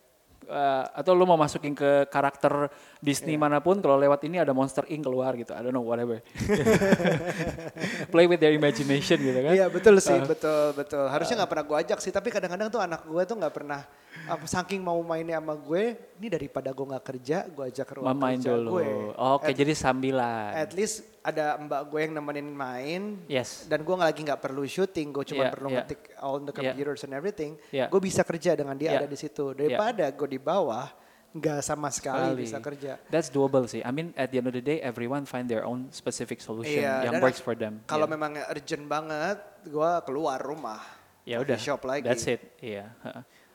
uh, 0.46 0.86
atau 0.92 1.10
lu 1.10 1.22
mau 1.24 1.34
masukin 1.34 1.74
ke 1.74 2.06
karakter 2.06 2.70
Disney 2.98 3.34
Iya. 3.34 3.42
mana 3.42 3.58
pun 3.58 3.78
kalau 3.78 3.96
lewat 3.96 4.22
ini 4.24 4.38
ada 4.38 4.50
Monster 4.50 4.86
Inc 4.86 5.02
keluar 5.02 5.34
gitu. 5.34 5.50
I 5.50 5.60
don't 5.60 5.70
know 5.70 5.82
whatever. 5.82 6.22
Play 8.12 8.26
with 8.26 8.38
their 8.38 8.52
imagination 8.52 9.18
gitu 9.18 9.40
kan. 9.40 9.52
Iya 9.52 9.66
betul 9.68 9.98
sih, 9.98 10.16
Uh, 10.16 10.26
betul 10.26 10.62
betul. 10.74 11.04
Harusnya 11.06 11.42
nggak 11.42 11.50
pernah 11.50 11.64
gue 11.66 11.76
ajak 11.82 11.98
sih, 11.98 12.10
tapi 12.10 12.28
kadang-kadang 12.28 12.68
tuh 12.68 12.80
anak 12.80 13.02
gue 13.04 13.22
tuh 13.24 13.36
nggak 13.38 13.54
pernah 13.54 13.80
apa, 14.26 14.44
saking 14.44 14.82
mau 14.82 14.98
mainnya 15.00 15.38
sama 15.38 15.54
gue, 15.54 15.82
ini 16.18 16.26
daripada 16.28 16.70
gue 16.70 16.86
nggak 16.86 17.04
kerja, 17.04 17.46
gue 17.46 17.64
ajak 17.70 17.86
ke 17.86 17.94
ruang 17.96 18.10
Main 18.12 18.38
kerja 18.38 18.50
dulu. 18.54 18.70
gue. 18.76 18.86
Oke, 19.16 19.50
At- 19.50 19.56
jadi 19.56 19.72
sambilan. 19.72 20.50
At 20.56 20.72
least 20.74 21.06
ada 21.20 21.60
mbak 21.60 21.82
gue 21.86 22.00
yang 22.00 22.12
nemenin 22.16 22.48
main, 22.48 23.02
Yes. 23.28 23.68
dan 23.68 23.84
gue 23.84 23.92
lagi 23.92 24.24
nggak 24.24 24.40
perlu 24.40 24.64
syuting, 24.64 25.12
gue 25.12 25.24
cuma 25.28 25.44
Iya, 25.46 25.52
perlu 25.52 25.68
iya. 25.68 25.76
ngetik 25.84 26.00
all 26.16 26.40
the 26.40 26.50
computers 26.50 27.04
and 27.04 27.12
everything. 27.12 27.60
Iya. 27.68 27.92
Gue 27.92 28.00
bisa 28.00 28.24
kerja 28.24 28.56
dengan 28.56 28.72
dia 28.74 28.96
Iya. 28.96 28.98
ada 29.04 29.08
di 29.08 29.18
situ. 29.20 29.52
Daripada 29.52 30.08
gue 30.08 30.28
di 30.28 30.40
bawah, 30.40 30.88
nggak 31.30 31.60
sama 31.60 31.92
sekali, 31.92 32.32
Sekali. 32.32 32.42
bisa 32.42 32.58
kerja. 32.58 32.92
That's 33.06 33.28
doable 33.28 33.68
sih. 33.68 33.84
I 33.84 33.92
mean, 33.92 34.16
at 34.16 34.32
the 34.32 34.40
end 34.40 34.48
of 34.48 34.56
the 34.56 34.64
day, 34.64 34.80
everyone 34.80 35.28
find 35.28 35.44
their 35.44 35.62
own 35.62 35.92
specific 35.92 36.40
solution 36.40 36.80
Iya, 36.80 37.06
yang 37.06 37.20
works 37.20 37.38
for 37.38 37.52
them. 37.52 37.84
Kalau 37.84 38.08
Yeah. 38.08 38.14
memang 38.16 38.32
urgent 38.48 38.84
banget, 38.84 39.38
gue 39.62 39.90
keluar 40.02 40.40
rumah. 40.40 40.80
ya 41.28 41.36
udah, 41.38 41.54
shop 41.60 41.84
lagi. 41.84 42.02
that's 42.02 42.24
it. 42.26 42.40
Iya. 42.58 42.90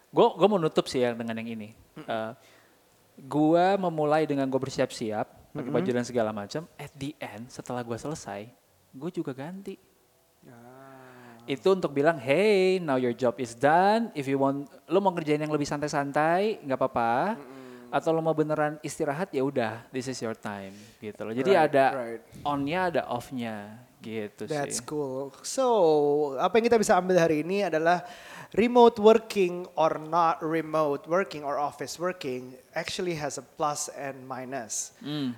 Gue 0.08 0.28
gue 0.32 0.48
mau 0.48 0.56
nutup 0.56 0.86
sih 0.86 1.02
ya 1.02 1.12
dengan 1.12 1.36
yang 1.36 1.50
ini. 1.50 1.74
Uh, 2.08 2.32
gue 3.18 3.66
memulai 3.76 4.24
dengan 4.24 4.46
gue 4.46 4.56
bersiap-siap, 4.56 5.28
pakai 5.56 5.72
baju 5.72 5.90
dan 5.90 6.04
segala 6.04 6.36
macam. 6.36 6.68
At 6.76 6.92
the 7.00 7.16
end, 7.18 7.48
setelah 7.48 7.80
gue 7.82 7.96
selesai, 7.96 8.52
gue 8.92 9.12
juga 9.16 9.32
ganti. 9.32 9.80
Ah. 10.46 11.40
Itu 11.48 11.78
untuk 11.78 11.96
bilang, 11.96 12.20
hey, 12.20 12.82
now 12.84 13.00
your 13.00 13.16
job 13.16 13.40
is 13.40 13.56
done. 13.56 14.12
If 14.12 14.28
you 14.28 14.36
want, 14.36 14.68
lo 14.92 15.00
mau 15.00 15.16
ngerjain 15.16 15.40
yang 15.40 15.54
lebih 15.54 15.70
santai-santai, 15.70 16.60
nggak 16.66 16.76
apa-apa. 16.78 17.40
Atau 17.94 18.12
lo 18.12 18.20
mau 18.20 18.36
beneran 18.36 18.82
istirahat, 18.84 19.32
ya 19.32 19.46
udah, 19.46 19.88
this 19.94 20.12
is 20.12 20.20
your 20.20 20.36
time, 20.36 20.74
gitu 21.00 21.22
loh. 21.22 21.32
Jadi 21.32 21.56
Right, 21.56 21.70
ada 21.72 21.86
right. 21.96 22.22
on-nya, 22.44 22.92
ada 22.92 23.02
off-nya, 23.08 23.85
Gitu 24.06 24.46
That's 24.46 24.78
sih. 24.78 24.86
cool. 24.86 25.34
So, 25.42 26.38
apa 26.38 26.62
yang 26.62 26.70
kita 26.70 26.78
bisa 26.78 26.94
ambil 26.94 27.18
hari 27.18 27.42
ini 27.42 27.66
adalah 27.66 28.06
remote 28.54 29.02
working 29.02 29.66
or 29.74 29.98
not 29.98 30.46
remote 30.46 31.10
working 31.10 31.42
or 31.42 31.58
office 31.58 31.98
working 31.98 32.54
actually 32.78 33.18
has 33.18 33.42
a 33.42 33.46
plus 33.58 33.90
and 33.98 34.14
minus. 34.30 34.94
Hmm. 35.02 35.34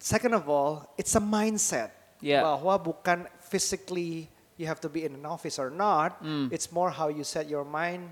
Second 0.00 0.32
of 0.32 0.48
all, 0.48 0.88
it's 0.96 1.12
a 1.12 1.22
mindset. 1.22 1.92
Yeah. 2.24 2.48
Bahwa 2.48 2.80
bukan 2.80 3.28
physically 3.44 4.32
you 4.58 4.66
have 4.66 4.80
to 4.82 4.88
be 4.90 5.04
in 5.04 5.14
an 5.14 5.26
office 5.26 5.58
or 5.58 5.70
not. 5.70 6.18
Mm. 6.22 6.52
It's 6.52 6.72
more 6.72 6.90
how 6.90 7.08
you 7.08 7.22
set 7.22 7.48
your 7.48 7.64
mind. 7.64 8.10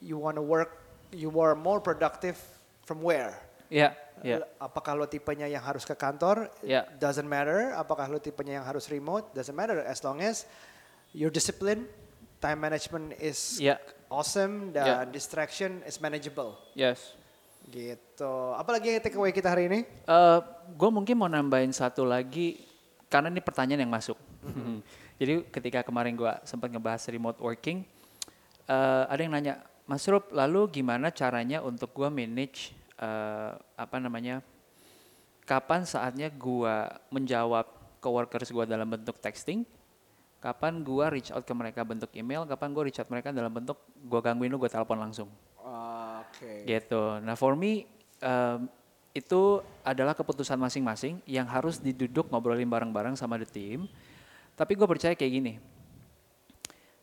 You 0.00 0.18
want 0.18 0.36
to 0.36 0.44
work, 0.44 0.84
you 1.10 1.32
are 1.40 1.56
more 1.56 1.80
productive 1.80 2.36
from 2.84 3.00
where? 3.00 3.40
Ya, 3.72 3.96
ya. 4.20 4.44
Apakah 4.60 4.92
lo 4.92 5.08
tipenya 5.08 5.48
yang 5.48 5.64
harus 5.64 5.88
ke 5.88 5.96
kantor? 5.96 6.52
Ya. 6.60 6.84
Doesn't 7.00 7.24
matter. 7.24 7.72
Apakah 7.72 8.04
lo 8.12 8.20
tipenya 8.20 8.60
yang 8.60 8.66
harus 8.68 8.84
remote? 8.92 9.32
Doesn't 9.32 9.56
matter 9.56 9.80
as 9.88 10.04
long 10.04 10.20
as 10.20 10.44
your 11.16 11.32
discipline, 11.32 11.88
time 12.36 12.60
management 12.60 13.16
is 13.16 13.56
Ya. 13.56 13.80
awesome 14.12 14.76
dan 14.76 14.84
Ya. 14.84 14.96
distraction 15.08 15.80
is 15.88 15.96
manageable. 15.96 16.60
Yes. 16.76 17.16
Gitu. 17.64 18.34
Apalagi 18.52 19.00
takeaway 19.00 19.32
kita 19.32 19.48
hari 19.48 19.72
ini? 19.72 19.80
Eh, 19.88 20.38
gue 20.76 20.90
mungkin 20.92 21.16
mau 21.16 21.32
nambahin 21.32 21.72
satu 21.72 22.04
lagi 22.04 22.60
karena 23.08 23.32
ini 23.32 23.40
pertanyaan 23.40 23.88
yang 23.88 23.92
masuk. 23.94 24.20
Jadi 25.22 25.48
ketika 25.48 25.80
kemarin 25.80 26.12
gue 26.12 26.32
sempat 26.44 26.68
ngebahas 26.68 27.08
remote 27.08 27.40
working, 27.40 27.88
eh, 28.68 29.04
ada 29.08 29.20
yang 29.22 29.32
nanya, 29.32 29.64
Mas 29.88 30.04
Rup, 30.04 30.28
lalu 30.28 30.82
gimana 30.82 31.08
caranya 31.08 31.64
untuk 31.64 31.94
gue 31.94 32.10
manage 32.12 32.74
eh, 33.02 33.52
apa 33.58 33.96
namanya? 33.98 34.38
Kapan 35.42 35.82
saatnya 35.82 36.30
gue 36.30 36.76
menjawab 37.10 37.98
coworkers 37.98 38.54
gue 38.54 38.64
dalam 38.64 38.86
bentuk 38.86 39.18
texting? 39.18 39.66
Kapan 40.38 40.86
gue 40.86 41.06
reach 41.10 41.34
out 41.34 41.42
ke 41.42 41.54
mereka 41.54 41.82
bentuk 41.82 42.14
email? 42.14 42.46
Kapan 42.46 42.70
gue 42.70 42.82
reach 42.86 43.02
out 43.02 43.10
mereka 43.10 43.34
dalam 43.34 43.50
bentuk 43.50 43.78
gue 43.98 44.20
gangguin 44.22 44.50
lu, 44.50 44.58
gue 44.58 44.70
telepon 44.70 44.98
langsung? 45.02 45.30
Oke. 46.32 46.66
gitu. 46.66 47.20
Nah 47.22 47.36
for 47.36 47.54
me 47.54 47.86
um, 48.24 48.66
itu 49.12 49.60
adalah 49.84 50.16
keputusan 50.16 50.56
masing-masing 50.56 51.20
yang 51.28 51.44
harus 51.44 51.76
diduduk 51.78 52.32
ngobrolin 52.32 52.66
bareng-bareng 52.66 53.14
sama 53.14 53.36
the 53.36 53.46
team. 53.46 53.84
Tapi 54.56 54.72
gue 54.72 54.88
percaya 54.88 55.12
kayak 55.12 55.32
gini. 55.32 55.52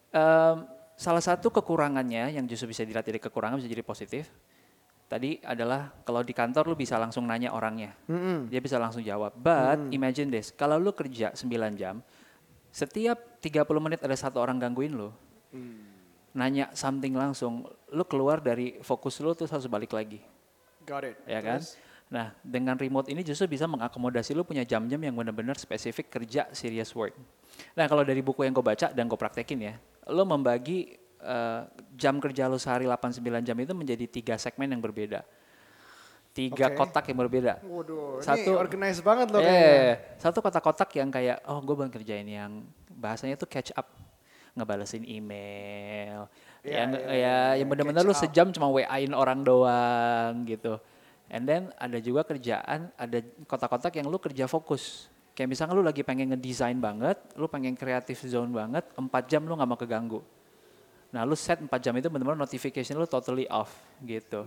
Um, 0.10 0.66
salah 0.98 1.22
satu 1.22 1.54
kekurangannya 1.54 2.34
yang 2.34 2.50
justru 2.50 2.74
bisa 2.74 2.82
dilihat 2.82 3.06
dari 3.06 3.22
kekurangan 3.22 3.62
bisa 3.62 3.70
jadi 3.70 3.86
positif. 3.86 4.26
Tadi 5.10 5.42
adalah 5.42 5.90
kalau 6.06 6.22
di 6.22 6.38
kantor 6.38 6.70
lu 6.70 6.76
bisa 6.78 7.02
langsung 7.02 7.26
nanya 7.26 7.50
orangnya. 7.50 7.98
Dia 8.46 8.62
bisa 8.62 8.78
langsung 8.78 9.02
jawab. 9.02 9.34
But 9.34 9.90
imagine 9.90 10.30
this, 10.30 10.54
kalau 10.54 10.78
lu 10.78 10.94
kerja 10.94 11.34
9 11.34 11.50
jam, 11.74 12.06
setiap 12.70 13.18
30 13.42 13.66
menit 13.82 14.00
ada 14.06 14.14
satu 14.14 14.38
orang 14.38 14.62
gangguin 14.62 14.94
lu. 14.94 15.10
Nanya 16.38 16.70
something 16.78 17.18
langsung, 17.18 17.66
lu 17.90 18.06
keluar 18.06 18.38
dari 18.38 18.78
fokus 18.86 19.18
lu 19.18 19.34
terus 19.34 19.50
harus 19.50 19.66
balik 19.66 19.98
lagi 19.98 20.22
Got 20.86 21.10
it. 21.10 21.18
ya 21.26 21.42
kan? 21.42 21.58
Terus? 21.58 21.74
Nah, 22.10 22.34
dengan 22.42 22.78
remote 22.78 23.10
ini 23.10 23.22
justru 23.26 23.50
bisa 23.50 23.66
mengakomodasi 23.70 24.34
lu 24.38 24.46
punya 24.46 24.62
jam-jam 24.66 24.98
yang 24.98 25.14
benar-benar 25.14 25.58
spesifik 25.58 26.10
kerja 26.14 26.50
serious 26.54 26.94
work. 26.94 27.18
Nah, 27.74 27.90
kalau 27.90 28.02
dari 28.06 28.22
buku 28.22 28.46
yang 28.46 28.54
gue 28.54 28.66
baca 28.66 28.94
dan 28.94 29.10
gue 29.10 29.18
praktekin 29.18 29.58
ya, 29.58 29.74
lu 30.10 30.22
membagi 30.26 30.98
eh, 31.20 31.62
jam 31.96 32.18
kerja 32.18 32.48
lu 32.48 32.56
sehari 32.56 32.88
8-9 32.88 33.20
jam 33.44 33.58
itu 33.60 33.74
menjadi 33.76 34.06
tiga 34.08 34.36
segmen 34.36 34.68
yang 34.68 34.80
berbeda. 34.80 35.22
Tiga 36.30 36.72
Oke. 36.72 36.78
kotak 36.78 37.10
yang 37.10 37.20
berbeda. 37.20 37.60
Waduh, 37.66 38.22
Satu- 38.22 38.54
ini 38.54 38.56
organized 38.56 39.04
banget 39.04 39.28
loh 39.34 39.42
Iya, 39.42 39.50
kayaknya. 39.50 39.96
satu 40.22 40.40
kotak-kotak 40.40 40.90
yang 40.96 41.10
kayak, 41.10 41.42
oh 41.50 41.60
gue 41.60 41.76
bang 41.76 41.92
kerjain 41.92 42.28
yang 42.30 42.52
bahasanya 42.94 43.36
tuh 43.36 43.50
catch 43.50 43.74
up, 43.74 43.90
ngebalesin 44.54 45.04
email, 45.04 46.30
Iya, 46.62 46.86
yang 46.86 46.90
iya, 46.94 47.02
ya, 47.02 47.12
iya, 47.12 47.38
yang 47.60 47.66
iya, 47.66 47.66
bener-bener 47.66 48.04
lu 48.06 48.14
sejam 48.14 48.54
cuma 48.54 48.70
wa-in 48.70 49.12
orang 49.12 49.42
doang 49.42 50.46
gitu. 50.46 50.78
And 51.30 51.46
then 51.46 51.74
ada 51.78 51.98
juga 51.98 52.24
kerjaan, 52.24 52.94
ada 52.94 53.18
kotak-kotak 53.50 53.94
yang 53.98 54.08
lu 54.08 54.18
kerja 54.22 54.46
fokus. 54.46 55.10
Kayak 55.34 55.50
misalnya 55.56 55.74
lu 55.78 55.84
lagi 55.84 56.04
pengen 56.06 56.34
ngedesain 56.34 56.78
banget, 56.78 57.18
lu 57.36 57.50
pengen 57.50 57.74
kreatif 57.74 58.22
zone 58.24 58.54
banget, 58.54 58.86
4 58.96 59.24
jam 59.28 59.42
lu 59.44 59.58
nggak 59.58 59.70
mau 59.70 59.80
keganggu. 59.80 60.22
Nah 61.10 61.26
lu 61.26 61.34
set 61.34 61.58
4 61.58 61.70
jam 61.82 61.94
itu 61.98 62.08
bener-bener 62.08 62.38
notification 62.38 62.98
lu 62.98 63.10
totally 63.10 63.50
off 63.50 63.74
gitu. 64.06 64.46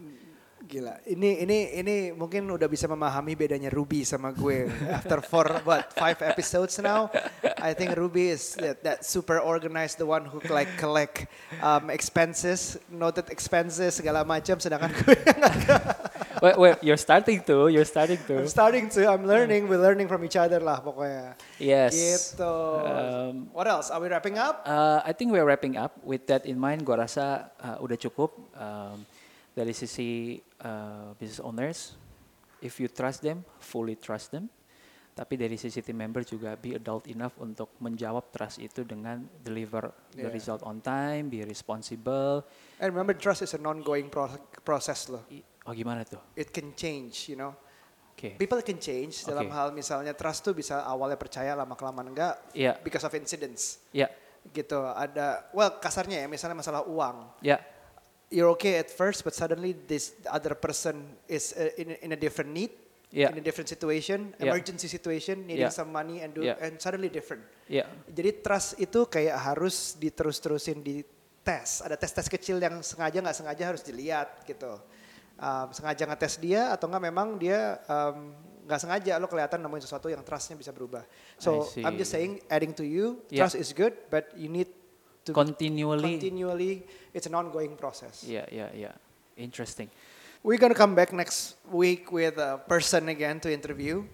Gila, 0.62 0.94
ini 1.10 1.42
ini 1.42 1.58
ini 1.82 1.96
mungkin 2.14 2.46
udah 2.46 2.70
bisa 2.70 2.86
memahami 2.86 3.34
bedanya 3.34 3.66
Ruby 3.66 4.06
sama 4.06 4.30
gue. 4.30 4.70
After 5.02 5.18
four 5.18 5.50
what 5.66 5.90
five 5.90 6.22
episodes 6.22 6.78
now, 6.78 7.10
I 7.58 7.74
think 7.74 7.98
Ruby 7.98 8.30
is 8.30 8.54
that, 8.62 8.78
that 8.86 8.98
super 9.02 9.42
organized, 9.42 9.98
the 9.98 10.06
one 10.06 10.22
who 10.22 10.38
like 10.46 10.70
collect 10.78 11.26
um, 11.58 11.90
expenses, 11.90 12.78
noted 12.86 13.26
expenses 13.34 13.98
segala 13.98 14.22
macam. 14.22 14.62
Sedangkan 14.62 14.94
gue 15.02 15.18
wait, 16.42 16.56
wait, 16.58 16.76
you're 16.82 16.98
starting 16.98 17.38
to, 17.46 17.70
you're 17.70 17.86
starting 17.86 18.18
I'm 18.18 18.42
to. 18.42 18.50
starting 18.50 18.90
to, 18.90 19.00
I'm 19.06 19.22
learning, 19.24 19.70
we're 19.70 19.80
learning 19.80 20.10
from 20.10 20.26
each 20.26 20.34
other 20.36 20.58
lah 20.58 20.82
pokoknya. 20.82 21.38
Yes. 21.56 21.94
Gitu. 21.94 22.42
Um, 22.42 23.48
What 23.54 23.70
else? 23.70 23.88
Are 23.88 24.02
we 24.02 24.10
wrapping 24.10 24.36
up? 24.36 24.66
Uh, 24.66 25.00
I 25.06 25.14
think 25.14 25.30
we're 25.30 25.46
wrapping 25.46 25.78
up. 25.78 25.94
With 26.02 26.26
that 26.26 26.44
in 26.44 26.58
mind, 26.58 26.82
gua 26.82 27.06
rasa 27.06 27.54
uh, 27.62 27.78
udah 27.78 27.94
cukup 27.96 28.34
um, 28.58 29.06
dari 29.54 29.70
sisi 29.72 30.42
uh, 30.60 31.14
business 31.16 31.38
owners. 31.40 31.94
If 32.58 32.78
you 32.78 32.86
trust 32.90 33.22
them, 33.22 33.42
fully 33.58 33.94
trust 33.94 34.30
them. 34.34 34.50
Tapi 35.12 35.36
dari 35.36 35.60
sisi 35.60 35.84
team 35.84 36.00
member 36.00 36.24
juga 36.24 36.56
be 36.56 36.72
adult 36.72 37.04
enough 37.04 37.36
untuk 37.36 37.68
menjawab 37.84 38.32
trust 38.32 38.56
itu 38.56 38.80
dengan 38.80 39.20
deliver 39.44 39.92
the 40.16 40.24
Yeah. 40.24 40.32
result 40.32 40.64
on 40.64 40.80
time, 40.80 41.28
be 41.28 41.44
responsible. 41.44 42.40
And 42.80 42.88
remember, 42.96 43.12
trust 43.12 43.44
is 43.44 43.52
an 43.52 43.68
ongoing 43.68 44.08
pro- 44.08 44.40
process 44.64 45.12
loh. 45.12 45.20
I- 45.28 45.44
Oh 45.62 45.72
gimana 45.72 46.02
tuh? 46.02 46.18
It 46.34 46.50
can 46.50 46.74
change, 46.74 47.30
you 47.30 47.38
know. 47.38 47.54
Oke. 48.12 48.36
People 48.36 48.60
can 48.60 48.76
change 48.76 49.24
dalam 49.24 49.48
hal 49.48 49.72
misalnya 49.72 50.12
trust 50.12 50.44
tuh 50.44 50.52
bisa 50.52 50.84
awalnya 50.84 51.16
percaya 51.16 51.56
lama 51.56 51.72
kelamaan 51.72 52.12
enggak 52.12 52.34
Iya. 52.52 52.76
because 52.78 53.02
of 53.02 53.12
incidents 53.16 53.80
Ya, 53.88 54.06
gitu 54.52 54.84
ada 54.84 55.48
well 55.50 55.80
kasarnya 55.80 56.20
ya 56.20 56.28
misalnya 56.28 56.60
masalah 56.60 56.84
uang 56.84 57.24
ya, 57.40 57.56
you're 58.28 58.52
okay 58.52 58.76
at 58.76 58.92
first 58.92 59.24
but 59.24 59.32
suddenly 59.32 59.72
this 59.72 60.12
other 60.28 60.52
person 60.52 61.02
is 61.24 61.56
uh, 61.56 61.72
in, 61.80 61.96
a- 61.96 62.00
in 62.04 62.10
a 62.12 62.18
different 62.20 62.52
need 62.52 62.70
Yeah. 63.08 63.28
in 63.32 63.40
a 63.40 63.44
different 63.44 63.68
situation 63.68 64.36
Yeah. 64.36 64.52
emergency 64.52 64.88
situation 64.88 65.48
needing 65.48 65.68
Yeah. 65.68 65.72
some 65.72 65.88
money 65.88 66.20
and 66.20 66.32
do 66.32 66.44
Yeah. 66.44 66.60
and 66.60 66.76
suddenly 66.76 67.08
different 67.08 67.44
ya. 67.64 67.88
jadi 68.08 68.40
trust 68.40 68.76
itu 68.76 69.04
kayak 69.04 69.40
harus 69.40 69.96
diterus-terusin 69.96 70.84
di 70.84 71.00
tes 71.40 71.80
ada 71.80 71.96
tes-tes 71.96 72.28
kecil 72.28 72.56
yang 72.56 72.80
sengaja 72.80 73.20
nggak 73.20 73.36
sengaja 73.36 73.64
harus 73.72 73.80
dilihat 73.82 74.44
gitu 74.44 74.76
Um, 75.42 75.74
sengaja 75.74 76.06
ngetes 76.06 76.38
dia 76.38 76.70
atau 76.70 76.86
enggak 76.86 77.02
memang 77.02 77.34
dia 77.34 77.82
um, 77.90 78.30
nggak 78.62 78.78
sengaja 78.78 79.18
lo 79.18 79.26
kelihatan 79.26 79.58
nemuin 79.58 79.82
sesuatu 79.82 80.06
yang 80.06 80.22
trustnya 80.22 80.54
bisa 80.54 80.70
berubah 80.70 81.02
so 81.34 81.66
I'm 81.82 81.98
just 81.98 82.14
saying 82.14 82.38
adding 82.46 82.70
to 82.78 82.86
you 82.86 83.18
Yeah. 83.26 83.42
trust 83.42 83.58
is 83.58 83.74
good 83.74 83.90
but 84.06 84.30
you 84.38 84.46
need 84.46 84.70
to 85.26 85.34
Continually. 85.34 86.14
continually 86.14 86.72
it's 87.10 87.26
an 87.26 87.34
ongoing 87.34 87.74
process 87.74 88.22
Ya, 88.22 88.46
ya, 88.54 88.70
ya. 88.70 88.94
Interesting. 89.34 89.90
we're 90.46 90.62
gonna 90.62 90.78
come 90.78 90.94
back 90.94 91.10
next 91.10 91.58
week 91.74 92.14
with 92.14 92.38
a 92.38 92.62
person 92.70 93.10
again 93.10 93.42
to 93.42 93.50
interview 93.50 94.06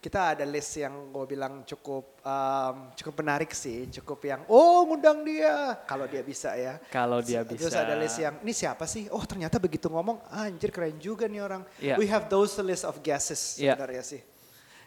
kita 0.00 0.32
ada 0.32 0.48
list 0.48 0.80
yang 0.80 1.12
gue 1.12 1.24
bilang 1.28 1.60
cukup 1.68 2.24
um, 2.24 2.88
cukup 2.96 3.20
menarik 3.20 3.52
sih 3.52 3.84
cukup 3.92 4.16
yang 4.24 4.40
oh 4.48 4.88
ngundang 4.88 5.20
dia 5.22 5.76
kalau 5.84 6.08
dia 6.08 6.24
bisa 6.24 6.56
ya 6.56 6.80
Kalau 6.88 7.20
dia 7.20 7.44
Terus 7.44 7.68
bisa. 7.68 7.84
ada 7.84 7.94
list 8.00 8.16
yang 8.16 8.40
ini 8.40 8.56
siapa 8.56 8.88
sih 8.88 9.12
oh 9.12 9.20
ternyata 9.28 9.60
begitu 9.60 9.92
ngomong 9.92 10.24
ah, 10.32 10.48
anjir 10.48 10.72
keren 10.72 10.96
juga 10.96 11.28
nih 11.28 11.44
orang 11.44 11.62
Yeah. 11.76 12.00
we 12.00 12.08
have 12.08 12.32
those 12.32 12.56
list 12.64 12.88
of 12.88 12.96
guesses 13.04 13.60
Yeah. 13.60 13.76
sebenarnya 13.76 14.00
sih 14.00 14.20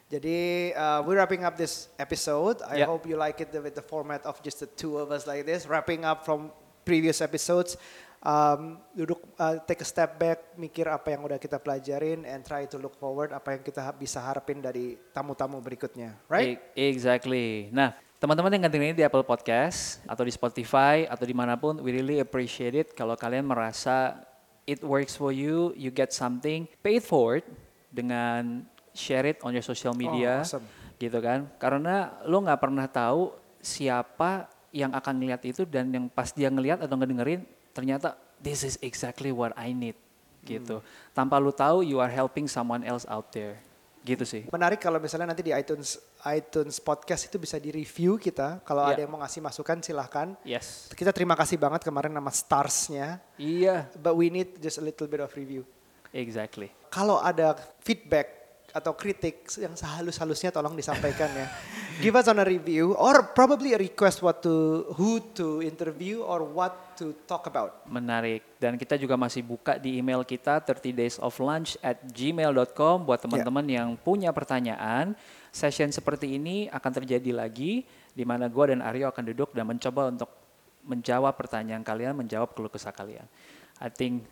jadi 0.10 0.40
uh, 0.78 1.00
we're 1.06 1.18
wrapping 1.18 1.42
up 1.42 1.58
this 1.58 1.90
episode. 1.98 2.62
I 2.70 2.86
Yeah. 2.86 2.90
hope 2.90 3.10
you 3.10 3.18
like 3.18 3.42
it 3.42 3.50
with 3.50 3.74
the 3.74 3.82
format 3.82 4.22
of 4.30 4.38
just 4.46 4.62
the 4.62 4.70
two 4.70 5.02
of 5.02 5.10
us 5.10 5.26
like 5.26 5.42
this. 5.42 5.66
Wrapping 5.66 6.06
up 6.06 6.22
from 6.22 6.54
previous 6.86 7.18
episodes. 7.18 7.82
Um, 8.24 8.80
duduk, 8.96 9.20
uh, 9.36 9.60
take 9.68 9.84
a 9.84 9.88
step 9.88 10.16
back, 10.16 10.56
mikir 10.56 10.88
apa 10.88 11.12
yang 11.12 11.28
udah 11.28 11.36
kita 11.36 11.60
pelajarin, 11.60 12.24
and 12.24 12.40
try 12.40 12.64
to 12.64 12.80
look 12.80 12.96
forward 12.96 13.36
apa 13.36 13.60
yang 13.60 13.62
kita 13.62 13.84
bisa 13.92 14.24
harapin 14.24 14.64
dari 14.64 14.96
tamu-tamu 15.12 15.60
berikutnya, 15.60 16.16
right? 16.32 16.56
E- 16.72 16.88
Exactly. 16.88 17.68
Nah, 17.68 17.92
teman-teman 18.24 18.56
yang 18.56 18.64
dengerin 18.64 18.96
ini 18.96 18.96
di 18.96 19.04
Apple 19.04 19.28
Podcast 19.28 20.00
atau 20.08 20.24
di 20.24 20.32
Spotify 20.32 21.04
atau 21.04 21.28
di 21.28 21.36
mana 21.36 21.60
pun, 21.60 21.84
we 21.84 21.92
really 21.92 22.24
appreciate 22.24 22.72
it 22.72 22.96
kalau 22.96 23.20
kalian 23.20 23.44
merasa 23.44 24.24
it 24.64 24.80
works 24.80 25.20
for 25.20 25.36
you, 25.36 25.76
you 25.76 25.92
get 25.92 26.16
something, 26.16 26.64
pay 26.80 27.04
it 27.04 27.06
forward 27.06 27.44
dengan 27.92 28.64
share 28.96 29.28
it 29.28 29.44
on 29.44 29.52
your 29.52 29.68
social 29.68 29.92
media, 29.92 30.40
Oh, 30.40 30.48
awesome. 30.48 30.64
gitu 30.96 31.20
kan? 31.20 31.52
Karena 31.60 32.16
lo 32.24 32.40
nggak 32.40 32.62
pernah 32.64 32.88
tahu 32.88 33.36
siapa 33.60 34.48
yang 34.72 34.96
akan 34.96 35.14
ngeliat 35.20 35.44
itu 35.44 35.68
dan 35.68 35.92
yang 35.92 36.08
pas 36.08 36.32
dia 36.32 36.48
ngeliat 36.48 36.80
atau 36.80 36.96
ngedengerin 36.96 37.44
ternyata 37.74 38.14
this 38.38 38.62
is 38.62 38.78
exactly 38.80 39.34
what 39.34 39.52
I 39.54 39.74
need, 39.74 39.98
gitu. 40.42 40.80
Hmm. 40.80 40.86
Tanpa 41.12 41.38
lu 41.38 41.50
tahu, 41.50 41.82
you 41.82 41.98
are 41.98 42.12
helping 42.12 42.46
someone 42.46 42.86
else 42.86 43.04
out 43.10 43.34
there. 43.34 43.58
Gitu 44.04 44.28
sih. 44.28 44.44
Menarik 44.52 44.84
kalau 44.84 45.00
misalnya 45.00 45.32
nanti 45.32 45.48
di 45.48 45.56
iTunes 45.56 45.96
iTunes 46.28 46.76
podcast 46.78 47.24
itu 47.24 47.40
bisa 47.40 47.56
di 47.56 47.72
review 47.72 48.20
kita. 48.20 48.60
Kalau 48.68 48.84
Iya. 48.84 48.92
ada 48.92 49.00
yang 49.08 49.12
mau 49.16 49.24
ngasih 49.24 49.40
masukan 49.40 49.80
silahkan. 49.80 50.36
Yes. 50.44 50.92
Kita 50.92 51.16
terima 51.16 51.40
kasih 51.40 51.56
banget 51.56 51.88
kemarin 51.88 52.12
nama 52.12 52.28
starsnya. 52.28 53.24
Iya, 53.40 53.88
But 53.96 54.20
we 54.20 54.28
need 54.28 54.60
just 54.60 54.76
a 54.76 54.84
little 54.84 55.08
bit 55.08 55.24
of 55.24 55.32
review. 55.40 55.64
exactly. 56.12 56.68
Kalau 56.92 57.24
ada 57.24 57.56
feedback 57.80 58.43
atau 58.74 58.98
kritik 58.98 59.46
yang 59.62 59.78
sehalus-halusnya 59.78 60.50
tolong 60.50 60.74
disampaikan 60.74 61.30
ya. 61.30 61.46
Give 62.02 62.18
us 62.18 62.26
on 62.26 62.42
a 62.42 62.46
review 62.46 62.98
or 62.98 63.22
probably 63.38 63.78
a 63.78 63.80
request 63.80 64.26
what 64.26 64.42
to 64.42 64.90
who 64.98 65.22
to 65.38 65.62
interview 65.62 66.26
or 66.26 66.42
what 66.42 66.98
to 66.98 67.14
talk 67.30 67.46
about. 67.46 67.86
Menarik. 67.86 68.42
Dan 68.58 68.82
kita 68.82 68.98
juga 68.98 69.14
masih 69.14 69.46
buka 69.46 69.78
di 69.78 70.02
email 70.02 70.26
kita 70.26 70.58
30 70.58 70.90
days 70.90 71.16
of 71.22 71.38
lunch 71.38 71.78
at 71.86 72.02
gmail.com 72.02 73.06
buat 73.06 73.22
teman-teman 73.22 73.66
yang 73.70 73.90
punya 73.94 74.34
pertanyaan. 74.34 75.14
Session 75.54 75.94
seperti 75.94 76.42
ini 76.42 76.66
akan 76.74 76.92
terjadi 76.98 77.30
lagi 77.30 77.86
di 78.10 78.26
mana 78.26 78.50
gue 78.50 78.74
dan 78.74 78.82
Aryo 78.82 79.14
akan 79.14 79.24
duduk 79.30 79.54
dan 79.54 79.70
mencoba 79.70 80.10
untuk 80.10 80.34
menjawab 80.82 81.38
pertanyaan 81.38 81.86
kalian, 81.86 82.18
menjawab 82.18 82.58
keluh 82.58 82.74
kesah 82.74 82.90
kalian. 82.90 83.30
I 83.78 83.94
think 83.94 84.26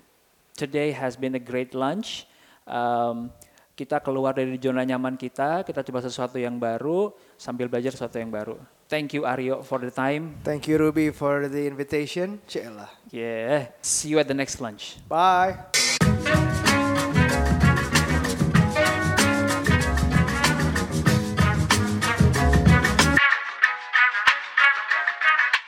today 0.57 0.89
has 0.97 1.13
been 1.13 1.37
a 1.37 1.43
great 1.43 1.77
lunch. 1.77 2.25
Um, 2.65 3.29
kita 3.75 4.03
keluar 4.03 4.35
dari 4.35 4.59
zona 4.59 4.83
nyaman 4.83 5.15
kita, 5.15 5.63
kita 5.63 5.81
coba 5.81 5.99
sesuatu 6.03 6.37
yang 6.37 6.59
baru 6.59 7.11
sambil 7.39 7.71
belajar 7.71 7.95
sesuatu 7.95 8.19
yang 8.19 8.29
baru. 8.29 8.55
Thank 8.91 9.15
you 9.15 9.23
Aryo 9.23 9.63
for 9.63 9.79
the 9.79 9.91
time. 9.91 10.35
Thank 10.43 10.67
you 10.67 10.75
Ruby 10.75 11.15
for 11.15 11.47
the 11.47 11.63
invitation. 11.63 12.43
Cielah. 12.43 12.91
Yeah. 13.07 13.71
See 13.79 14.11
you 14.11 14.19
at 14.19 14.27
the 14.27 14.35
next 14.35 14.59
lunch. 14.59 14.99
Bye. 15.07 15.90